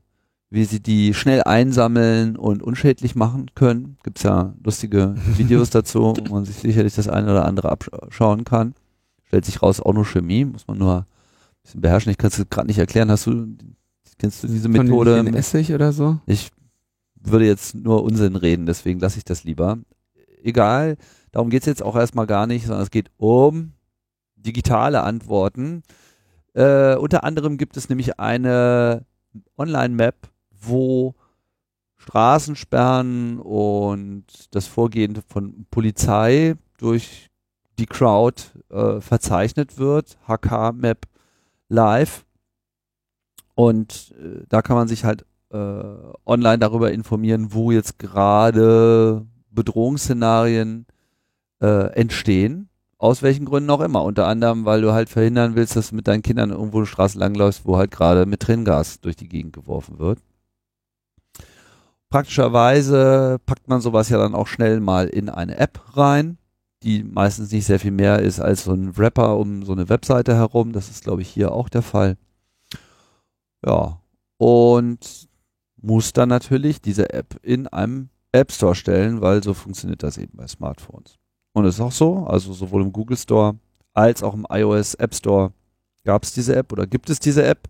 wie 0.50 0.64
sie 0.64 0.82
die 0.82 1.14
schnell 1.14 1.44
einsammeln 1.44 2.38
und 2.38 2.64
unschädlich 2.64 3.16
machen 3.16 3.48
können. 3.54 3.98
Gibt's 4.04 4.24
ja 4.24 4.54
lustige 4.64 5.16
Videos 5.38 5.70
dazu, 5.70 6.16
wo 6.26 6.34
man 6.34 6.46
sich 6.46 6.58
sicherlich 6.58 6.96
das 6.96 7.10
eine 7.10 7.32
oder 7.32 7.46
andere 7.46 7.70
abschauen 7.70 8.46
kann. 8.46 8.74
Stellt 9.26 9.44
sich 9.44 9.62
raus, 9.62 9.82
auch 9.82 9.94
nur 9.94 10.06
Chemie, 10.06 10.46
muss 10.46 10.68
man 10.68 10.78
nur 10.78 11.00
ein 11.00 11.06
bisschen 11.64 11.82
beherrschen. 11.82 12.12
Ich 12.12 12.18
kann 12.18 12.32
es 12.32 12.42
gerade 12.50 12.68
nicht 12.68 12.80
erklären. 12.80 13.12
Hast 13.12 13.28
du, 13.28 13.46
kennst 14.18 14.44
du 14.44 14.48
diese 14.48 14.70
Methode? 14.70 15.20
In 15.20 15.34
Essig 15.34 15.74
oder 15.74 15.92
so? 15.92 16.20
Ich 16.26 16.50
würde 17.32 17.46
jetzt 17.46 17.76
nur 17.76 18.04
Unsinn 18.04 18.36
reden, 18.36 18.66
deswegen 18.66 19.00
lasse 19.00 19.18
ich 19.18 19.26
das 19.26 19.44
lieber. 19.44 19.78
Egal, 20.44 20.98
darum 21.32 21.50
geht's 21.50 21.66
jetzt 21.66 21.84
auch 21.84 21.96
erstmal 21.96 22.28
gar 22.28 22.48
nicht, 22.48 22.66
sondern 22.66 22.84
es 22.84 22.92
geht 22.92 23.12
um 23.18 23.74
digitale 24.36 25.04
Antworten. 25.04 25.84
Äh, 26.54 26.96
unter 26.96 27.24
anderem 27.24 27.58
gibt 27.58 27.78
es 27.78 27.90
nämlich 27.90 28.20
eine 28.20 29.06
Online-Map, 29.58 30.16
wo 30.52 31.16
Straßensperren 31.98 33.40
und 33.40 34.26
das 34.52 34.68
Vorgehen 34.68 35.22
von 35.28 35.66
Polizei 35.70 36.56
durch 36.78 37.30
die 37.78 37.86
Crowd 37.86 38.42
äh, 38.70 39.02
verzeichnet 39.02 39.78
wird, 39.78 40.18
HK 40.28 40.74
Map 40.74 41.06
Live. 41.70 42.26
Und 43.56 44.16
äh, 44.20 44.46
da 44.50 44.62
kann 44.62 44.76
man 44.76 44.88
sich 44.88 45.04
halt 45.04 45.26
äh, 45.52 45.84
online 46.26 46.60
darüber 46.60 46.92
informieren, 46.92 47.54
wo 47.54 47.72
jetzt 47.72 48.00
gerade 48.00 49.26
Bedrohungsszenarien 49.52 50.86
äh, 51.62 51.92
entstehen. 51.94 52.70
Aus 53.00 53.22
welchen 53.22 53.46
Gründen 53.46 53.70
auch 53.70 53.82
immer. 53.82 54.04
Unter 54.04 54.28
anderem, 54.28 54.66
weil 54.66 54.82
du 54.82 54.92
halt 54.92 55.10
verhindern 55.10 55.56
willst, 55.56 55.76
dass 55.76 55.90
du 55.90 55.96
mit 55.96 56.08
deinen 56.08 56.24
Kindern 56.24 56.50
irgendwo 56.50 56.78
eine 56.78 56.88
Straße 56.88 57.20
langläufst, 57.20 57.66
wo 57.66 57.78
halt 57.78 57.92
gerade 57.92 58.26
mit 58.26 58.40
Tränengas 58.40 59.02
durch 59.02 59.16
die 59.16 59.30
Gegend 59.30 59.54
geworfen 59.54 60.00
wird. 60.00 60.20
Praktischerweise 62.10 63.38
packt 63.46 63.68
man 63.68 63.82
sowas 63.82 64.10
ja 64.10 64.18
dann 64.18 64.34
auch 64.34 64.48
schnell 64.48 64.80
mal 64.80 65.08
in 65.08 65.30
eine 65.30 65.58
App 65.58 65.80
rein, 65.98 66.38
die 66.82 67.04
meistens 67.04 67.52
nicht 67.52 67.66
sehr 67.66 67.80
viel 67.80 67.92
mehr 67.92 68.20
ist 68.20 68.40
als 68.40 68.64
so 68.64 68.74
ein 68.74 68.98
Wrapper 68.98 69.38
um 69.38 69.64
so 69.64 69.74
eine 69.74 69.90
Webseite 69.90 70.36
herum. 70.36 70.72
Das 70.72 70.90
ist, 70.90 71.04
glaube 71.04 71.22
ich, 71.22 71.28
hier 71.28 71.52
auch 71.52 71.70
der 71.70 71.82
Fall. 71.82 72.18
Ja. 73.66 74.00
Und 74.38 75.27
muss 75.82 76.14
dann 76.14 76.30
natürlich 76.30 76.82
diese 76.82 77.14
App 77.14 77.40
in 77.44 77.68
einem 77.68 78.10
App 78.32 78.52
Store 78.52 78.76
stellen, 78.76 79.22
weil 79.22 79.44
so 79.44 79.54
funktioniert 79.54 80.04
das 80.04 80.18
eben 80.18 80.38
bei 80.38 80.48
Smartphones. 80.48 81.18
Und 81.54 81.66
ist 81.66 81.80
auch 81.80 81.92
so, 81.92 82.26
also 82.26 82.54
sowohl 82.54 82.84
im 82.84 82.94
Google 82.94 83.18
Store 83.18 83.56
als 83.94 84.22
auch 84.22 84.34
im 84.34 84.46
iOS 84.50 84.94
App 84.96 85.16
Store 85.16 85.54
gab 86.04 86.24
es 86.24 86.34
diese 86.34 86.56
App 86.56 86.72
oder 86.72 86.86
gibt 86.86 87.10
es 87.10 87.20
diese 87.20 87.44
App. 87.46 87.68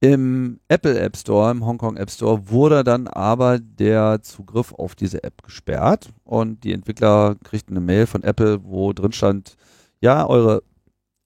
Im 0.00 0.60
Apple 0.68 0.98
App 0.98 1.16
Store, 1.16 1.50
im 1.50 1.64
Hongkong 1.64 1.96
App 1.96 2.10
Store, 2.10 2.50
wurde 2.50 2.84
dann 2.84 3.08
aber 3.08 3.58
der 3.58 4.22
Zugriff 4.22 4.72
auf 4.72 4.94
diese 4.94 5.24
App 5.24 5.42
gesperrt 5.42 6.10
und 6.24 6.64
die 6.64 6.72
Entwickler 6.72 7.36
kriegten 7.44 7.76
eine 7.76 7.84
Mail 7.84 8.06
von 8.06 8.22
Apple, 8.22 8.62
wo 8.62 8.92
drin 8.92 9.12
stand, 9.12 9.56
ja, 10.00 10.26
eure 10.26 10.62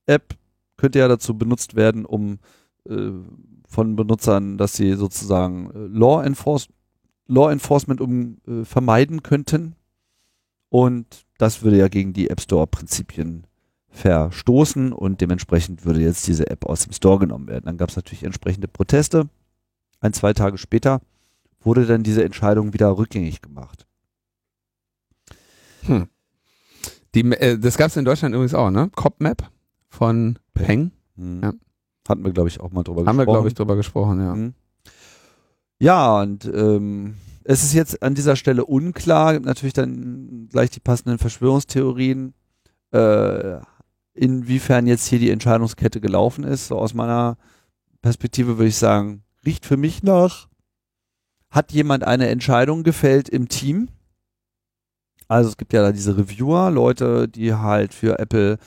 App 0.07 0.35
könnte 0.77 0.99
ja 1.01 1.09
dazu 1.09 1.37
benutzt 1.37 1.75
werden, 1.75 2.05
um 2.05 2.39
äh, 2.89 3.11
von 3.71 3.95
Benutzern, 3.95 4.59
dass 4.59 4.75
sie 4.75 4.95
sozusagen 4.95 5.71
äh, 5.71 5.99
Law, 5.99 6.23
Enforce 6.23 6.69
Law 7.27 7.53
Enforcement 7.53 8.01
um, 8.01 8.39
äh, 8.47 8.65
vermeiden 8.65 9.23
könnten. 9.23 9.77
Und 10.69 11.25
das 11.39 11.63
würde 11.63 11.79
ja 11.79 11.87
gegen 11.87 12.13
die 12.13 12.29
App 12.29 12.41
Store 12.41 12.67
Prinzipien 12.67 13.47
verstoßen 13.89 14.93
und 14.93 15.21
dementsprechend 15.21 15.85
würde 15.85 16.01
jetzt 16.01 16.27
diese 16.27 16.51
App 16.51 16.67
aus 16.67 16.83
dem 16.83 16.93
Store 16.93 17.21
genommen 17.21 17.47
werden. 17.47 17.67
Dann 17.67 17.77
gab 17.77 17.89
es 17.89 17.97
natürlich 17.97 18.25
entsprechende 18.25 18.67
Proteste. 18.67 19.29
Ein, 20.01 20.13
zwei 20.13 20.33
Tage 20.33 20.59
später 20.59 21.01
wurde 21.61 21.87
dann 21.87 22.03
diese 22.03 22.25
Entscheidung 22.25 22.73
wieder 22.73 22.97
rückgängig 22.97 23.43
gemacht. 23.43 23.87
Hm. 25.83 26.09
Die, 27.15 27.21
äh, 27.21 27.59
das 27.59 27.79
gab 27.79 27.89
es 27.89 27.97
in 27.97 28.05
Deutschland 28.05 28.35
übrigens 28.35 28.55
auch, 28.55 28.71
ne? 28.71 28.91
CopMap 28.95 29.51
von 29.89 30.39
Peng. 30.55 30.91
Hm. 31.17 31.41
Ja. 31.43 31.53
Hatten 32.09 32.25
wir, 32.25 32.33
glaube 32.33 32.49
ich, 32.49 32.61
auch 32.61 32.71
mal 32.71 32.83
drüber 32.83 33.05
Haben 33.05 33.17
wir, 33.17 33.25
gesprochen. 33.25 33.35
glaube 33.37 33.49
ich, 33.49 33.55
drüber 33.55 33.77
gesprochen, 33.77 34.21
ja. 34.21 34.35
Mhm. 34.35 34.55
Ja, 35.81 36.21
und 36.21 36.45
ähm, 36.45 37.15
es 37.45 37.63
ist 37.63 37.73
jetzt 37.73 38.03
an 38.03 38.15
dieser 38.15 38.37
Stelle 38.37 38.65
unklar, 38.65 39.33
gibt 39.35 39.47
natürlich 39.47 39.73
dann 39.73 40.49
gleich 40.51 40.71
die 40.71 40.81
passenden 40.81 41.19
Verschwörungstheorien, 41.19 42.35
äh, 42.93 43.59
inwiefern 44.15 44.87
jetzt 44.87 45.07
hier 45.07 45.19
die 45.19 45.31
Entscheidungskette 45.31 46.01
gelaufen 46.01 46.45
ist. 46.45 46.69
So 46.69 46.77
aus 46.79 46.93
meiner 46.95 47.39
Perspektive 48.03 48.59
würde 48.59 48.69
ich 48.69 48.77
sagen, 48.77 49.23
riecht 49.45 49.65
für 49.65 49.77
mich 49.77 50.03
nach, 50.03 50.49
hat 51.51 51.73
jemand 51.73 52.05
eine 52.05 52.29
Entscheidung 52.29 52.83
gefällt 52.83 53.29
im 53.29 53.49
Team? 53.49 53.89
Also 55.29 55.49
es 55.49 55.57
gibt 55.57 55.73
ja 55.73 55.83
da 55.83 55.93
diese 55.93 56.17
Reviewer, 56.17 56.71
Leute, 56.71 57.29
die 57.29 57.55
halt 57.55 57.95
für 57.95 58.19
Apple 58.19 58.59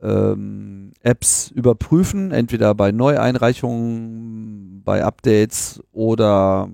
ähm, 0.00 0.92
Apps 1.02 1.50
überprüfen, 1.50 2.30
entweder 2.30 2.74
bei 2.74 2.92
Neueinreichungen, 2.92 4.82
bei 4.84 5.04
Updates 5.04 5.82
oder 5.92 6.68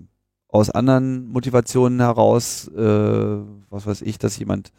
aus 0.49 0.71
anderen 0.71 1.29
Motivationen 1.29 2.01
heraus, 2.01 2.69
äh, 2.69 3.39
was 3.71 3.87
weiß 3.87 4.03
ich, 4.03 4.19
dass 4.19 4.39
jemand 4.39 4.73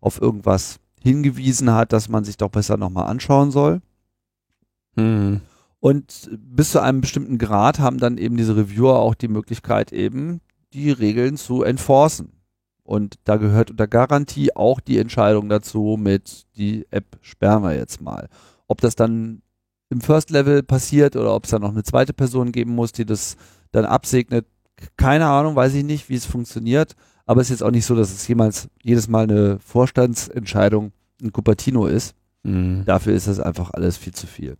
auf 0.00 0.20
irgendwas 0.20 0.80
hingewiesen 1.00 1.72
hat, 1.72 1.92
dass 1.92 2.08
man 2.08 2.24
sich 2.24 2.36
doch 2.36 2.50
besser 2.50 2.76
nochmal 2.76 3.06
anschauen 3.06 3.50
soll. 3.50 3.80
Hm. 4.96 5.40
Und 5.80 6.30
bis 6.38 6.72
zu 6.72 6.80
einem 6.80 7.00
bestimmten 7.00 7.36
Grad 7.38 7.78
haben 7.78 7.98
dann 7.98 8.16
eben 8.16 8.36
diese 8.36 8.56
Reviewer 8.56 8.98
auch 8.98 9.14
die 9.14 9.28
Möglichkeit 9.28 9.92
eben, 9.92 10.40
die 10.72 10.90
Regeln 10.90 11.36
zu 11.36 11.62
enforcen. 11.62 12.32
Und 12.84 13.16
da 13.24 13.36
gehört 13.36 13.70
unter 13.70 13.88
Garantie 13.88 14.54
auch 14.54 14.78
die 14.78 14.98
Entscheidung 14.98 15.48
dazu 15.48 15.96
mit, 15.98 16.44
die 16.56 16.86
App 16.90 17.18
sperren 17.22 17.62
wir 17.62 17.74
jetzt 17.74 18.00
mal. 18.00 18.28
Ob 18.68 18.80
das 18.80 18.94
dann 18.94 19.42
im 19.88 20.00
First 20.00 20.30
Level 20.30 20.62
passiert 20.62 21.16
oder 21.16 21.34
ob 21.34 21.44
es 21.44 21.50
dann 21.50 21.62
noch 21.62 21.70
eine 21.70 21.82
zweite 21.82 22.12
Person 22.12 22.52
geben 22.52 22.74
muss, 22.74 22.92
die 22.92 23.06
das 23.06 23.36
dann 23.72 23.86
absegnet, 23.86 24.46
keine 24.96 25.26
Ahnung, 25.26 25.56
weiß 25.56 25.74
ich 25.74 25.84
nicht, 25.84 26.08
wie 26.08 26.14
es 26.14 26.26
funktioniert. 26.26 26.94
Aber 27.26 27.40
es 27.40 27.46
ist 27.46 27.60
jetzt 27.60 27.62
auch 27.62 27.70
nicht 27.70 27.86
so, 27.86 27.94
dass 27.94 28.12
es 28.12 28.28
jemals 28.28 28.68
jedes 28.82 29.08
Mal 29.08 29.24
eine 29.24 29.58
Vorstandsentscheidung 29.60 30.92
in 31.22 31.32
Cupertino 31.32 31.86
ist. 31.86 32.14
Hm. 32.44 32.84
Dafür 32.84 33.14
ist 33.14 33.28
das 33.28 33.40
einfach 33.40 33.70
alles 33.70 33.96
viel 33.96 34.12
zu 34.12 34.26
viel. 34.26 34.56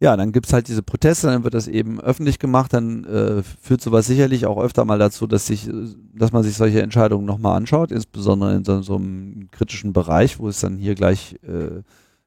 Ja, 0.00 0.16
dann 0.16 0.30
gibt's 0.30 0.52
halt 0.52 0.68
diese 0.68 0.84
Proteste, 0.84 1.26
dann 1.26 1.42
wird 1.42 1.54
das 1.54 1.66
eben 1.66 2.00
öffentlich 2.00 2.38
gemacht, 2.38 2.72
dann 2.72 3.04
äh, 3.04 3.42
führt 3.42 3.80
sowas 3.80 4.06
sicherlich 4.06 4.46
auch 4.46 4.62
öfter 4.62 4.84
mal 4.84 4.98
dazu, 4.98 5.26
dass 5.26 5.48
sich, 5.48 5.68
äh, 5.68 5.72
dass 6.14 6.30
man 6.30 6.44
sich 6.44 6.56
solche 6.56 6.82
Entscheidungen 6.82 7.26
nochmal 7.26 7.56
anschaut, 7.56 7.90
insbesondere 7.90 8.54
in 8.54 8.64
so, 8.64 8.80
so 8.80 8.94
einem 8.94 9.48
kritischen 9.50 9.92
Bereich, 9.92 10.38
wo 10.38 10.48
es 10.48 10.60
dann 10.60 10.78
hier 10.78 10.94
gleich 10.94 11.34
äh, 11.42 11.82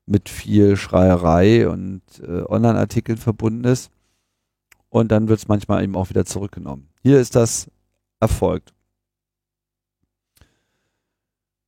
mit 0.05 0.27
viel 0.27 0.75
Schreierei 0.75 1.69
und 1.69 2.01
äh, 2.21 2.43
Online-Artikeln 2.43 3.17
verbunden 3.17 3.63
ist. 3.63 3.89
Und 4.89 5.09
dann 5.13 5.29
wird's 5.29 5.47
manchmal 5.47 5.83
eben 5.83 5.95
auch 5.95 6.09
wieder 6.09 6.25
zurückgenommen. 6.25 6.89
Hier 7.01 7.21
ist 7.21 7.35
das 7.37 7.71
erfolgt. 8.19 8.73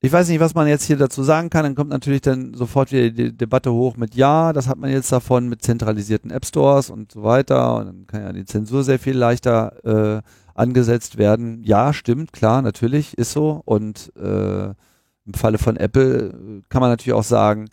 Ich 0.06 0.12
weiß 0.12 0.28
nicht, 0.28 0.41
was 0.41 0.54
man 0.54 0.68
jetzt 0.68 0.84
hier 0.84 0.97
dazu 0.97 1.24
sagen 1.24 1.49
kann. 1.49 1.64
Dann 1.64 1.76
kommt 1.76 1.89
natürlich 1.89 2.20
dann 2.20 2.54
sofort 2.56 2.91
wieder 2.91 3.10
die 3.10 3.32
Debatte 3.32 3.72
hoch 3.72 3.95
mit 3.95 4.16
Ja, 4.16 4.51
das 4.51 4.68
hat 4.68 4.78
man 4.78 4.91
jetzt 4.91 5.10
davon 5.14 5.47
mit 5.47 5.62
zentralisierten 5.62 6.30
App 6.30 6.45
Stores 6.45 6.89
und 6.89 7.14
so 7.14 7.24
weiter. 7.24 7.78
Und 7.78 7.86
dann 7.86 8.08
kann 8.08 8.22
ja 8.22 8.34
die 8.34 8.43
Zensur 8.43 8.84
sehr 8.84 8.99
viel 8.99 9.16
leichter 9.16 10.18
äh, 10.18 10.22
angesetzt 10.56 11.18
werden. 11.18 11.64
Ja, 11.64 11.93
stimmt, 11.93 12.34
klar, 12.34 12.62
natürlich, 12.62 13.18
ist 13.18 13.32
so. 13.32 13.62
Und 13.64 14.12
äh, 14.18 14.66
im 14.66 15.34
Falle 15.36 15.58
von 15.58 15.78
Apple 15.78 16.26
äh, 16.26 16.62
kann 16.68 16.82
man 16.82 16.89
natürlich 16.89 17.14
auch 17.14 17.24
sagen, 17.24 17.70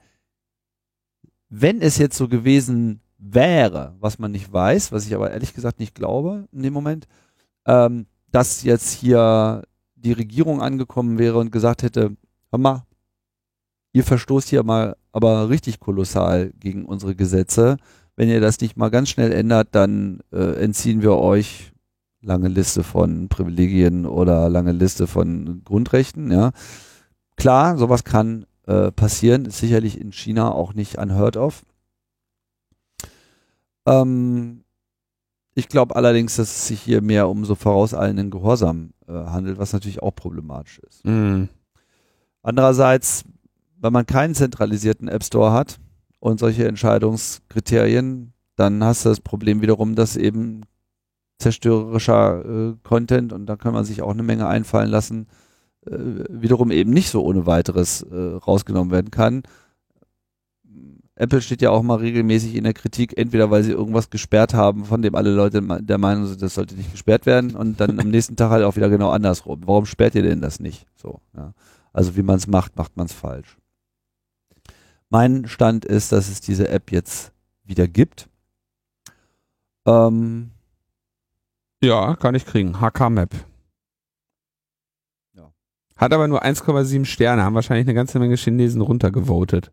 wenn 1.48 1.82
es 1.82 1.98
jetzt 1.98 2.16
so 2.16 2.28
gewesen 2.28 3.00
wäre, 3.18 3.96
was 3.98 4.20
man 4.20 4.30
nicht 4.30 4.52
weiß, 4.52 4.92
was 4.92 5.04
ich 5.04 5.16
aber 5.16 5.32
ehrlich 5.32 5.52
gesagt 5.52 5.80
nicht 5.80 5.96
glaube 5.96 6.46
in 6.52 6.62
dem 6.62 6.74
Moment, 6.74 7.08
ähm, 7.66 8.06
dass 8.30 8.62
jetzt 8.62 8.92
hier 8.92 9.64
die 10.02 10.12
Regierung 10.12 10.60
angekommen 10.62 11.18
wäre 11.18 11.38
und 11.38 11.52
gesagt 11.52 11.82
hätte, 11.82 12.16
hör 12.50 12.58
mal, 12.58 12.84
ihr 13.92 14.04
verstoßt 14.04 14.48
hier 14.48 14.62
mal 14.62 14.96
aber 15.12 15.48
richtig 15.48 15.80
kolossal 15.80 16.52
gegen 16.58 16.84
unsere 16.84 17.14
Gesetze. 17.14 17.76
Wenn 18.16 18.28
ihr 18.28 18.40
das 18.40 18.60
nicht 18.60 18.76
mal 18.76 18.90
ganz 18.90 19.08
schnell 19.08 19.32
ändert, 19.32 19.68
dann 19.72 20.20
äh, 20.32 20.62
entziehen 20.62 21.02
wir 21.02 21.16
euch 21.16 21.72
lange 22.20 22.48
Liste 22.48 22.82
von 22.82 23.28
Privilegien 23.28 24.06
oder 24.06 24.48
lange 24.48 24.72
Liste 24.72 25.06
von 25.06 25.62
Grundrechten. 25.64 26.30
Ja, 26.30 26.52
klar, 27.36 27.78
sowas 27.78 28.04
kann 28.04 28.46
äh, 28.66 28.92
passieren, 28.92 29.46
ist 29.46 29.58
sicherlich 29.58 30.00
in 30.00 30.12
China 30.12 30.52
auch 30.52 30.74
nicht 30.74 30.98
unheard 30.98 31.36
of. 31.36 31.62
Ähm, 33.86 34.64
ich 35.54 35.68
glaube 35.68 35.96
allerdings, 35.96 36.36
dass 36.36 36.48
es 36.48 36.66
sich 36.68 36.80
hier 36.80 37.02
mehr 37.02 37.28
um 37.28 37.44
so 37.44 37.54
vorauseilenden 37.54 38.30
Gehorsam 38.30 38.90
äh, 39.10 39.30
handelt, 39.30 39.58
was 39.58 39.72
natürlich 39.72 40.02
auch 40.02 40.14
problematisch 40.14 40.78
ist. 40.80 41.04
Hm. 41.04 41.48
Andererseits, 42.42 43.24
wenn 43.80 43.92
man 43.92 44.06
keinen 44.06 44.34
zentralisierten 44.34 45.08
App 45.08 45.24
Store 45.24 45.52
hat 45.52 45.78
und 46.20 46.40
solche 46.40 46.66
Entscheidungskriterien, 46.66 48.32
dann 48.56 48.84
hast 48.84 49.04
du 49.04 49.08
das 49.08 49.20
Problem 49.20 49.62
wiederum, 49.62 49.94
dass 49.94 50.16
eben 50.16 50.62
zerstörerischer 51.38 52.44
äh, 52.44 52.74
Content 52.82 53.32
und 53.32 53.46
da 53.46 53.56
kann 53.56 53.72
man 53.72 53.84
sich 53.84 54.02
auch 54.02 54.10
eine 54.10 54.22
Menge 54.22 54.46
einfallen 54.46 54.90
lassen, 54.90 55.26
äh, 55.86 55.96
wiederum 56.28 56.70
eben 56.70 56.90
nicht 56.90 57.10
so 57.10 57.24
ohne 57.24 57.46
weiteres 57.46 58.02
äh, 58.02 58.14
rausgenommen 58.14 58.92
werden 58.92 59.10
kann. 59.10 59.42
Apple 61.20 61.42
steht 61.42 61.60
ja 61.60 61.68
auch 61.68 61.82
mal 61.82 61.96
regelmäßig 61.96 62.54
in 62.54 62.64
der 62.64 62.72
Kritik, 62.72 63.18
entweder 63.18 63.50
weil 63.50 63.62
sie 63.62 63.72
irgendwas 63.72 64.08
gesperrt 64.08 64.54
haben, 64.54 64.86
von 64.86 65.02
dem 65.02 65.14
alle 65.14 65.30
Leute 65.30 65.60
der 65.60 65.98
Meinung 65.98 66.24
sind, 66.24 66.40
das 66.40 66.54
sollte 66.54 66.74
nicht 66.74 66.92
gesperrt 66.92 67.26
werden 67.26 67.54
und 67.54 67.78
dann 67.78 68.00
am 68.00 68.08
nächsten 68.08 68.36
Tag 68.36 68.50
halt 68.50 68.64
auch 68.64 68.74
wieder 68.76 68.88
genau 68.88 69.10
andersrum. 69.10 69.60
Warum 69.66 69.84
sperrt 69.84 70.14
ihr 70.14 70.22
denn 70.22 70.40
das 70.40 70.60
nicht? 70.60 70.86
So, 70.96 71.20
ja. 71.36 71.52
Also 71.92 72.16
wie 72.16 72.22
man 72.22 72.36
es 72.36 72.46
macht, 72.46 72.76
macht 72.76 72.96
man 72.96 73.04
es 73.04 73.12
falsch. 73.12 73.58
Mein 75.10 75.46
Stand 75.46 75.84
ist, 75.84 76.10
dass 76.10 76.30
es 76.30 76.40
diese 76.40 76.68
App 76.68 76.90
jetzt 76.90 77.32
wieder 77.64 77.86
gibt. 77.86 78.26
Ähm, 79.84 80.52
Ja, 81.82 82.16
kann 82.16 82.34
ich 82.34 82.46
kriegen. 82.46 82.80
HK-Map. 82.80 83.34
Ja. 85.34 85.52
Hat 85.96 86.14
aber 86.14 86.28
nur 86.28 86.42
1,7 86.42 87.04
Sterne, 87.04 87.42
haben 87.42 87.54
wahrscheinlich 87.54 87.86
eine 87.86 87.94
ganze 87.94 88.18
Menge 88.18 88.36
Chinesen 88.36 88.80
runtergevotet. 88.80 89.70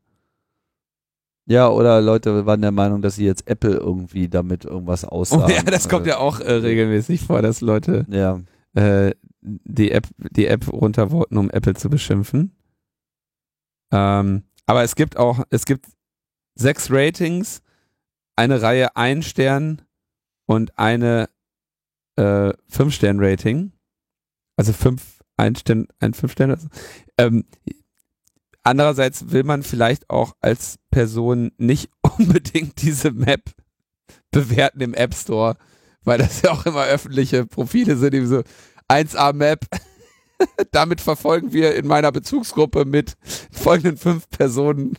Ja, 1.50 1.70
oder 1.70 2.02
Leute 2.02 2.46
waren 2.46 2.62
der 2.62 2.72
Meinung, 2.72 3.02
dass 3.02 3.16
sie 3.16 3.26
jetzt 3.26 3.48
Apple 3.48 3.72
irgendwie 3.76 4.28
damit 4.28 4.66
irgendwas 4.66 5.06
aussagen. 5.06 5.44
Oh 5.46 5.50
ja, 5.50 5.64
das 5.64 5.88
kommt 5.88 6.06
ja 6.06 6.18
auch 6.18 6.40
äh, 6.42 6.52
regelmäßig 6.52 7.22
vor, 7.22 7.42
dass 7.42 7.62
Leute 7.62 8.06
Ja. 8.10 8.42
äh, 8.74 9.14
die 9.42 9.92
App, 9.92 10.08
die 10.18 10.48
App 10.48 10.68
runter 10.72 11.10
wollten, 11.12 11.38
um 11.38 11.50
Apple 11.50 11.74
zu 11.76 11.90
beschimpfen. 11.90 12.54
Ähm, 13.94 14.44
aber 14.66 14.84
es 14.84 14.96
gibt 14.96 15.16
auch, 15.16 15.44
es 15.50 15.66
gibt 15.66 15.86
sechs 16.56 16.92
Ratings, 16.92 17.62
eine 18.36 18.62
Reihe 18.62 18.96
ein 18.98 19.24
Stern 19.24 19.82
und 20.48 20.78
eine 20.78 21.30
äh, 22.18 22.52
fünf 22.68 22.94
Stern 22.94 23.20
Rating. 23.22 23.72
Also 24.58 24.74
fünf, 24.74 25.24
ein 25.38 25.56
Stern, 25.56 25.88
ein 26.00 26.14
fünf 26.14 26.34
Stern. 26.34 26.52
Also, 26.52 26.68
ähm, 27.18 27.46
andererseits 28.68 29.32
will 29.32 29.44
man 29.44 29.64
vielleicht 29.64 30.10
auch 30.10 30.34
als 30.42 30.78
Person 30.92 31.52
nicht 31.58 31.90
unbedingt 32.18 32.82
diese 32.82 33.12
Map 33.12 33.52
bewerten 34.32 34.82
im 34.82 34.94
App 34.94 35.16
Store, 35.16 35.56
weil 36.04 36.18
das 36.18 36.42
ja 36.42 36.52
auch 36.52 36.66
immer 36.66 36.84
öffentliche 36.84 37.46
Profile 37.46 37.96
sind, 37.96 38.14
die 38.14 38.26
so 38.26 38.44
1A 38.90 39.34
Map. 39.34 39.66
Damit 40.72 41.02
verfolgen 41.02 41.52
wir 41.52 41.76
in 41.76 41.88
meiner 41.88 42.12
Bezugsgruppe 42.12 42.86
mit 42.86 43.16
folgenden 43.52 43.98
fünf 43.98 44.30
Personen. 44.30 44.98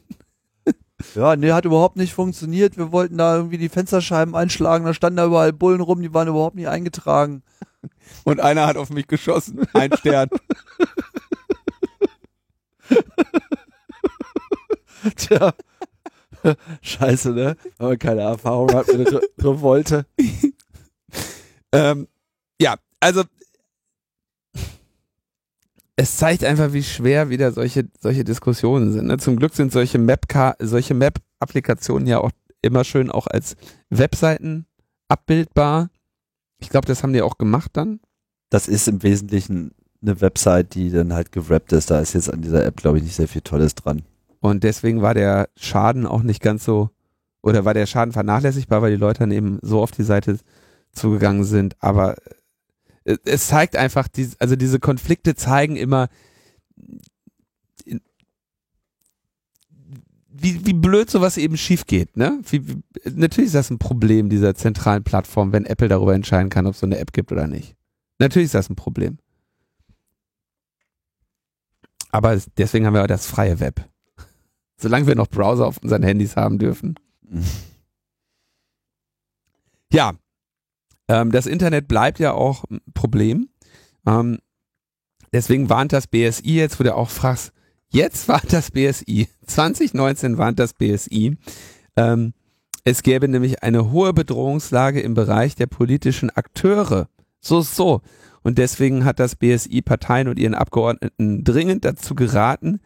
Ja, 1.15 1.37
nee, 1.37 1.53
hat 1.53 1.65
überhaupt 1.65 1.97
nicht 1.97 2.13
funktioniert. 2.13 2.77
Wir 2.77 2.91
wollten 2.91 3.19
da 3.19 3.37
irgendwie 3.37 3.59
die 3.59 3.69
Fensterscheiben 3.69 4.35
einschlagen, 4.35 4.85
da 4.85 4.95
standen 4.95 5.19
da 5.19 5.27
überall 5.27 5.53
Bullen 5.53 5.81
rum, 5.81 6.03
die 6.03 6.13
waren 6.13 6.27
überhaupt 6.27 6.57
nicht 6.57 6.67
eingetragen. 6.67 7.45
Und 8.25 8.41
einer 8.41 8.67
hat 8.67 8.77
auf 8.77 8.91
mich 8.91 9.07
geschossen. 9.07 9.61
Ein 9.75 9.93
Stern. 9.97 10.29
Tja. 15.17 15.55
Scheiße, 16.83 17.31
ne? 17.31 17.57
Wenn 17.79 17.89
man 17.89 17.99
keine 17.99 18.21
Erfahrung 18.23 18.73
hat 18.73 18.87
mit 18.97 19.11
der 19.11 19.23
Revolte. 19.39 20.07
ähm, 21.73 22.09
ja, 22.61 22.77
also 23.01 23.25
es 25.97 26.17
zeigt 26.17 26.45
einfach, 26.45 26.73
wie 26.73 26.85
schwer 26.85 27.29
wieder 27.29 27.51
solche, 27.51 27.89
solche 28.01 28.23
Diskussionen 28.23 28.93
sind. 28.93 29.07
Ne? 29.07 29.19
Zum 29.19 29.37
Glück 29.37 29.55
sind 29.55 29.73
solche 29.73 29.99
Map 29.99 30.27
solche 30.61 30.95
Map-Applikationen 30.95 32.07
ja 32.07 32.21
auch 32.21 32.31
immer 32.63 32.85
schön 32.85 33.11
auch 33.11 33.27
als 33.27 33.57
Webseiten 33.91 34.67
abbildbar. 35.09 35.91
Ich 36.61 36.69
glaube, 36.69 36.87
das 36.87 37.03
haben 37.03 37.13
die 37.13 37.23
auch 37.23 37.37
gemacht 37.37 37.73
dann. 37.73 37.99
Das 38.49 38.69
ist 38.69 38.87
im 38.87 39.03
Wesentlichen 39.03 39.73
eine 40.01 40.21
Website, 40.21 40.75
die 40.75 40.91
dann 40.91 41.13
halt 41.13 41.33
gewrappt 41.33 41.73
ist. 41.73 41.91
Da 41.91 41.99
ist 42.01 42.13
jetzt 42.15 42.33
an 42.33 42.43
dieser 42.43 42.65
App, 42.65 42.77
glaube 42.77 42.99
ich, 42.99 43.05
nicht 43.05 43.17
sehr 43.17 43.29
viel 43.29 43.43
Tolles 43.43 43.75
dran. 43.75 44.03
Und 44.41 44.65
deswegen 44.65 45.03
war 45.03 45.15
der 45.15 45.49
Schaden 45.57 46.07
auch 46.07 46.23
nicht 46.23 46.43
ganz 46.43 46.65
so, 46.65 46.91
oder 47.43 47.65
war 47.65 47.75
der 47.75 47.87
Schaden 47.87 48.13
vernachlässigbar, 48.13 48.83
weil 48.83 48.93
die 48.93 48.97
Leute 48.97 49.21
dann 49.21 49.31
eben 49.31 49.59
so 49.63 49.83
auf 49.83 49.91
die 49.91 50.05
Seite 50.05 50.39
zugegangen 50.93 51.45
sind. 51.45 51.77
Aber 51.81 52.17
äh, 53.05 53.17
es 53.25 53.49
zeigt 53.49 53.77
einfach, 53.77 54.09
also 54.39 54.57
diese 54.57 54.79
Konflikte 54.79 55.35
zeigen 55.35 55.77
immer, 55.77 56.09
wie, 60.41 60.65
wie 60.65 60.73
blöd 60.73 61.11
sowas 61.11 61.37
eben 61.37 61.57
schief 61.57 61.87
geht. 61.87 62.17
Ne? 62.17 62.41
Wie, 62.49 62.69
wie, 62.69 62.83
natürlich 63.05 63.49
ist 63.49 63.55
das 63.55 63.71
ein 63.71 63.79
Problem 63.79 64.29
dieser 64.29 64.55
zentralen 64.55 65.03
Plattform, 65.03 65.53
wenn 65.53 65.65
Apple 65.65 65.89
darüber 65.89 66.15
entscheiden 66.15 66.51
kann, 66.51 66.67
ob 66.67 66.75
es 66.75 66.81
so 66.81 66.87
eine 66.87 66.99
App 66.99 67.13
gibt 67.13 67.33
oder 67.33 67.47
nicht. 67.47 67.75
Natürlich 68.19 68.47
ist 68.47 68.55
das 68.55 68.71
ein 68.71 68.77
Problem. 68.77 69.19
Aber 72.11 72.41
deswegen 72.57 72.87
haben 72.87 72.95
wir 72.95 73.03
auch 73.03 73.09
das 73.09 73.27
freie 73.27 73.61
Web. 73.61 73.89
Solange 74.81 75.07
wir 75.07 75.17
noch 75.17 75.29
Browser 75.29 75.67
auf 75.67 75.79
unseren 75.83 76.03
Handys 76.03 76.37
haben 76.37 76.59
dürfen. 76.59 76.95
Ja, 79.91 80.13
ähm, 81.09 81.33
das 81.33 81.47
Internet 81.47 81.89
bleibt 81.89 82.19
ja 82.19 82.33
auch 82.33 82.65
ein 82.71 82.81
Problem. 82.93 83.49
Ähm, 84.07 84.39
deswegen 85.33 85.71
warnt 85.71 85.93
das 85.95 86.07
BSI 86.07 86.57
jetzt, 86.57 86.79
wo 86.79 86.85
du 86.85 86.95
auch 86.95 87.09
fragst, 87.09 87.53
jetzt 87.89 88.29
warnt 88.29 88.53
das 88.53 88.71
BSI, 88.71 89.29
2019 89.47 90.37
warnt 90.39 90.59
das 90.59 90.75
BSI, 90.75 91.39
ähm, 91.97 92.35
es 92.85 93.03
gäbe 93.03 93.29
nämlich 93.29 93.63
eine 93.63 93.91
hohe 93.91 94.13
Bedrohungslage 94.15 95.01
im 95.01 95.15
Bereich 95.15 95.55
der 95.55 95.67
politischen 95.67 96.31
Akteure. 96.31 97.09
So, 97.41 97.61
so. 97.61 98.01
Und 98.43 98.57
deswegen 98.57 99.05
hat 99.05 99.19
das 99.21 99.37
BSI 99.37 99.83
Parteien 99.83 100.29
und 100.29 100.39
ihren 100.39 100.55
Abgeordneten 100.55 101.45
dringend 101.45 101.85
dazu 101.85 102.15
geraten, 102.15 102.81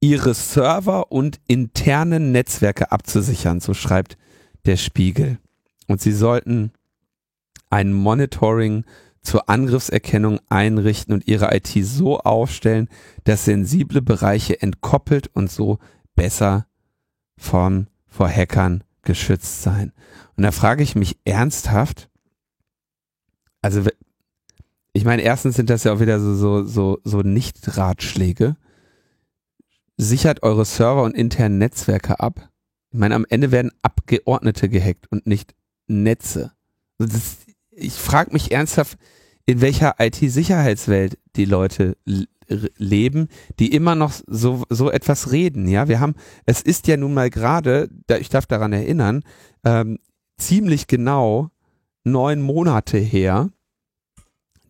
ihre 0.00 0.34
Server 0.34 1.10
und 1.10 1.40
internen 1.46 2.32
Netzwerke 2.32 2.92
abzusichern, 2.92 3.60
so 3.60 3.74
schreibt 3.74 4.16
der 4.66 4.76
Spiegel. 4.76 5.38
Und 5.86 6.00
sie 6.00 6.12
sollten 6.12 6.72
ein 7.70 7.92
Monitoring 7.92 8.84
zur 9.22 9.48
Angriffserkennung 9.48 10.40
einrichten 10.48 11.12
und 11.12 11.26
ihre 11.26 11.54
IT 11.54 11.68
so 11.82 12.18
aufstellen, 12.20 12.88
dass 13.24 13.44
sensible 13.44 14.00
Bereiche 14.00 14.60
entkoppelt 14.62 15.28
und 15.34 15.50
so 15.50 15.78
besser 16.14 16.66
von, 17.36 17.88
vor 18.06 18.28
Hackern 18.28 18.84
geschützt 19.02 19.62
sein. 19.62 19.92
Und 20.36 20.44
da 20.44 20.52
frage 20.52 20.82
ich 20.82 20.94
mich 20.94 21.18
ernsthaft, 21.24 22.08
also 23.60 23.82
ich 24.92 25.04
meine, 25.04 25.22
erstens 25.22 25.56
sind 25.56 25.70
das 25.70 25.84
ja 25.84 25.92
auch 25.92 26.00
wieder 26.00 26.20
so, 26.20 26.34
so, 26.34 26.64
so, 26.64 26.98
so 27.04 27.20
Nicht-Ratschläge. 27.20 28.56
Sichert 30.00 30.44
eure 30.44 30.64
Server 30.64 31.02
und 31.02 31.16
internen 31.16 31.58
Netzwerke 31.58 32.20
ab. 32.20 32.50
Ich 32.90 32.98
meine, 32.98 33.16
am 33.16 33.26
Ende 33.28 33.50
werden 33.50 33.72
Abgeordnete 33.82 34.68
gehackt 34.68 35.10
und 35.10 35.26
nicht 35.26 35.54
Netze. 35.88 36.52
Das, 36.98 37.38
ich 37.70 37.94
frage 37.94 38.32
mich 38.32 38.52
ernsthaft, 38.52 38.96
in 39.44 39.60
welcher 39.60 39.96
IT-Sicherheitswelt 39.98 41.18
die 41.36 41.44
Leute 41.44 41.96
leben, 42.76 43.28
die 43.58 43.72
immer 43.74 43.94
noch 43.94 44.12
so, 44.26 44.64
so 44.68 44.90
etwas 44.90 45.32
reden. 45.32 45.68
Ja, 45.68 45.88
wir 45.88 46.00
haben, 46.00 46.14
es 46.46 46.62
ist 46.62 46.86
ja 46.86 46.96
nun 46.96 47.12
mal 47.12 47.28
gerade, 47.28 47.88
ich 48.20 48.28
darf 48.28 48.46
daran 48.46 48.72
erinnern, 48.72 49.22
ähm, 49.64 49.98
ziemlich 50.38 50.86
genau 50.86 51.50
neun 52.04 52.40
Monate 52.40 52.98
her, 52.98 53.50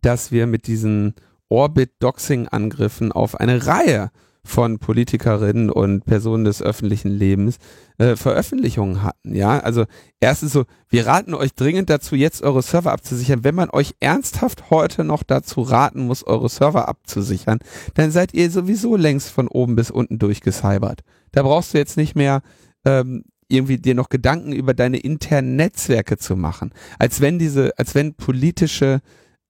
dass 0.01 0.33
wir 0.33 0.47
mit 0.47 0.67
diesen 0.67 1.15
Orbit-Doxing-Angriffen 1.49 3.13
auf 3.13 3.39
eine 3.39 3.67
Reihe 3.67 4.11
von 4.49 4.79
Politikerinnen 4.79 5.71
und 5.71 6.07
Personen 6.07 6.45
des 6.45 6.63
öffentlichen 6.63 7.11
Lebens 7.11 7.59
äh, 7.99 8.17
Veröffentlichungen 8.17 9.03
hatten. 9.03 9.35
Ja, 9.35 9.61
also 9.61 9.85
erstens 10.21 10.53
so, 10.53 10.65
wir 10.89 11.07
raten 11.07 11.35
euch 11.35 11.55
dringend 11.55 11.91
dazu, 11.91 12.17
jetzt 12.17 12.43
eure 12.43 12.63
Server 12.63 12.93
abzusichern. 12.93 13.45
Wenn 13.45 13.55
man 13.55 13.69
euch 13.71 13.95
ernsthaft 14.01 14.71
heute 14.71 15.05
noch 15.05 15.23
dazu 15.23 15.61
raten 15.61 16.07
muss, 16.07 16.27
eure 16.27 16.49
Server 16.49 16.89
abzusichern, 16.89 17.59
dann 17.95 18.11
seid 18.11 18.33
ihr 18.33 18.51
sowieso 18.51 18.97
längst 18.97 19.29
von 19.29 19.49
oben 19.49 19.77
bis 19.77 19.91
unten 19.91 20.19
durchgecybert. 20.19 21.03
Da 21.33 21.43
brauchst 21.43 21.75
du 21.75 21.79
jetzt 21.79 21.99
nicht 21.99 22.17
mehr 22.17 22.41
ähm, 22.87 23.25
irgendwie 23.49 23.77
dir 23.77 23.95
noch 23.95 24.09
Gedanken 24.09 24.53
über 24.53 24.73
deine 24.73 24.99
internen 24.99 25.57
Netzwerke 25.57 26.17
zu 26.17 26.37
machen, 26.37 26.73
als 26.99 27.21
wenn 27.21 27.39
diese, 27.39 27.79
als 27.79 27.95
wenn 27.95 28.15
politische 28.15 29.01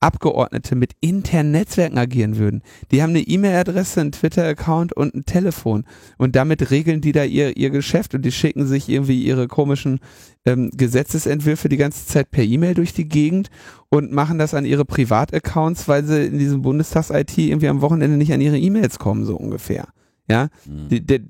Abgeordnete 0.01 0.76
mit 0.76 0.92
internen 1.01 1.51
Netzwerken 1.51 1.99
agieren 1.99 2.36
würden. 2.36 2.62
Die 2.90 3.03
haben 3.03 3.11
eine 3.11 3.20
E-Mail-Adresse, 3.20 4.01
einen 4.01 4.12
Twitter-Account 4.12 4.92
und 4.92 5.14
ein 5.14 5.24
Telefon. 5.24 5.84
Und 6.18 6.36
damit 6.36 6.70
regeln 6.70 7.01
die 7.01 7.12
da 7.12 7.24
ihr, 7.24 7.57
ihr 7.57 7.70
Geschäft 7.70 8.14
und 8.14 8.22
die 8.22 8.32
schicken 8.32 8.66
sich 8.66 8.88
irgendwie 8.88 9.22
ihre 9.22 9.49
komischen 9.49 9.99
ähm, 10.44 10.70
Gesetzesentwürfe 10.72 11.68
die 11.68 11.76
ganze 11.76 12.07
Zeit 12.07 12.30
per 12.30 12.44
E-Mail 12.44 12.74
durch 12.74 12.92
die 12.92 13.09
Gegend 13.09 13.51
und 13.88 14.12
machen 14.12 14.38
das 14.38 14.55
an 14.55 14.64
ihre 14.64 14.84
Privataccounts, 14.84 15.88
weil 15.88 16.05
sie 16.05 16.26
in 16.26 16.38
diesem 16.38 16.62
Bundestags-IT 16.62 17.36
irgendwie 17.36 17.68
am 17.68 17.80
Wochenende 17.80 18.16
nicht 18.16 18.32
an 18.32 18.40
ihre 18.40 18.59
E-Mails 18.59 18.99
kommen, 18.99 19.24
so 19.24 19.36
ungefähr. 19.36 19.88
Ja, 20.30 20.49
mhm. 20.64 20.88
die, 20.88 21.05
die, 21.05 21.24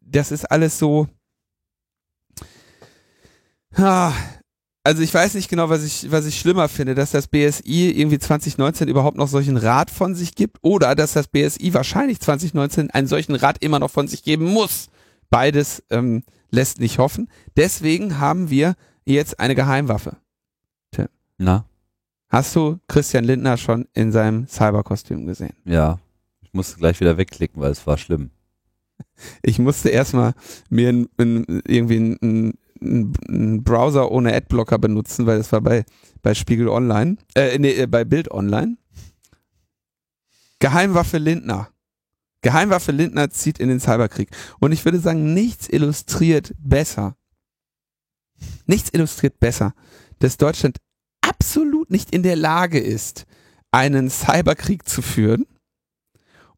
das 0.00 0.32
ist 0.32 0.50
alles 0.50 0.78
so. 0.78 1.06
Ah, 3.76 4.12
also 4.84 5.02
ich 5.02 5.12
weiß 5.12 5.34
nicht 5.34 5.48
genau, 5.48 5.70
was 5.70 5.82
ich, 5.82 6.10
was 6.12 6.26
ich 6.26 6.38
schlimmer 6.38 6.68
finde, 6.68 6.94
dass 6.94 7.10
das 7.10 7.26
BSI 7.26 7.90
irgendwie 7.90 8.18
2019 8.18 8.86
überhaupt 8.86 9.16
noch 9.16 9.28
solchen 9.28 9.56
Rat 9.56 9.90
von 9.90 10.14
sich 10.14 10.34
gibt 10.34 10.58
oder 10.60 10.94
dass 10.94 11.14
das 11.14 11.26
BSI 11.26 11.72
wahrscheinlich 11.72 12.20
2019 12.20 12.90
einen 12.90 13.06
solchen 13.06 13.34
Rat 13.34 13.62
immer 13.64 13.78
noch 13.78 13.90
von 13.90 14.06
sich 14.08 14.22
geben 14.22 14.44
muss. 14.44 14.90
Beides 15.30 15.82
ähm, 15.88 16.22
lässt 16.50 16.80
nicht 16.80 16.98
hoffen. 16.98 17.28
Deswegen 17.56 18.18
haben 18.18 18.50
wir 18.50 18.74
jetzt 19.06 19.40
eine 19.40 19.54
Geheimwaffe. 19.54 20.18
Tim. 20.90 21.08
Na? 21.38 21.64
Hast 22.28 22.54
du 22.54 22.78
Christian 22.86 23.24
Lindner 23.24 23.56
schon 23.56 23.88
in 23.94 24.12
seinem 24.12 24.46
Cyberkostüm 24.46 25.24
gesehen? 25.24 25.54
Ja. 25.64 25.98
Ich 26.42 26.52
musste 26.52 26.76
gleich 26.76 27.00
wieder 27.00 27.16
wegklicken, 27.16 27.60
weil 27.60 27.72
es 27.72 27.86
war 27.86 27.96
schlimm. 27.96 28.30
Ich 29.42 29.58
musste 29.58 29.88
erstmal 29.88 30.34
mir 30.68 30.90
in, 30.90 31.08
in, 31.16 31.62
irgendwie 31.66 32.16
ein, 32.22 32.54
einen 32.84 33.64
Browser 33.64 34.10
ohne 34.10 34.34
Adblocker 34.34 34.78
benutzen, 34.78 35.26
weil 35.26 35.38
das 35.38 35.52
war 35.52 35.60
bei, 35.60 35.84
bei 36.22 36.34
Spiegel 36.34 36.68
Online, 36.68 37.16
äh, 37.34 37.58
nee, 37.58 37.72
äh, 37.72 37.86
bei 37.86 38.04
Bild 38.04 38.30
Online. 38.30 38.76
Geheimwaffe 40.58 41.18
Lindner. 41.18 41.68
Geheimwaffe 42.42 42.92
Lindner 42.92 43.30
zieht 43.30 43.58
in 43.58 43.68
den 43.68 43.80
Cyberkrieg. 43.80 44.30
Und 44.60 44.72
ich 44.72 44.84
würde 44.84 44.98
sagen, 44.98 45.34
nichts 45.34 45.68
illustriert 45.68 46.52
besser. 46.58 47.16
Nichts 48.66 48.90
illustriert 48.92 49.40
besser, 49.40 49.74
dass 50.18 50.36
Deutschland 50.36 50.78
absolut 51.22 51.90
nicht 51.90 52.14
in 52.14 52.22
der 52.22 52.36
Lage 52.36 52.78
ist, 52.78 53.24
einen 53.70 54.10
Cyberkrieg 54.10 54.88
zu 54.88 55.02
führen 55.02 55.46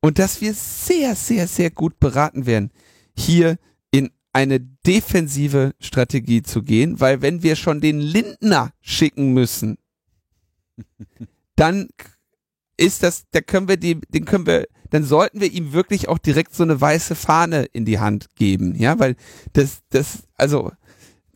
und 0.01 0.19
dass 0.19 0.41
wir 0.41 0.55
sehr, 0.55 1.15
sehr, 1.15 1.49
sehr 1.49 1.71
gut 1.71 1.99
beraten 1.99 2.47
werden, 2.47 2.71
hier 3.17 3.59
eine 4.37 4.61
defensive 4.61 5.73
Strategie 5.81 6.43
zu 6.43 6.61
gehen, 6.61 7.01
weil 7.01 7.23
wenn 7.23 7.43
wir 7.43 7.57
schon 7.57 7.81
den 7.81 8.01
Lindner 8.01 8.71
schicken 8.83 9.33
müssen, 9.33 9.79
dann 11.57 11.89
ist 12.77 13.03
das, 13.03 13.25
da 13.31 13.41
können 13.41 13.67
wir 13.67 13.79
die, 13.79 13.99
den 13.99 14.27
können 14.27 14.47
wir, 14.47 14.67
dann 14.91 15.05
sollten 15.05 15.41
wir 15.41 15.51
ihm 15.51 15.73
wirklich 15.73 16.09
auch 16.11 16.19
direkt 16.19 16.55
so 16.55 16.65
eine 16.65 16.79
weiße 16.79 17.15
Fahne 17.15 17.65
in 17.73 17.87
die 17.87 17.99
Hand 17.99 18.27
geben, 18.35 18.75
ja, 18.75 18.99
weil 18.99 19.17
das, 19.55 19.79
das, 19.89 20.25
also, 20.35 20.71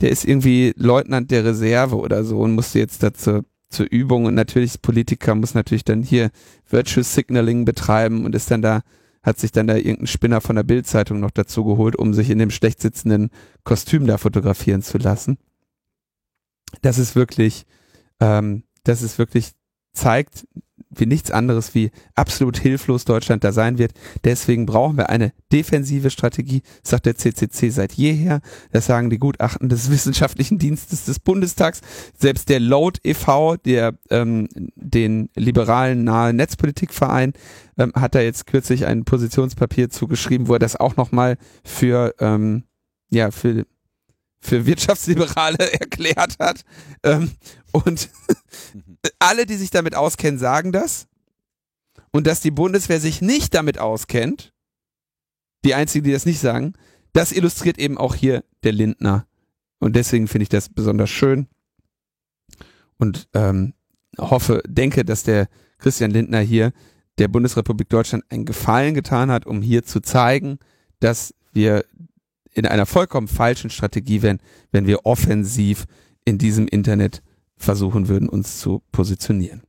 der 0.03 0.11
ist 0.11 0.27
irgendwie 0.27 0.75
Leutnant 0.77 1.31
der 1.31 1.47
Reserve 1.47 1.97
oder 1.97 2.23
so 2.23 2.41
und 2.41 2.55
musste 2.55 2.81
jetzt 2.81 3.03
dazu 3.03 3.45
zur 3.71 3.87
Übung 3.91 4.27
und 4.27 4.35
natürlich 4.35 4.83
Politiker 4.83 5.35
muss 5.35 5.55
natürlich 5.55 5.85
dann 5.85 6.03
hier 6.03 6.31
Virtual 6.69 7.03
Signaling 7.05 7.65
betreiben 7.65 8.27
und 8.27 8.35
ist 8.35 8.51
dann 8.51 8.61
da, 8.61 8.83
hat 9.23 9.39
sich 9.39 9.53
dann 9.53 9.67
da 9.67 9.77
irgendein 9.77 10.07
Spinner 10.07 10.41
von 10.41 10.57
der 10.57 10.63
Bildzeitung 10.63 11.21
noch 11.21 11.31
dazu 11.31 11.65
geholt, 11.65 11.97
um 11.97 12.15
sich 12.15 12.31
in 12.31 12.39
dem 12.39 12.51
schlecht 12.51 12.81
sitzenden 12.81 13.31
Kostüm 13.65 14.07
da 14.07 14.19
fotografieren 14.19 14.83
zu 14.83 14.99
lassen. 14.99 15.39
Das 16.83 16.99
ist 16.99 17.17
wirklich, 17.17 17.67
ähm, 18.21 18.65
das 18.85 19.03
ist 19.03 19.19
wirklich 19.19 19.53
zeigt, 19.93 20.47
wie 20.91 21.07
nichts 21.07 21.31
anderes 21.31 21.75
wie 21.75 21.91
absolut 22.15 22.59
hilflos 22.59 23.05
Deutschland 23.05 23.45
da 23.45 23.53
sein 23.53 23.79
wird. 23.79 23.93
Deswegen 24.25 24.67
brauchen 24.67 24.97
wir 24.97 25.09
eine 25.09 25.33
defensive 25.53 26.11
Strategie, 26.11 26.63
sagt 26.83 27.07
der 27.07 27.17
CCC 27.17 27.71
seit 27.71 27.93
jeher. 27.93 28.41
Das 28.73 28.87
sagen 28.87 29.09
die 29.09 29.19
Gutachten 29.19 29.69
des 29.69 29.91
Wissenschaftlichen 29.91 30.59
Dienstes 30.59 31.05
des 31.05 31.21
Bundestags. 31.21 31.81
Selbst 32.19 32.49
der 32.49 32.61
Load 32.61 33.01
e.V., 33.05 33.57
der 33.57 33.95
ähm, 34.11 34.49
den 34.75 35.31
liberalen 35.37 36.05
nahe 36.05 36.33
Netzpolitikverein, 36.33 37.33
ähm, 37.79 37.93
hat 37.95 38.15
da 38.15 38.21
jetzt 38.21 38.47
kürzlich 38.47 38.87
ein 38.87 39.05
Positionspapier 39.05 39.91
zugeschrieben, 39.91 40.49
wo 40.49 40.55
er 40.55 40.59
das 40.59 40.77
auch 40.77 40.97
nochmal 40.97 41.37
für 41.65 42.15
ähm, 42.19 42.65
ja 43.11 43.31
für 43.31 43.65
für 44.41 44.67
Wirtschaftsliberale 44.67 45.73
erklärt 45.81 46.37
hat. 46.41 46.63
Ähm, 47.03 47.31
und 47.73 48.09
alle, 49.19 49.47
die 49.47 49.57
sich 49.57 49.71
damit 49.71 49.95
auskennen, 49.95 50.39
sagen 50.39 50.73
das. 50.73 51.07
Und 52.13 52.27
dass 52.27 52.41
die 52.41 52.51
Bundeswehr 52.51 53.01
sich 53.01 53.23
nicht 53.23 53.55
damit 53.55 53.79
auskennt, 53.79 54.53
die 55.65 55.75
einzigen, 55.75 56.05
die 56.05 56.13
das 56.13 56.27
nicht 56.27 56.41
sagen, 56.41 56.75
das 57.13 57.33
illustriert 57.33 57.79
eben 57.79 57.99
auch 57.99 58.15
hier 58.15 58.45
der 58.63 58.73
Lindner. 58.73 59.27
Und 59.79 59.97
deswegen 59.97 60.29
finde 60.29 60.45
ich 60.45 60.49
das 60.49 60.69
besonders 60.69 61.11
schön. 61.11 61.47
Und 62.99 63.29
ähm, 63.35 63.75
hoffe, 64.19 64.63
denke, 64.67 65.05
dass 65.05 65.23
der 65.23 65.49
Christian 65.79 66.11
Lindner 66.11 66.41
hier 66.41 66.73
der 67.19 67.29
Bundesrepublik 67.29 67.89
Deutschland 67.89 68.25
einen 68.29 68.45
Gefallen 68.45 68.95
getan 68.95 69.31
hat, 69.31 69.47
um 69.47 69.63
hier 69.63 69.85
zu 69.85 70.01
zeigen, 70.01 70.59
dass 71.01 71.35
wir 71.53 71.85
in 72.53 72.67
einer 72.67 72.87
vollkommen 72.87 73.29
falschen 73.29 73.71
Strategie 73.71 74.23
wären, 74.23 74.41
wenn 74.73 74.87
wir 74.87 75.07
offensiv 75.07 75.87
in 76.25 76.39
diesem 76.39 76.67
Internet 76.69 77.23
versuchen 77.61 78.09
würden, 78.09 78.29
uns 78.29 78.59
zu 78.59 78.83
positionieren. 78.91 79.63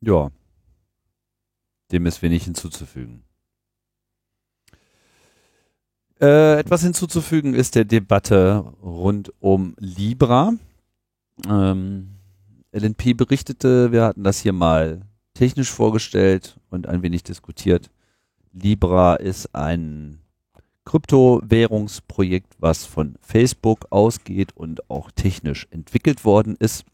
Ja, 0.00 0.30
dem 1.92 2.06
ist 2.06 2.22
wenig 2.22 2.44
hinzuzufügen. 2.44 3.24
Äh, 6.20 6.58
etwas 6.58 6.82
hinzuzufügen 6.82 7.54
ist 7.54 7.74
der 7.74 7.84
Debatte 7.84 8.64
rund 8.82 9.32
um 9.40 9.74
Libra. 9.78 10.54
Ähm, 11.48 12.16
LNP 12.72 13.14
berichtete, 13.14 13.92
wir 13.92 14.04
hatten 14.04 14.22
das 14.22 14.40
hier 14.40 14.52
mal 14.52 15.02
technisch 15.34 15.70
vorgestellt 15.70 16.58
und 16.70 16.86
ein 16.86 17.02
wenig 17.02 17.24
diskutiert. 17.24 17.90
Libra 18.52 19.16
ist 19.16 19.54
ein 19.54 20.21
Kryptowährungsprojekt, 20.84 22.54
was 22.58 22.84
von 22.84 23.14
Facebook 23.20 23.86
ausgeht 23.90 24.50
und 24.54 24.90
auch 24.90 25.10
technisch 25.10 25.66
entwickelt 25.70 26.24
worden 26.24 26.56
ist. 26.58 26.84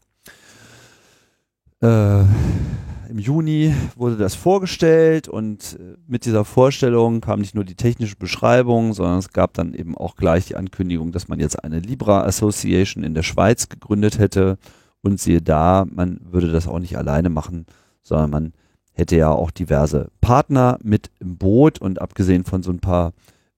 Äh, 1.81 2.21
Im 2.21 3.17
Juni 3.17 3.73
wurde 3.95 4.17
das 4.17 4.35
vorgestellt 4.35 5.27
und 5.27 5.77
äh, 5.79 5.97
mit 6.07 6.25
dieser 6.25 6.45
Vorstellung 6.45 7.21
kam 7.21 7.39
nicht 7.39 7.55
nur 7.55 7.63
die 7.63 7.75
technische 7.75 8.17
Beschreibung, 8.17 8.93
sondern 8.93 9.17
es 9.17 9.29
gab 9.29 9.53
dann 9.53 9.73
eben 9.73 9.97
auch 9.97 10.15
gleich 10.15 10.45
die 10.45 10.55
Ankündigung, 10.55 11.11
dass 11.11 11.27
man 11.27 11.39
jetzt 11.39 11.63
eine 11.63 11.79
Libra 11.79 12.23
Association 12.23 13.03
in 13.03 13.13
der 13.13 13.23
Schweiz 13.23 13.69
gegründet 13.69 14.19
hätte. 14.19 14.57
Und 15.01 15.21
siehe 15.21 15.41
da, 15.41 15.85
man 15.89 16.19
würde 16.29 16.51
das 16.51 16.67
auch 16.67 16.79
nicht 16.79 16.97
alleine 16.97 17.29
machen, 17.29 17.65
sondern 18.03 18.29
man 18.29 18.53
hätte 18.91 19.15
ja 19.15 19.31
auch 19.31 19.49
diverse 19.49 20.09
Partner 20.19 20.77
mit 20.83 21.09
im 21.19 21.37
Boot 21.37 21.79
und 21.79 22.01
abgesehen 22.01 22.43
von 22.43 22.63
so 22.63 22.71
ein 22.71 22.79
paar 22.79 23.13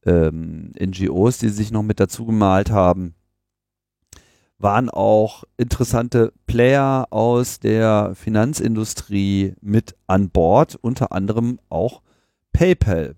ähm, 0.06 0.72
NGOs, 0.80 1.38
die 1.38 1.50
sich 1.50 1.72
noch 1.72 1.84
mit 1.84 2.00
dazu 2.00 2.26
gemalt 2.26 2.72
haben, 2.72 3.16
waren 4.58 4.90
auch 4.90 5.44
interessante 5.58 6.34
Player 6.46 7.08
aus 7.10 7.60
der 7.60 8.14
Finanzindustrie 8.16 9.56
mit 9.62 9.96
an 10.08 10.30
Bord, 10.30 10.78
unter 10.82 11.12
anderem 11.12 11.60
auch 11.70 12.02
PayPal. 12.54 13.16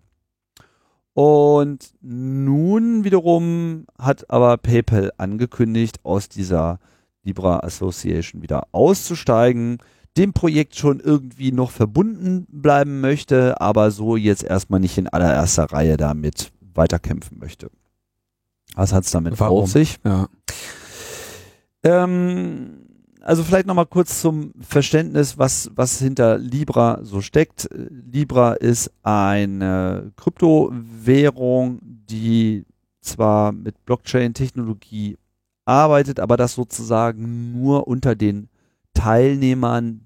Und 1.14 1.94
nun 2.02 3.04
wiederum 3.04 3.86
hat 4.00 4.30
aber 4.30 4.58
PayPal 4.58 5.12
angekündigt, 5.18 6.00
aus 6.04 6.28
dieser 6.28 6.80
Libra 7.24 7.60
Association 7.60 8.42
wieder 8.42 8.64
auszusteigen, 8.72 9.78
dem 10.18 10.34
Projekt 10.34 10.76
schon 10.76 11.00
irgendwie 11.00 11.52
noch 11.52 11.72
verbunden 11.72 12.46
bleiben 12.50 13.02
möchte, 13.02 13.60
aber 13.62 13.92
so 13.92 14.16
jetzt 14.16 14.44
erstmal 14.44 14.80
nicht 14.80 14.98
in 14.98 15.08
allererster 15.08 15.66
Reihe 15.66 15.98
damit 15.98 16.52
weiterkämpfen 16.76 17.40
möchte. 17.40 17.70
Was 18.76 18.94
hat 18.94 19.06
es 19.06 19.12
damit 19.12 19.40
Warum? 19.40 19.64
auf 19.64 19.70
sich? 19.70 20.00
Ja. 20.04 20.28
Ähm, 21.84 22.84
also 23.22 23.44
vielleicht 23.44 23.68
nochmal 23.68 23.86
kurz 23.86 24.22
zum 24.22 24.54
Verständnis, 24.60 25.38
was, 25.38 25.72
was 25.76 26.00
hinter 26.00 26.38
Libra 26.38 27.00
so 27.04 27.22
steckt. 27.22 27.70
Libra 27.72 28.54
ist 28.54 28.92
eine 29.02 30.12
Kryptowährung, 30.18 31.80
die 31.82 32.66
zwar 33.02 33.52
mit 33.52 33.86
Blockchain-Technologie 33.86 35.18
arbeitet, 35.66 36.20
aber 36.20 36.38
das 36.38 36.56
sozusagen 36.56 37.54
nur 37.54 37.88
unter 37.88 38.16
den 38.16 38.50
Teilnehmern 38.94 40.02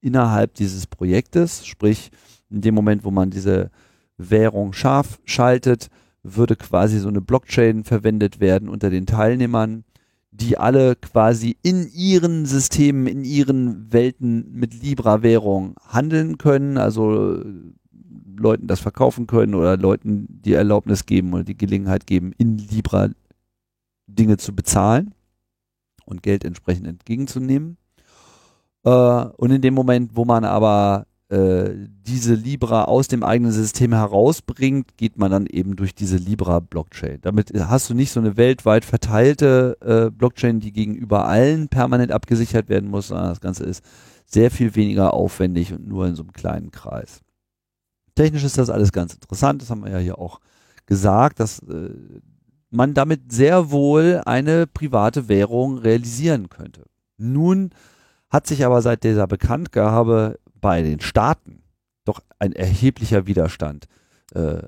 innerhalb 0.00 0.54
dieses 0.54 0.86
Projektes, 0.86 1.66
sprich 1.66 2.10
in 2.50 2.60
dem 2.60 2.74
Moment, 2.74 3.04
wo 3.04 3.10
man 3.10 3.30
diese 3.30 3.70
Währung 4.16 4.72
scharf 4.72 5.20
schaltet, 5.24 5.88
würde 6.22 6.56
quasi 6.56 6.98
so 6.98 7.08
eine 7.08 7.20
Blockchain 7.20 7.84
verwendet 7.84 8.40
werden 8.40 8.68
unter 8.68 8.90
den 8.90 9.06
Teilnehmern, 9.06 9.84
die 10.30 10.58
alle 10.58 10.96
quasi 10.96 11.56
in 11.62 11.88
ihren 11.92 12.46
Systemen, 12.46 13.06
in 13.06 13.24
ihren 13.24 13.92
Welten 13.92 14.52
mit 14.52 14.82
Libra-Währung 14.82 15.74
handeln 15.86 16.38
können, 16.38 16.78
also 16.78 17.34
äh, 17.36 17.44
Leuten 18.36 18.66
das 18.66 18.80
verkaufen 18.80 19.26
können 19.26 19.54
oder 19.54 19.76
Leuten 19.76 20.26
die 20.28 20.54
Erlaubnis 20.54 21.04
geben 21.04 21.34
oder 21.34 21.44
die 21.44 21.56
Gelegenheit 21.56 22.06
geben, 22.06 22.32
in 22.38 22.58
Libra 22.58 23.10
Dinge 24.06 24.36
zu 24.36 24.54
bezahlen 24.54 25.14
und 26.04 26.22
Geld 26.22 26.44
entsprechend 26.44 26.86
entgegenzunehmen. 26.86 27.76
Äh, 28.84 28.90
und 28.90 29.50
in 29.50 29.62
dem 29.62 29.74
Moment, 29.74 30.16
wo 30.16 30.24
man 30.24 30.44
aber 30.44 31.06
äh, 31.30 31.88
diese 32.06 32.34
Libra 32.34 32.84
aus 32.86 33.06
dem 33.06 33.22
eigenen 33.22 33.52
System 33.52 33.92
herausbringt, 33.92 34.96
geht 34.96 35.16
man 35.16 35.30
dann 35.30 35.46
eben 35.46 35.76
durch 35.76 35.94
diese 35.94 36.16
Libra-Blockchain. 36.16 37.20
Damit 37.22 37.52
hast 37.54 37.88
du 37.88 37.94
nicht 37.94 38.10
so 38.10 38.18
eine 38.18 38.36
weltweit 38.36 38.84
verteilte 38.84 39.76
äh, 39.80 40.10
Blockchain, 40.10 40.58
die 40.58 40.72
gegenüber 40.72 41.26
allen 41.26 41.68
permanent 41.68 42.10
abgesichert 42.10 42.68
werden 42.68 42.90
muss, 42.90 43.08
sondern 43.08 43.28
das 43.28 43.40
Ganze 43.40 43.62
ist 43.62 43.84
sehr 44.26 44.50
viel 44.50 44.74
weniger 44.74 45.14
aufwendig 45.14 45.72
und 45.72 45.86
nur 45.86 46.06
in 46.08 46.16
so 46.16 46.22
einem 46.22 46.32
kleinen 46.32 46.72
Kreis. 46.72 47.20
Technisch 48.16 48.42
ist 48.42 48.58
das 48.58 48.68
alles 48.68 48.90
ganz 48.90 49.14
interessant, 49.14 49.62
das 49.62 49.70
haben 49.70 49.84
wir 49.84 49.92
ja 49.92 49.98
hier 49.98 50.18
auch 50.18 50.40
gesagt, 50.86 51.38
dass 51.38 51.60
äh, 51.60 51.90
man 52.70 52.92
damit 52.92 53.32
sehr 53.32 53.70
wohl 53.70 54.20
eine 54.26 54.66
private 54.66 55.28
Währung 55.28 55.78
realisieren 55.78 56.48
könnte. 56.48 56.86
Nun 57.18 57.70
hat 58.30 58.48
sich 58.48 58.64
aber 58.64 58.82
seit 58.82 59.04
dieser 59.04 59.28
Bekanntgabe 59.28 60.40
bei 60.60 60.82
den 60.82 61.00
Staaten 61.00 61.62
doch 62.04 62.20
ein 62.38 62.52
erheblicher 62.52 63.26
Widerstand 63.26 63.86
äh, 64.34 64.58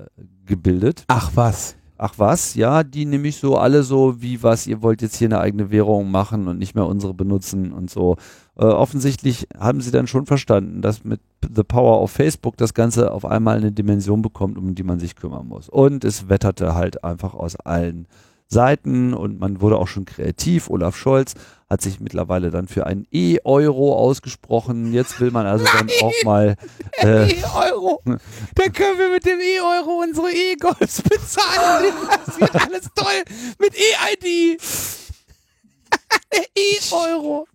gebildet. 0.45 1.05
Ach 1.07 1.31
was. 1.35 1.75
ach 1.97 2.15
was, 2.17 2.55
ja, 2.55 2.83
die 2.83 3.05
nämlich 3.05 3.37
so 3.37 3.57
alle 3.57 3.83
so, 3.83 4.21
wie 4.21 4.43
was, 4.43 4.67
ihr 4.67 4.81
wollt 4.81 5.01
jetzt 5.01 5.15
hier 5.15 5.27
eine 5.27 5.39
eigene 5.39 5.71
Währung 5.71 6.11
machen 6.11 6.47
und 6.47 6.59
nicht 6.59 6.75
mehr 6.75 6.85
unsere 6.85 7.13
benutzen 7.13 7.71
und 7.71 7.89
so. 7.89 8.17
Äh, 8.57 8.65
offensichtlich 8.65 9.47
haben 9.57 9.81
sie 9.81 9.91
dann 9.91 10.07
schon 10.07 10.25
verstanden, 10.25 10.81
dass 10.81 11.03
mit 11.03 11.21
The 11.41 11.63
Power 11.63 12.01
of 12.01 12.11
Facebook 12.11 12.57
das 12.57 12.73
Ganze 12.73 13.11
auf 13.11 13.25
einmal 13.25 13.57
eine 13.57 13.71
Dimension 13.71 14.21
bekommt, 14.21 14.57
um 14.57 14.75
die 14.75 14.83
man 14.83 14.99
sich 14.99 15.15
kümmern 15.15 15.47
muss. 15.47 15.69
Und 15.69 16.03
es 16.03 16.29
wetterte 16.29 16.75
halt 16.75 17.03
einfach 17.03 17.33
aus 17.33 17.55
allen 17.55 18.07
Seiten 18.47 19.13
und 19.13 19.39
man 19.39 19.61
wurde 19.61 19.77
auch 19.77 19.87
schon 19.87 20.05
kreativ. 20.05 20.69
Olaf 20.69 20.95
Scholz 20.95 21.33
hat 21.73 21.81
sich 21.81 21.99
mittlerweile 21.99 22.51
dann 22.51 22.67
für 22.67 22.85
einen 22.85 23.07
E-Euro 23.11 23.97
ausgesprochen. 23.97 24.93
Jetzt 24.93 25.19
will 25.19 25.31
man 25.31 25.47
also 25.47 25.65
Nein, 25.65 25.87
dann 25.87 26.07
auch 26.07 26.23
mal 26.23 26.55
äh, 27.01 27.31
E-Euro. 27.31 28.01
Da 28.05 28.69
können 28.69 28.99
wir 28.99 29.09
mit 29.09 29.25
dem 29.25 29.39
E-Euro 29.39 30.03
unsere 30.03 30.31
E-Golfs 30.31 31.01
bezahlen. 31.01 31.93
Das 32.25 32.39
wird 32.39 32.55
alles 32.55 32.89
toll 32.95 33.23
mit 33.59 33.73
E-ID. 33.75 34.61
E-Euro. 36.55 37.47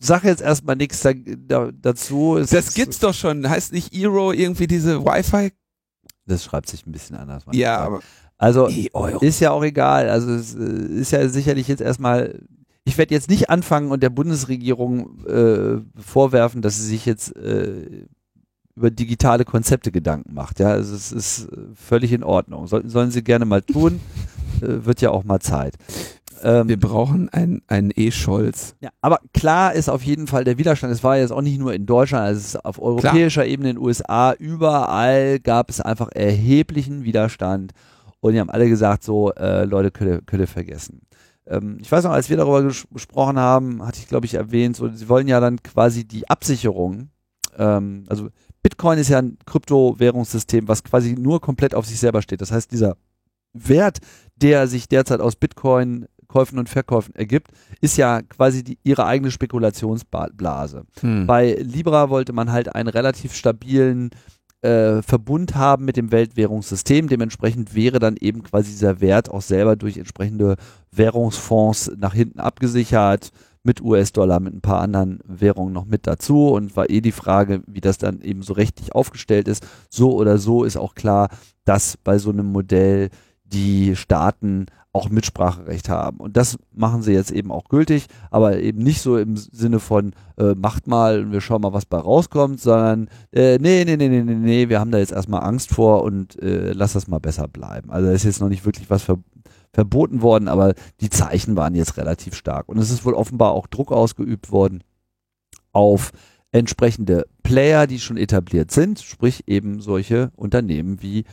Sag 0.00 0.24
jetzt 0.24 0.42
erstmal 0.42 0.76
nichts 0.76 1.00
da, 1.02 1.12
da, 1.14 1.70
dazu. 1.72 2.36
Es 2.36 2.50
das 2.50 2.74
gibt's 2.74 2.98
doch 2.98 3.14
schon. 3.14 3.48
Heißt 3.48 3.72
nicht 3.72 3.94
Euro 3.94 4.32
irgendwie 4.32 4.66
diese 4.66 5.04
Wi-Fi? 5.04 5.52
Das 6.26 6.42
schreibt 6.42 6.68
sich 6.68 6.86
ein 6.86 6.92
bisschen 6.92 7.16
anders. 7.16 7.44
Ja, 7.52 7.78
aber 7.78 8.00
also 8.38 8.68
ist 9.20 9.40
ja 9.40 9.50
auch 9.50 9.62
egal. 9.62 10.08
Also 10.08 10.32
es 10.32 10.54
äh, 10.54 11.00
ist 11.00 11.12
ja 11.12 11.28
sicherlich 11.28 11.68
jetzt 11.68 11.82
erstmal. 11.82 12.40
Ich 12.84 12.98
werde 12.98 13.14
jetzt 13.14 13.28
nicht 13.28 13.50
anfangen 13.50 13.90
und 13.90 14.02
der 14.02 14.10
Bundesregierung 14.10 15.24
äh, 15.26 15.80
vorwerfen, 16.00 16.62
dass 16.62 16.76
sie 16.76 16.86
sich 16.86 17.06
jetzt 17.06 17.36
äh, 17.36 18.06
über 18.74 18.90
digitale 18.90 19.44
Konzepte 19.44 19.92
Gedanken 19.92 20.34
macht. 20.34 20.58
Ja, 20.60 20.68
also 20.68 20.94
es 20.94 21.12
ist 21.12 21.48
völlig 21.74 22.12
in 22.12 22.24
Ordnung. 22.24 22.66
Soll, 22.66 22.88
sollen 22.88 23.10
sie 23.10 23.22
gerne 23.22 23.44
mal 23.44 23.62
tun. 23.62 24.00
äh, 24.62 24.84
wird 24.84 25.00
ja 25.00 25.10
auch 25.10 25.24
mal 25.24 25.40
Zeit. 25.40 25.76
Ähm, 26.42 26.68
Wir 26.68 26.78
brauchen 26.78 27.28
einen, 27.28 27.62
einen 27.66 27.92
E-Scholz. 27.94 28.74
Ja, 28.80 28.90
aber 29.00 29.20
klar 29.34 29.74
ist 29.74 29.88
auf 29.88 30.02
jeden 30.02 30.26
Fall 30.26 30.44
der 30.44 30.58
Widerstand. 30.58 30.92
Es 30.92 31.04
war 31.04 31.18
jetzt 31.18 31.32
auch 31.32 31.42
nicht 31.42 31.58
nur 31.58 31.74
in 31.74 31.86
Deutschland, 31.86 32.24
also 32.24 32.38
es 32.38 32.46
ist 32.46 32.64
auf 32.64 32.80
europäischer 32.80 33.42
klar. 33.42 33.52
Ebene 33.52 33.70
in 33.70 33.76
den 33.76 33.84
USA, 33.84 34.32
überall 34.32 35.38
gab 35.40 35.70
es 35.70 35.80
einfach 35.80 36.08
erheblichen 36.12 37.04
Widerstand. 37.04 37.72
Und 38.20 38.32
die 38.32 38.40
haben 38.40 38.50
alle 38.50 38.68
gesagt, 38.68 39.02
so, 39.02 39.32
äh, 39.32 39.64
Leute, 39.64 39.90
könnt 39.90 40.10
ihr, 40.10 40.20
könnt 40.22 40.42
ihr 40.42 40.48
vergessen. 40.48 41.02
Ähm, 41.46 41.78
ich 41.80 41.90
weiß 41.90 42.04
noch, 42.04 42.12
als 42.12 42.28
wir 42.28 42.36
darüber 42.36 42.62
ges 42.62 42.86
gesprochen 42.92 43.38
haben, 43.38 43.84
hatte 43.86 43.98
ich, 43.98 44.08
glaube 44.08 44.26
ich, 44.26 44.34
erwähnt, 44.34 44.76
so, 44.76 44.88
sie 44.88 45.08
wollen 45.08 45.28
ja 45.28 45.40
dann 45.40 45.62
quasi 45.62 46.04
die 46.04 46.28
Absicherung, 46.28 47.10
ähm, 47.56 48.04
also 48.08 48.28
Bitcoin 48.62 48.98
ist 48.98 49.08
ja 49.08 49.18
ein 49.18 49.38
Kryptowährungssystem, 49.46 50.68
was 50.68 50.84
quasi 50.84 51.14
nur 51.14 51.40
komplett 51.40 51.74
auf 51.74 51.86
sich 51.86 51.98
selber 51.98 52.22
steht. 52.22 52.40
Das 52.40 52.52
heißt, 52.52 52.70
dieser 52.70 52.96
Wert, 53.52 53.98
der 54.36 54.66
sich 54.66 54.88
derzeit 54.88 55.20
aus 55.20 55.36
Bitcoin 55.36 56.06
Käufen 56.28 56.58
und 56.60 56.68
Verkäufen 56.68 57.14
ergibt, 57.16 57.50
ist 57.80 57.96
ja 57.96 58.22
quasi 58.22 58.62
die, 58.62 58.78
ihre 58.84 59.04
eigene 59.04 59.32
Spekulationsblase. 59.32 60.84
Hm. 61.00 61.26
Bei 61.26 61.54
Libra 61.54 62.08
wollte 62.08 62.32
man 62.32 62.52
halt 62.52 62.72
einen 62.74 62.88
relativ 62.88 63.34
stabilen 63.34 64.10
äh, 64.62 65.02
Verbund 65.02 65.54
haben 65.54 65.84
mit 65.84 65.96
dem 65.96 66.12
Weltwährungssystem. 66.12 67.08
Dementsprechend 67.08 67.74
wäre 67.74 67.98
dann 67.98 68.16
eben 68.20 68.42
quasi 68.42 68.70
dieser 68.70 69.00
Wert 69.00 69.30
auch 69.30 69.42
selber 69.42 69.76
durch 69.76 69.96
entsprechende 69.96 70.56
Währungsfonds 70.92 71.92
nach 71.96 72.14
hinten 72.14 72.40
abgesichert 72.40 73.30
mit 73.62 73.82
US-Dollar, 73.82 74.40
mit 74.40 74.54
ein 74.54 74.60
paar 74.62 74.80
anderen 74.80 75.20
Währungen 75.24 75.72
noch 75.72 75.84
mit 75.84 76.06
dazu 76.06 76.48
und 76.48 76.76
war 76.76 76.88
eh 76.88 77.00
die 77.00 77.12
Frage, 77.12 77.62
wie 77.66 77.80
das 77.80 77.98
dann 77.98 78.20
eben 78.22 78.42
so 78.42 78.54
rechtlich 78.54 78.94
aufgestellt 78.94 79.48
ist. 79.48 79.66
So 79.90 80.14
oder 80.14 80.38
so 80.38 80.64
ist 80.64 80.76
auch 80.76 80.94
klar, 80.94 81.28
dass 81.64 81.96
bei 81.96 82.18
so 82.18 82.30
einem 82.30 82.46
Modell 82.46 83.10
die 83.44 83.96
Staaten 83.96 84.66
auch 84.92 85.08
Mitspracherecht 85.08 85.88
haben. 85.88 86.18
Und 86.18 86.36
das 86.36 86.58
machen 86.72 87.02
sie 87.02 87.12
jetzt 87.12 87.30
eben 87.30 87.52
auch 87.52 87.68
gültig, 87.68 88.06
aber 88.30 88.58
eben 88.58 88.82
nicht 88.82 89.00
so 89.00 89.18
im 89.18 89.36
Sinne 89.36 89.78
von 89.78 90.12
äh, 90.36 90.54
macht 90.54 90.88
mal 90.88 91.20
und 91.20 91.32
wir 91.32 91.40
schauen 91.40 91.62
mal, 91.62 91.72
was 91.72 91.86
bei 91.86 91.98
rauskommt, 91.98 92.60
sondern 92.60 93.08
äh, 93.32 93.58
nee, 93.58 93.84
nee, 93.84 93.96
nee, 93.96 94.08
nee, 94.08 94.22
nee, 94.22 94.34
nee, 94.34 94.68
wir 94.68 94.80
haben 94.80 94.90
da 94.90 94.98
jetzt 94.98 95.12
erstmal 95.12 95.44
Angst 95.44 95.70
vor 95.72 96.02
und 96.02 96.40
äh, 96.42 96.72
lass 96.72 96.94
das 96.94 97.06
mal 97.06 97.20
besser 97.20 97.46
bleiben. 97.46 97.90
Also 97.90 98.10
ist 98.10 98.24
jetzt 98.24 98.40
noch 98.40 98.48
nicht 98.48 98.64
wirklich 98.64 98.90
was 98.90 99.02
ver 99.02 99.18
verboten 99.72 100.20
worden, 100.20 100.48
aber 100.48 100.74
die 101.00 101.10
Zeichen 101.10 101.54
waren 101.54 101.76
jetzt 101.76 101.96
relativ 101.96 102.34
stark. 102.34 102.68
Und 102.68 102.78
es 102.78 102.90
ist 102.90 103.04
wohl 103.04 103.14
offenbar 103.14 103.52
auch 103.52 103.68
Druck 103.68 103.92
ausgeübt 103.92 104.50
worden 104.50 104.82
auf 105.70 106.10
entsprechende 106.50 107.26
Player, 107.44 107.86
die 107.86 108.00
schon 108.00 108.16
etabliert 108.16 108.72
sind, 108.72 108.98
sprich 108.98 109.44
eben 109.46 109.80
solche 109.80 110.32
Unternehmen 110.34 111.02
wie 111.02 111.24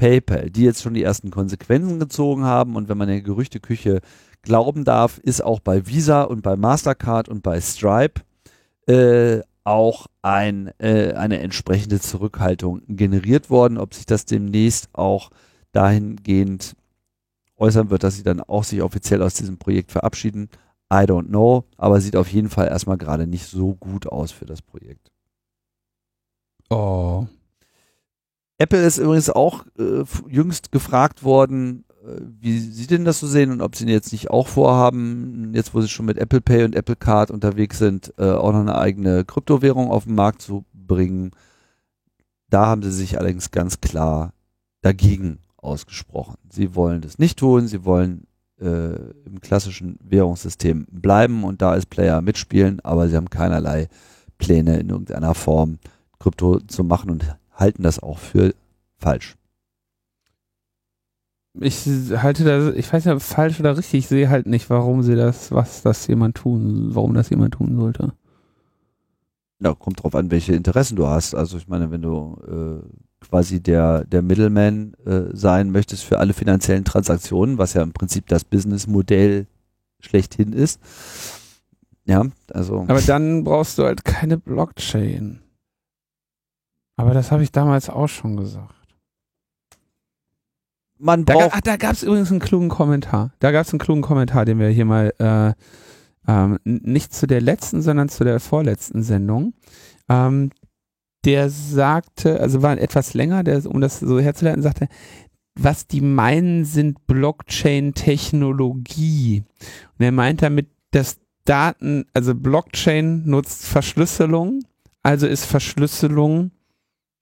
PayPal, 0.00 0.48
die 0.48 0.62
jetzt 0.62 0.82
schon 0.82 0.94
die 0.94 1.02
ersten 1.02 1.30
Konsequenzen 1.30 2.00
gezogen 2.00 2.44
haben 2.44 2.74
und 2.74 2.88
wenn 2.88 2.96
man 2.96 3.08
der 3.08 3.20
Gerüchteküche 3.20 4.00
glauben 4.40 4.84
darf, 4.84 5.18
ist 5.18 5.44
auch 5.44 5.60
bei 5.60 5.86
Visa 5.86 6.22
und 6.22 6.40
bei 6.40 6.56
Mastercard 6.56 7.28
und 7.28 7.42
bei 7.42 7.60
Stripe 7.60 8.22
äh, 8.86 9.42
auch 9.62 10.06
ein, 10.22 10.72
äh, 10.78 11.12
eine 11.12 11.40
entsprechende 11.40 12.00
Zurückhaltung 12.00 12.80
generiert 12.88 13.50
worden. 13.50 13.76
Ob 13.76 13.92
sich 13.92 14.06
das 14.06 14.24
demnächst 14.24 14.88
auch 14.94 15.28
dahingehend 15.72 16.76
äußern 17.58 17.90
wird, 17.90 18.02
dass 18.02 18.16
sie 18.16 18.22
dann 18.22 18.40
auch 18.40 18.64
sich 18.64 18.80
offiziell 18.80 19.20
aus 19.20 19.34
diesem 19.34 19.58
Projekt 19.58 19.92
verabschieden, 19.92 20.48
I 20.90 21.04
don't 21.04 21.26
know, 21.26 21.64
aber 21.76 22.00
sieht 22.00 22.16
auf 22.16 22.32
jeden 22.32 22.48
Fall 22.48 22.68
erstmal 22.68 22.96
gerade 22.96 23.26
nicht 23.26 23.44
so 23.44 23.74
gut 23.74 24.06
aus 24.06 24.32
für 24.32 24.46
das 24.46 24.62
Projekt. 24.62 25.10
Oh, 26.70 27.26
Apple 28.60 28.84
ist 28.84 28.98
übrigens 28.98 29.30
auch 29.30 29.64
äh, 29.78 30.04
jüngst 30.28 30.70
gefragt 30.70 31.24
worden, 31.24 31.84
äh, 32.04 32.20
wie 32.40 32.58
sie 32.58 32.86
denn 32.86 33.06
das 33.06 33.18
so 33.18 33.26
sehen 33.26 33.52
und 33.52 33.62
ob 33.62 33.74
sie 33.74 33.86
jetzt 33.86 34.12
nicht 34.12 34.28
auch 34.28 34.48
vorhaben, 34.48 35.52
jetzt 35.54 35.72
wo 35.72 35.80
sie 35.80 35.88
schon 35.88 36.04
mit 36.04 36.18
Apple 36.18 36.42
Pay 36.42 36.64
und 36.64 36.74
Apple 36.74 36.96
Card 36.96 37.30
unterwegs 37.30 37.78
sind, 37.78 38.12
äh, 38.18 38.30
auch 38.30 38.52
noch 38.52 38.60
eine 38.60 38.76
eigene 38.76 39.24
Kryptowährung 39.24 39.90
auf 39.90 40.04
den 40.04 40.14
Markt 40.14 40.42
zu 40.42 40.66
bringen. 40.74 41.30
Da 42.50 42.66
haben 42.66 42.82
sie 42.82 42.92
sich 42.92 43.18
allerdings 43.18 43.50
ganz 43.50 43.80
klar 43.80 44.34
dagegen 44.82 45.38
ausgesprochen. 45.56 46.36
Sie 46.50 46.74
wollen 46.74 47.00
das 47.00 47.18
nicht 47.18 47.38
tun, 47.38 47.66
sie 47.66 47.86
wollen 47.86 48.26
äh, 48.60 48.92
im 49.24 49.40
klassischen 49.40 49.98
Währungssystem 50.04 50.86
bleiben 50.90 51.44
und 51.44 51.62
da 51.62 51.70
als 51.70 51.86
Player 51.86 52.20
mitspielen, 52.20 52.80
aber 52.80 53.08
sie 53.08 53.16
haben 53.16 53.30
keinerlei 53.30 53.88
Pläne 54.36 54.80
in 54.80 54.90
irgendeiner 54.90 55.34
Form 55.34 55.78
Krypto 56.18 56.60
zu 56.60 56.84
machen 56.84 57.08
und 57.08 57.24
halten 57.60 57.82
das 57.82 58.00
auch 58.00 58.18
für 58.18 58.54
falsch. 58.98 59.36
Ich 61.60 61.84
halte 61.86 62.44
das, 62.44 62.74
ich 62.74 62.92
weiß 62.92 63.04
ja 63.04 63.18
falsch 63.18 63.58
oder 63.60 63.76
richtig, 63.76 64.00
ich 64.00 64.06
sehe 64.06 64.30
halt 64.30 64.46
nicht, 64.46 64.70
warum 64.70 65.02
sie 65.02 65.16
das, 65.16 65.50
was 65.50 65.82
das 65.82 66.06
jemand 66.06 66.36
tun, 66.36 66.94
warum 66.94 67.14
das 67.14 67.30
jemand 67.30 67.54
tun 67.54 67.76
sollte. 67.76 68.12
Ja, 69.62 69.74
kommt 69.74 70.02
drauf 70.02 70.14
an, 70.14 70.30
welche 70.30 70.54
Interessen 70.54 70.96
du 70.96 71.06
hast. 71.08 71.34
Also 71.34 71.58
ich 71.58 71.68
meine, 71.68 71.90
wenn 71.90 72.02
du 72.02 72.36
äh, 72.46 73.24
quasi 73.24 73.60
der, 73.60 74.04
der 74.04 74.22
Middleman 74.22 74.94
äh, 75.04 75.24
sein 75.32 75.70
möchtest 75.70 76.04
für 76.04 76.18
alle 76.18 76.32
finanziellen 76.32 76.84
Transaktionen, 76.84 77.58
was 77.58 77.74
ja 77.74 77.82
im 77.82 77.92
Prinzip 77.92 78.26
das 78.28 78.44
Businessmodell 78.44 79.46
schlechthin 80.00 80.52
ist. 80.52 80.80
Ja, 82.06 82.24
also. 82.52 82.86
Aber 82.88 83.02
dann 83.02 83.44
brauchst 83.44 83.78
du 83.78 83.84
halt 83.84 84.04
keine 84.04 84.38
Blockchain. 84.38 85.40
Aber 87.00 87.14
das 87.14 87.32
habe 87.32 87.42
ich 87.42 87.50
damals 87.50 87.88
auch 87.88 88.08
schon 88.08 88.36
gesagt. 88.36 88.74
Man 90.98 91.24
braucht. 91.24 91.40
Da, 91.40 91.48
ach, 91.54 91.62
da 91.62 91.78
gab 91.78 91.92
es 91.92 92.02
übrigens 92.02 92.30
einen 92.30 92.40
klugen 92.40 92.68
Kommentar. 92.68 93.32
Da 93.38 93.52
gab 93.52 93.64
es 93.64 93.72
einen 93.72 93.78
klugen 93.78 94.02
Kommentar, 94.02 94.44
den 94.44 94.58
wir 94.58 94.68
hier 94.68 94.84
mal 94.84 95.14
äh, 95.18 95.54
ähm, 96.30 96.58
nicht 96.64 97.14
zu 97.14 97.26
der 97.26 97.40
letzten, 97.40 97.80
sondern 97.80 98.10
zu 98.10 98.22
der 98.22 98.38
vorletzten 98.38 99.02
Sendung. 99.02 99.54
Ähm, 100.10 100.50
der 101.24 101.48
sagte, 101.48 102.38
also 102.38 102.60
war 102.60 102.76
etwas 102.76 103.14
länger, 103.14 103.44
der, 103.44 103.64
um 103.64 103.80
das 103.80 104.00
so 104.00 104.20
herzuleiten, 104.20 104.60
sagte, 104.60 104.88
was 105.54 105.86
die 105.86 106.02
meinen, 106.02 106.66
sind 106.66 107.06
Blockchain-Technologie. 107.06 109.44
Und 109.98 110.04
er 110.04 110.12
meint 110.12 110.42
damit, 110.42 110.68
dass 110.90 111.16
Daten, 111.46 112.04
also 112.12 112.34
Blockchain 112.34 113.22
nutzt 113.24 113.64
Verschlüsselung, 113.64 114.60
also 115.02 115.26
ist 115.26 115.46
Verschlüsselung 115.46 116.50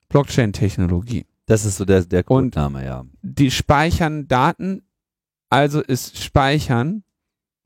Blockchain-Technologie. 0.09 1.27
Das 1.47 1.65
ist 1.65 1.77
so 1.79 1.85
der, 1.85 2.05
der 2.05 2.23
Grundname, 2.23 2.85
ja. 2.85 3.07
Die 3.23 3.51
speichern 3.51 4.29
Daten, 4.29 4.83
also 5.51 5.81
ist 5.81 6.23
Speichern 6.23 7.05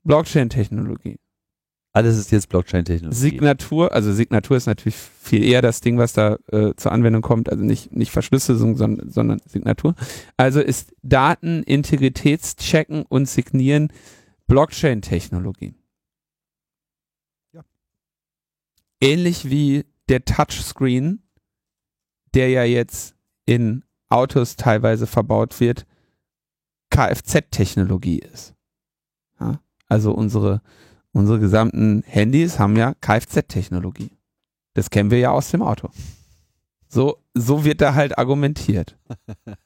Blockchain-Technologie. 0.03 1.19
Alles 1.95 2.17
ist 2.17 2.31
jetzt 2.31 2.49
Blockchain-Technologie. 2.49 3.15
Signatur, 3.15 3.93
also 3.93 4.11
Signatur 4.13 4.57
ist 4.57 4.65
natürlich 4.65 4.95
viel 4.95 5.43
eher 5.43 5.61
das 5.61 5.79
Ding, 5.79 5.99
was 5.99 6.13
da 6.13 6.37
äh, 6.51 6.73
zur 6.75 6.91
Anwendung 6.91 7.21
kommt, 7.21 7.49
also 7.49 7.63
nicht, 7.63 7.91
nicht 7.91 8.11
Verschlüsselung, 8.11 8.77
sondern, 8.77 9.11
sondern 9.11 9.39
Signatur. 9.45 9.93
Also 10.35 10.59
ist 10.59 10.95
Daten, 11.03 11.61
Integritätschecken 11.61 13.03
und 13.07 13.29
Signieren 13.29 13.93
Blockchain-Technologie. 14.47 15.75
Ja. 17.53 17.63
Ähnlich 18.99 19.49
wie 19.51 19.85
der 20.09 20.25
Touchscreen 20.25 21.21
der 22.33 22.49
ja 22.49 22.63
jetzt 22.63 23.15
in 23.45 23.83
Autos 24.09 24.55
teilweise 24.55 25.07
verbaut 25.07 25.59
wird, 25.59 25.85
Kfz-Technologie 26.89 28.19
ist. 28.19 28.53
Ja? 29.39 29.59
Also 29.87 30.13
unsere, 30.13 30.61
unsere 31.11 31.39
gesamten 31.39 32.03
Handys 32.05 32.59
haben 32.59 32.75
ja 32.75 32.93
Kfz-Technologie. 33.01 34.11
Das 34.73 34.89
kennen 34.89 35.11
wir 35.11 35.19
ja 35.19 35.31
aus 35.31 35.51
dem 35.51 35.61
Auto. 35.61 35.89
So, 36.87 37.17
so 37.33 37.65
wird 37.65 37.81
da 37.81 37.95
halt 37.95 38.17
argumentiert. 38.17 38.97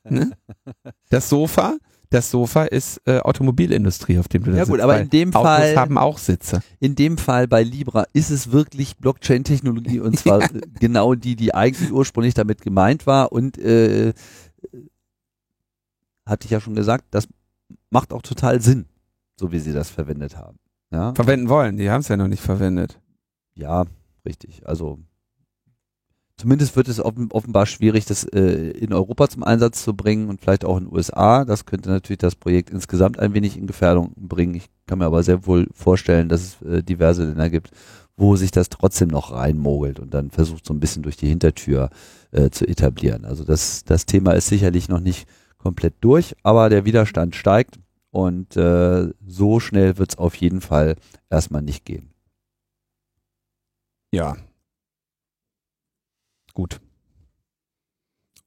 Ne? 0.10 0.32
Das 1.10 1.28
Sofa, 1.28 1.78
das 2.10 2.32
Sofa 2.32 2.64
ist 2.66 3.02
äh, 3.06 3.20
Automobilindustrie, 3.20 4.18
auf 4.20 4.28
dem 4.28 4.44
du 4.44 4.52
da 4.52 4.58
Ja 4.58 4.64
gut, 4.64 4.74
sitzt, 4.74 4.84
aber 4.84 4.94
weil 4.94 5.02
in 5.04 5.10
dem 5.10 5.30
Autos 5.36 5.42
Fall, 5.42 5.76
haben 5.76 5.98
auch 5.98 6.18
Sitze. 6.18 6.62
in 6.80 6.96
dem 6.96 7.18
Fall 7.18 7.48
bei 7.48 7.64
Libra 7.64 8.06
ist 8.14 8.30
es 8.30 8.52
wirklich 8.52 8.98
Blockchain-Technologie 8.98 10.00
und 10.00 10.18
zwar 10.20 10.42
Ja. 10.42 10.48
genau 10.80 11.16
die, 11.16 11.36
die 11.36 11.54
eigentlich 11.54 11.92
ursprünglich 11.92 12.34
damit 12.34 12.62
gemeint 12.62 13.06
war 13.08 13.32
und 13.32 13.58
äh, 13.58 14.14
hatte 16.26 16.46
ich 16.46 16.52
ja 16.52 16.60
schon 16.60 16.76
gesagt, 16.76 17.06
das 17.12 17.28
macht 17.90 18.12
auch 18.14 18.22
total 18.22 18.62
Sinn, 18.62 18.86
so 19.40 19.52
wie 19.52 19.60
sie 19.60 19.74
das 19.74 19.90
verwendet 19.90 20.38
haben. 20.38 20.58
Ja, 20.92 21.14
Verwenden 21.16 21.50
wollen, 21.50 21.78
die 21.78 21.90
haben 21.90 22.02
es 22.02 22.08
ja 22.08 22.18
noch 22.18 22.28
nicht 22.28 22.42
verwendet. 22.42 23.00
ja, 23.56 23.86
richtig. 24.26 24.66
Also 24.68 25.00
zumindest 26.38 26.76
wird 26.76 26.88
es 26.88 27.00
offen, 27.00 27.30
offenbar 27.32 27.66
schwierig, 27.66 28.06
das 28.06 28.24
äh, 28.26 28.70
in 28.72 28.94
Europa 28.94 29.28
zum 29.28 29.44
Einsatz 29.44 29.84
zu 29.84 29.96
bringen 29.96 30.30
und 30.30 30.42
vielleicht 30.42 30.66
auch 30.66 30.78
in 30.78 30.86
den 30.86 30.94
USA. 30.94 31.46
Das 31.46 31.66
könnte 31.66 31.90
natürlich 31.90 32.20
das 32.20 32.36
Projekt 32.36 32.70
insgesamt 32.70 33.20
ein 33.20 33.34
wenig 33.34 33.58
in 33.58 33.68
Gefährdung 33.68 34.14
bringen. 34.16 34.56
Ich 34.56 34.70
kann 34.86 35.00
mir 35.00 35.06
aber 35.06 35.24
sehr 35.24 35.46
wohl 35.46 35.68
vorstellen, 35.74 36.30
dass 36.30 36.42
es 36.42 36.62
äh, 36.62 36.84
diverse 36.84 37.26
Länder 37.26 37.50
gibt, 37.50 37.72
wo 38.16 38.36
sich 38.36 38.52
das 38.52 38.70
trotzdem 38.70 39.10
noch 39.10 39.32
reinmogelt 39.32 40.00
und 40.00 40.14
dann 40.14 40.32
versucht 40.32 40.66
so 40.66 40.74
ein 40.74 40.80
bisschen 40.80 41.04
durch 41.04 41.18
die 41.18 41.28
Hintertür 41.28 41.90
äh, 42.32 42.50
zu 42.50 42.68
etablieren. 42.68 43.26
Also 43.26 43.44
das, 43.44 43.84
das 43.84 44.06
Thema 44.06 44.32
ist 44.34 44.48
sicherlich 44.48 44.90
noch 44.90 45.00
nicht 45.00 45.28
komplett 45.58 45.96
durch, 46.02 46.36
aber 46.44 46.70
der 46.70 46.86
Widerstand 46.86 47.36
steigt 47.36 47.80
und 48.12 48.56
äh, 48.58 49.10
so 49.26 49.60
schnell 49.60 49.98
wird 49.98 50.12
es 50.12 50.18
auf 50.18 50.36
jeden 50.36 50.62
Fall 50.62 50.96
erstmal 51.30 51.62
nicht 51.62 51.86
gehen. 51.86 52.10
Ja. 54.12 54.38
Gut. 56.58 56.82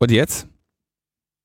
Und 0.00 0.10
jetzt? 0.10 0.48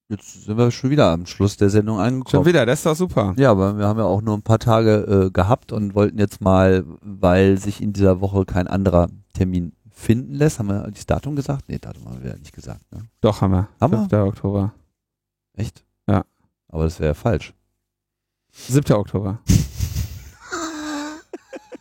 Jetzt 0.10 0.46
sind 0.46 0.58
wir 0.58 0.72
schon 0.72 0.90
wieder 0.90 1.12
am 1.12 1.28
Schluss 1.28 1.58
der 1.58 1.70
Sendung 1.70 2.00
angekommen. 2.00 2.32
Schon 2.32 2.46
wieder, 2.48 2.66
das 2.66 2.80
ist 2.80 2.88
doch 2.88 2.96
super. 2.96 3.36
Ja, 3.38 3.52
aber 3.52 3.78
wir 3.78 3.86
haben 3.86 4.00
ja 4.00 4.06
auch 4.06 4.24
nur 4.24 4.36
ein 4.36 4.42
paar 4.42 4.58
Tage 4.58 5.28
äh, 5.28 5.30
gehabt 5.30 5.72
und 5.72 5.94
wollten 5.94 6.18
jetzt 6.18 6.42
mal, 6.42 6.84
weil 7.02 7.60
sich 7.60 7.84
in 7.84 7.94
dieser 7.94 8.20
Woche 8.20 8.46
kein 8.46 8.68
anderer 8.68 9.10
Termin 9.34 9.74
finden 9.92 10.34
lässt, 10.34 10.58
haben 10.58 10.70
wir 10.70 10.90
das 10.90 11.06
Datum 11.06 11.36
gesagt? 11.36 11.66
Nee, 11.68 11.78
Datum 11.78 12.06
haben 12.06 12.24
wir 12.24 12.32
ja 12.32 12.38
nicht 12.38 12.56
gesagt. 12.56 12.92
Ne? 12.92 13.04
Doch, 13.22 13.42
haben 13.42 13.52
wir. 13.52 13.70
Haben 13.80 14.10
wir? 14.10 14.10
5. 14.10 14.14
Oktober. 14.14 14.74
Echt? 15.54 15.86
Ja. 16.10 16.26
Aber 16.70 16.86
das 16.86 17.00
wäre 17.00 17.10
ja 17.10 17.14
falsch. 17.14 17.54
7. 18.54 18.92
Oktober. 18.96 19.38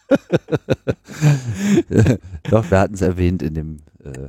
Doch, 2.50 2.70
wir 2.70 2.78
hatten 2.78 2.94
es 2.94 3.00
erwähnt 3.00 3.42
in 3.42 3.54
dem 3.54 3.78
äh, 4.04 4.28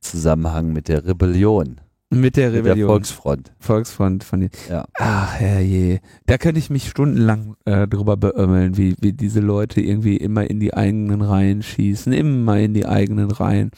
Zusammenhang 0.00 0.72
mit 0.72 0.88
der 0.88 1.04
Rebellion, 1.06 1.80
Mit 2.10 2.10
der 2.10 2.20
mit 2.20 2.36
der 2.36 2.52
Rebellion. 2.52 2.88
Volksfront. 2.88 3.52
Volksfront 3.58 4.24
von 4.24 4.40
den. 4.40 4.50
Ja. 4.68 4.84
Ach, 4.94 5.34
herrje. 5.34 6.00
Da 6.26 6.38
könnte 6.38 6.58
ich 6.58 6.70
mich 6.70 6.88
stundenlang 6.88 7.56
äh, 7.64 7.86
drüber 7.88 8.16
beömmeln, 8.16 8.76
wie, 8.76 8.94
wie 9.00 9.12
diese 9.12 9.40
Leute 9.40 9.80
irgendwie 9.80 10.16
immer 10.16 10.48
in 10.48 10.60
die 10.60 10.74
eigenen 10.74 11.22
Reihen 11.22 11.62
schießen, 11.62 12.12
immer 12.12 12.58
in 12.58 12.74
die 12.74 12.86
eigenen 12.86 13.30
Reihen. 13.30 13.70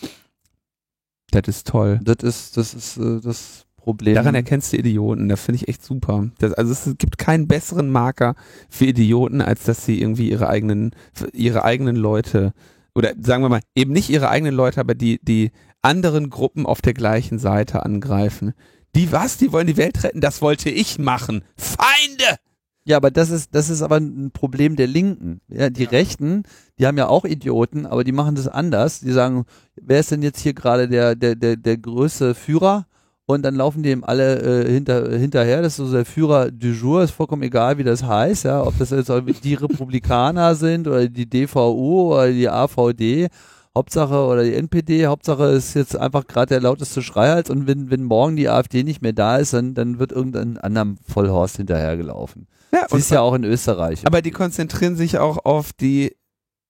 Das 1.31 1.43
ist 1.47 1.67
toll. 1.67 2.01
Das 2.03 2.17
ist, 2.23 2.57
das 2.57 2.75
ist 2.75 2.97
äh, 2.97 3.21
das 3.21 3.67
Problem. 3.77 4.15
Daran 4.15 4.35
erkennst 4.35 4.73
du 4.73 4.77
Idioten, 4.77 5.29
das 5.31 5.41
finde 5.41 5.63
ich 5.63 5.69
echt 5.69 5.83
super. 5.83 6.29
Das, 6.39 6.53
also 6.53 6.73
es 6.73 6.99
gibt 6.99 7.17
keinen 7.17 7.49
besseren 7.49 7.91
Marker 7.91 8.35
für 8.69 8.85
Idioten, 8.85 9.41
als 9.41 9.65
dass 9.65 9.87
sie 9.87 10.01
irgendwie 10.01 10.31
ihre 10.31 10.49
eigenen, 10.49 10.91
ihre 11.33 11.65
eigenen 11.65 11.97
Leute, 11.97 12.53
oder 12.99 13.15
sagen 13.21 13.45
wir 13.45 13.49
mal, 13.49 13.61
eben 13.77 13.93
nicht 13.93 14.11
ihre 14.11 14.29
eigenen 14.29 14.55
Leute, 14.55 14.81
aber 14.81 14.95
die, 14.95 15.21
die 15.23 15.53
anderen 15.83 16.31
Gruppen 16.31 16.67
auf 16.67 16.83
der 16.83 16.95
gleichen 16.95 17.39
Seite 17.39 17.85
angreifen. 17.85 18.55
Die 18.97 19.13
was? 19.13 19.37
Die 19.37 19.53
wollen 19.53 19.69
die 19.69 19.77
Welt 19.77 20.03
retten? 20.03 20.21
Das 20.21 20.43
wollte 20.43 20.69
ich 20.69 20.99
machen. 20.99 21.45
Feinde! 21.57 22.39
Ja, 22.85 22.97
aber 22.97 23.11
das 23.11 23.31
ist, 23.31 23.55
das 23.55 23.71
ist 23.71 23.83
aber 23.83 23.99
ein 23.99 24.31
Problem 24.33 24.75
der 24.75 24.89
Linken. 24.89 25.41
Ja, 25.49 25.71
die 25.71 25.85
Rechten, 25.85 26.43
die 26.79 26.87
haben 26.87 26.99
ja 26.99 27.07
auch 27.07 27.25
Idioten, 27.25 27.87
aber 27.87 28.03
die 28.03 28.13
machen 28.13 28.35
das 28.35 28.49
anders. 28.49 29.01
Die 29.01 29.13
sagen, 29.13 29.45
wer 29.77 30.01
ist 30.01 30.11
denn 30.11 30.23
jetzt 30.23 30.41
hier 30.41 30.55
gerade 30.55 30.89
der, 30.89 31.15
der, 31.15 31.37
der, 31.37 31.57
der 31.57 31.77
größte 31.77 32.35
Führer? 32.35 32.88
Und 33.31 33.43
dann 33.43 33.57
laufen 33.57 33.83
die 33.83 33.91
ihm 33.91 34.05
alle 34.05 34.65
äh, 34.65 34.73
hinter, 34.73 35.11
hinterher. 35.11 35.61
Das 35.61 35.79
ist 35.79 35.87
so 35.87 35.93
der 35.93 36.07
Führer 36.07 36.51
du 36.51 36.69
jour, 36.69 37.03
ist 37.03 37.11
vollkommen 37.11 37.43
egal, 37.43 37.77
wie 37.77 37.85
das 37.85 38.03
heißt, 38.03 38.47
ja, 38.47 38.65
ob 38.65 38.79
das 38.79 38.89
jetzt 38.89 39.13
die 39.45 39.53
Republikaner 39.53 40.55
sind 40.55 40.89
oder 40.89 41.07
die 41.09 41.29
DVU 41.29 42.15
oder 42.15 42.33
die 42.33 42.49
AVD. 42.49 43.29
Hauptsache 43.77 44.25
oder 44.25 44.45
die 44.45 44.55
NPD, 44.55 45.07
Hauptsache 45.07 45.45
ist 45.49 45.75
jetzt 45.75 45.95
einfach 45.95 46.27
gerade 46.27 46.49
der 46.49 46.63
lauteste 46.63 47.03
Schreihals 47.03 47.51
und 47.51 47.67
wenn, 47.67 47.91
wenn 47.91 48.03
morgen 48.03 48.35
die 48.35 48.49
AfD 48.49 48.83
nicht 48.83 49.03
mehr 49.03 49.13
da 49.13 49.37
ist, 49.37 49.53
dann, 49.53 49.75
dann 49.75 49.99
wird 49.99 50.11
irgendein 50.11 50.57
anderem 50.57 50.97
Vollhorst 51.07 51.59
hinterhergelaufen. 51.59 52.49
Ja, 52.73 52.87
Das 52.89 52.99
ist 52.99 53.11
ja 53.11 53.21
auch 53.21 53.35
in 53.35 53.45
Österreich. 53.45 54.07
aber 54.07 54.23
die 54.23 54.31
konzentrieren 54.31 54.97
sich 54.97 55.19
auch 55.19 55.45
auf 55.45 55.75
die 55.75 56.17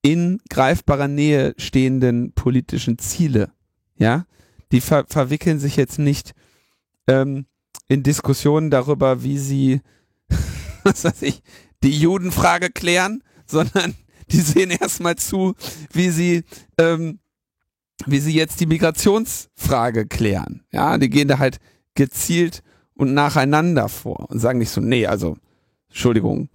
in 0.02 0.40
greifbarer 0.50 1.08
Nähe 1.08 1.54
stehenden 1.56 2.32
politischen 2.32 2.98
Ziele. 2.98 3.50
Ja, 3.96 4.24
die 4.72 4.80
ver 4.80 5.04
verwickeln 5.08 5.60
sich 5.60 5.76
jetzt 5.76 6.00
nicht 6.00 6.34
ähm, 7.08 7.46
in 7.88 8.02
Diskussionen 8.02 8.70
darüber, 8.70 9.22
wie 9.22 9.38
sie, 9.38 9.80
was 10.84 11.04
weiß 11.04 11.22
ich, 11.22 11.42
die 11.82 11.98
Judenfrage 11.98 12.70
klären, 12.70 13.24
sondern 13.46 13.94
die 14.30 14.40
sehen 14.40 14.70
erstmal 14.70 15.16
zu, 15.16 15.54
wie 15.92 16.10
sie, 16.10 16.44
ähm, 16.78 17.18
wie 18.06 18.20
sie 18.20 18.34
jetzt 18.34 18.60
die 18.60 18.66
Migrationsfrage 18.66 20.06
klären. 20.06 20.62
Ja, 20.70 20.98
die 20.98 21.08
gehen 21.08 21.28
da 21.28 21.38
halt 21.38 21.58
gezielt 21.94 22.62
und 22.94 23.14
nacheinander 23.14 23.88
vor 23.88 24.28
und 24.30 24.38
sagen 24.38 24.58
nicht 24.58 24.70
so, 24.70 24.80
nee, 24.80 25.06
also, 25.06 25.36
Entschuldigung, 25.88 26.50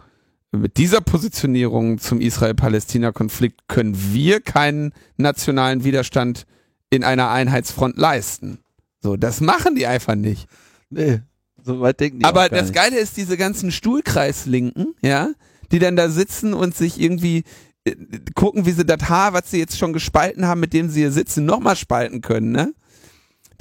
mit 0.52 0.78
dieser 0.78 1.02
Positionierung 1.02 1.98
zum 1.98 2.22
Israel-Palästina-Konflikt 2.22 3.68
können 3.68 3.98
wir 4.14 4.40
keinen 4.40 4.94
nationalen 5.18 5.84
Widerstand 5.84 6.46
in 6.92 7.04
einer 7.04 7.32
Einheitsfront 7.32 7.98
leisten. 7.98 8.60
So, 9.04 9.18
das 9.18 9.42
machen 9.42 9.76
die 9.76 9.86
einfach 9.86 10.16
nicht. 10.16 10.48
nee, 10.90 11.20
so 11.62 11.82
weit 11.82 12.00
denken 12.00 12.20
die 12.20 12.26
Aber 12.26 12.48
das 12.50 12.64
nicht. 12.64 12.74
Geile 12.74 12.98
ist, 12.98 13.18
diese 13.18 13.36
ganzen 13.38 13.72
Stuhlkreislinken, 13.72 14.96
ja, 15.02 15.30
die 15.72 15.80
dann 15.80 15.96
da 15.98 16.10
sitzen 16.10 16.54
und 16.54 16.76
sich 16.76 17.00
irgendwie 17.00 17.44
äh, 17.84 17.96
gucken, 18.34 18.66
wie 18.66 18.72
sie 18.72 18.86
das 18.86 19.10
Haar, 19.10 19.34
was 19.34 19.52
sie 19.52 19.60
jetzt 19.60 19.78
schon 19.78 19.92
gespalten 19.94 20.46
haben, 20.48 20.62
mit 20.62 20.74
dem 20.74 20.90
sie 20.90 21.02
hier 21.02 21.12
sitzen, 21.12 21.46
nochmal 21.46 21.76
spalten 21.76 22.22
können, 22.22 22.52
ne? 22.52 22.74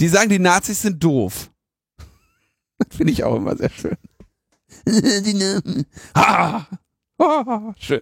Die 0.01 0.09
sagen, 0.09 0.31
die 0.31 0.39
Nazis 0.39 0.83
sind 0.83 1.03
doof. 1.03 1.51
Finde 2.91 3.13
ich 3.13 3.25
auch 3.25 3.37
immer 3.37 3.57
sehr 3.57 3.71
schön. 3.71 3.97
die 4.87 5.35
Namen. 5.35 5.87
Ha! 6.17 6.67
Ah, 7.19 7.75
schön. 7.79 8.01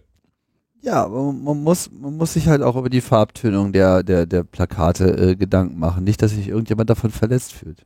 Ja, 0.82 1.06
man 1.08 1.62
muss, 1.62 1.90
man 1.92 2.16
muss 2.16 2.32
sich 2.32 2.48
halt 2.48 2.62
auch 2.62 2.74
über 2.76 2.88
die 2.88 3.02
Farbtönung 3.02 3.72
der, 3.72 4.02
der, 4.02 4.24
der 4.26 4.44
Plakate 4.44 5.30
äh, 5.32 5.36
Gedanken 5.36 5.78
machen. 5.78 6.04
Nicht, 6.04 6.22
dass 6.22 6.30
sich 6.30 6.48
irgendjemand 6.48 6.88
davon 6.88 7.10
verletzt 7.10 7.52
fühlt. 7.52 7.84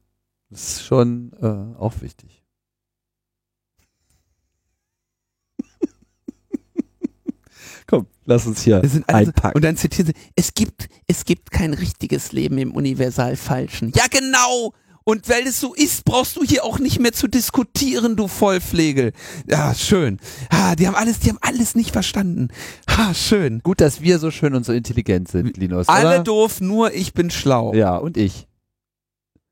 Das 0.51 0.63
ist 0.63 0.85
schon 0.85 1.33
äh, 1.41 1.77
auch 1.79 2.01
wichtig. 2.03 2.45
Komm, 7.89 8.07
lass 8.25 8.47
uns 8.47 8.63
hier 8.63 8.81
einpacken. 9.09 9.57
und 9.57 9.65
dann 9.65 9.77
zitieren 9.77 10.07
sie, 10.07 10.15
es 10.37 10.55
gibt, 10.55 10.89
es 11.09 11.25
gibt 11.25 11.51
kein 11.51 11.75
richtiges 11.75 12.31
Leben 12.31 12.59
im 12.59 12.77
Universal 12.77 13.35
Falschen. 13.35 13.91
Ja, 13.97 14.05
genau! 14.09 14.73
Und 15.07 15.29
weil 15.29 15.47
es 15.47 15.61
so 15.61 15.75
ist, 15.75 16.07
brauchst 16.07 16.37
du 16.37 16.45
hier 16.45 16.65
auch 16.65 16.79
nicht 16.79 16.99
mehr 16.99 17.13
zu 17.13 17.29
diskutieren, 17.29 18.17
du 18.17 18.27
Vollpflegel. 18.27 19.13
Ja, 19.47 19.75
schön. 19.75 20.19
Ah, 20.49 20.75
die 20.77 20.87
haben 20.87 20.95
alles, 20.95 21.19
die 21.19 21.29
haben 21.29 21.39
alles 21.43 21.75
nicht 21.75 21.91
verstanden. 21.91 22.49
Ha, 22.89 23.13
schön. 23.13 23.61
Gut, 23.63 23.83
dass 23.83 24.01
wir 24.01 24.19
so 24.19 24.31
schön 24.31 24.55
und 24.55 24.65
so 24.65 24.73
intelligent 24.73 25.29
sind, 25.29 25.59
Linus. 25.59 25.89
Alle 25.89 26.09
oder? 26.09 26.25
doof, 26.25 26.63
nur 26.63 26.95
ich 26.95 27.13
bin 27.13 27.31
schlau. 27.31 27.75
Ja, 27.75 27.99
und 27.99 28.17
ich. 28.17 28.49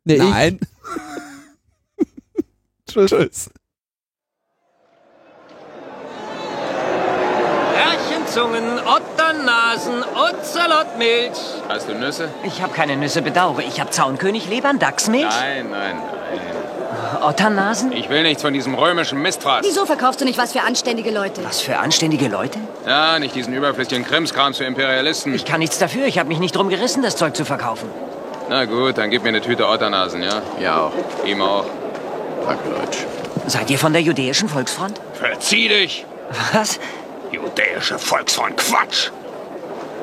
Nee, 0.05 0.17
Nein. 0.17 0.59
ich. 1.99 2.07
Tschüss. 3.09 3.51
Herrchenzungen, 8.33 8.81
Otternasen, 8.87 10.03
Ozelotmilch. 10.15 11.39
Hast 11.69 11.87
du 11.89 11.95
Nüsse? 11.95 12.31
Ich 12.45 12.63
habe 12.63 12.73
keine 12.73 12.97
Nüsse, 12.97 13.21
bedauere. 13.21 13.63
Ich 13.63 13.79
habe 13.79 13.91
Zaunkönig, 13.91 14.49
Lebern, 14.49 14.79
Dachsmilch, 14.79 15.25
Nein, 15.25 15.71
nein, 15.71 15.97
nein. 15.97 17.23
Otternasen. 17.23 17.93
Ich 17.93 18.09
will 18.09 18.23
nichts 18.23 18.41
von 18.41 18.55
diesem 18.55 18.75
römischen 18.75 19.21
Mistfraß. 19.21 19.67
Wieso 19.67 19.85
verkaufst 19.85 20.23
du 20.23 20.25
nicht 20.25 20.39
was 20.39 20.53
für 20.53 20.63
anständige 20.63 21.11
Leute? 21.11 21.45
Was 21.45 21.61
für 21.61 21.77
anständige 21.79 22.29
Leute? 22.29 22.59
Ja, 22.87 23.19
nicht 23.19 23.35
diesen 23.35 23.53
überflüssigen 23.53 24.05
Krimskram 24.07 24.55
zu 24.55 24.65
Imperialisten. 24.65 25.35
Ich 25.35 25.45
kann 25.45 25.59
nichts 25.61 25.79
dafür. 25.79 26.07
Ich 26.07 26.19
habe 26.19 26.29
mich 26.31 26.39
nicht 26.39 26.57
drum 26.57 26.71
gerissen, 26.71 27.03
das 27.03 27.17
Zeug 27.17 27.37
zu 27.37 27.45
verkaufen. 27.45 27.91
Na 28.49 28.65
gut, 28.65 28.97
dann 28.97 29.11
gib 29.11 29.25
mir 29.25 29.29
eine 29.29 29.43
Tüte 29.43 29.69
Otternasen, 29.69 30.23
ja? 30.23 30.41
Ja 30.59 30.81
auch. 30.87 30.93
Ihm 31.27 31.43
auch. 31.43 31.67
Hackdeutsch. 32.47 33.05
Seid 33.47 33.69
ihr 33.71 33.79
von 33.79 33.93
der 33.93 34.01
jüdischen 34.01 34.49
Volksfront? 34.49 34.99
Verzieh 35.13 35.69
dich! 35.69 36.07
Was? 36.53 36.81
Judäische 37.33 37.99
Volksfront, 37.99 38.59
Quatsch! 38.59 39.11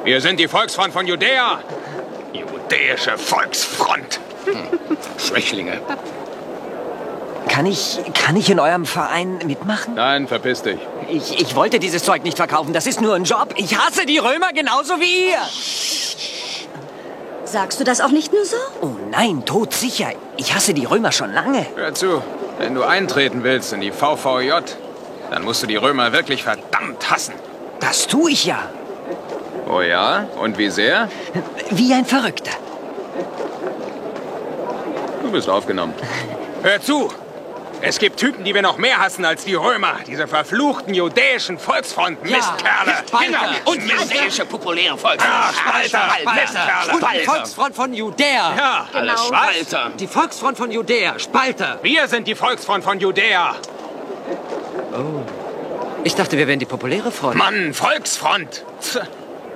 Wir 0.04 0.20
sind 0.20 0.40
die 0.40 0.48
Volksfront 0.48 0.92
von 0.92 1.06
Judäa! 1.06 1.60
Judäische 2.34 3.18
Volksfront! 3.18 4.20
Hm. 4.46 4.68
Schwächlinge. 5.18 5.80
Kann 7.48 7.66
ich, 7.66 8.00
kann 8.14 8.36
ich 8.36 8.50
in 8.50 8.60
eurem 8.60 8.86
Verein 8.86 9.40
mitmachen? 9.46 9.94
Nein, 9.96 10.28
verpiss 10.28 10.64
dich. 10.64 10.80
Ich, 11.10 11.40
ich 11.40 11.56
wollte 11.56 11.80
dieses 11.80 12.04
Zeug 12.04 12.24
nicht 12.24 12.38
verkaufen. 12.38 12.74
Das 12.74 12.88
ist 12.88 13.00
nur 13.00 13.16
ein 13.16 13.26
Job. 13.26 13.54
Ich 13.58 13.78
hasse 13.78 14.06
die 14.06 14.18
Römer 14.18 14.52
genauso 14.54 15.00
wie 15.00 15.30
ihr. 15.30 15.38
Sagst 17.46 17.80
du 17.80 17.84
das 17.84 18.02
auch 18.02 18.12
nicht 18.12 18.32
nur 18.34 18.46
so? 18.46 18.58
Oh 18.82 18.96
nein, 19.12 19.46
todsicher. 19.46 20.12
Ich 20.38 20.56
hasse 20.56 20.74
die 20.74 20.86
Römer 20.86 21.12
schon 21.12 21.34
lange. 21.34 21.66
Hör 21.76 21.94
zu, 21.94 22.24
wenn 22.60 22.76
du 22.76 22.84
eintreten 22.84 23.44
willst 23.44 23.74
in 23.74 23.82
die 23.82 23.92
VVJ, 23.92 24.52
dann 25.30 25.44
musst 25.44 25.64
du 25.64 25.68
die 25.68 25.76
Römer 25.76 26.12
wirklich 26.12 26.44
verdammt 26.44 27.10
hassen. 27.10 27.34
Das 27.80 28.08
tue 28.08 28.32
ich 28.32 28.46
ja. 28.46 28.70
Oh 29.70 29.82
ja? 29.82 30.28
Und 30.40 30.58
wie 30.58 30.70
sehr? 30.70 31.10
Wie 31.70 31.94
ein 31.94 32.06
Verrückter. 32.06 32.52
Du 35.24 35.32
bist 35.32 35.50
aufgenommen. 35.50 35.94
Hör 36.64 36.82
zu! 36.82 37.12
Es 37.82 37.98
gibt 37.98 38.20
Typen, 38.20 38.44
die 38.44 38.54
wir 38.54 38.62
noch 38.62 38.78
mehr 38.78 38.98
hassen 39.00 39.24
als 39.24 39.46
die 39.46 39.54
Römer. 39.56 40.00
Diese 40.06 40.28
verfluchten 40.28 40.94
judäischen 40.94 41.58
Volksfront. 41.58 42.22
Mistkerle. 42.24 43.04
Genau. 43.26 43.40
Und 43.72 43.82
judäische 43.90 44.46
populäre 44.46 44.98
Volksfront. 44.98 45.34
Ja, 45.34 45.54
Spalter. 45.88 46.34
Mistkerle. 46.34 46.94
Und 46.94 47.06
die 47.14 47.26
Volksfront 47.26 47.76
von 47.76 47.94
Judäa. 47.94 48.54
Ja, 48.58 48.88
Alles 48.92 49.24
Spalter. 49.26 49.92
Die 49.98 50.08
Volksfront 50.08 50.58
von 50.58 50.72
Judäa, 50.72 51.18
Spalter. 51.20 51.80
wir 51.82 52.08
sind 52.10 52.28
die 52.28 52.36
Volksfront 52.36 52.84
von 52.84 53.00
Judäa. 53.00 53.56
Ich 56.04 56.16
dachte, 56.16 56.38
wir 56.38 56.48
wären 56.48 56.60
die 56.60 56.66
populäre 56.66 57.12
Front. 57.12 57.36
Mann, 57.36 57.74
Volksfront. 57.74 58.64
Tch, 58.82 59.00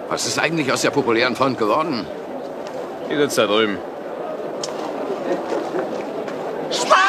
Was 0.09 0.27
ist 0.27 0.39
eigentlich 0.39 0.71
aus 0.71 0.81
der 0.81 0.91
populären 0.91 1.35
Front 1.35 1.57
geworden? 1.57 2.05
Die 3.09 3.15
sitzt 3.15 3.37
da 3.37 3.47
drüben. 3.47 3.77
Spalter! 6.71 7.02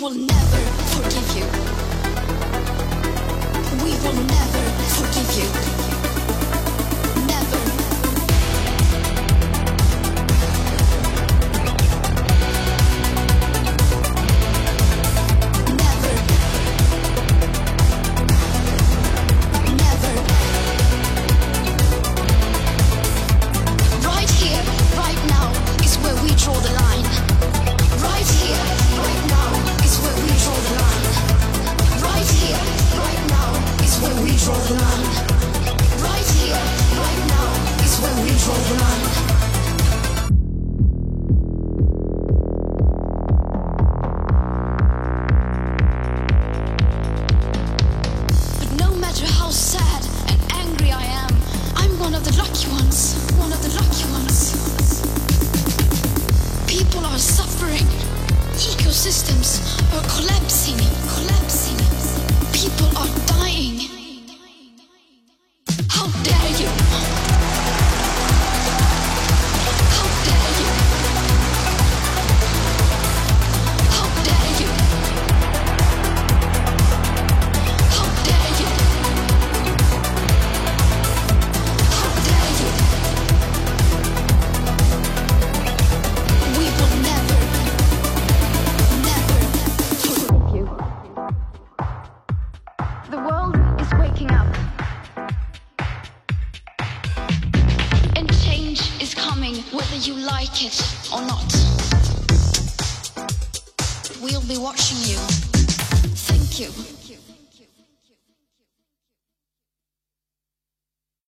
Will 0.00 0.10
never 0.14 0.65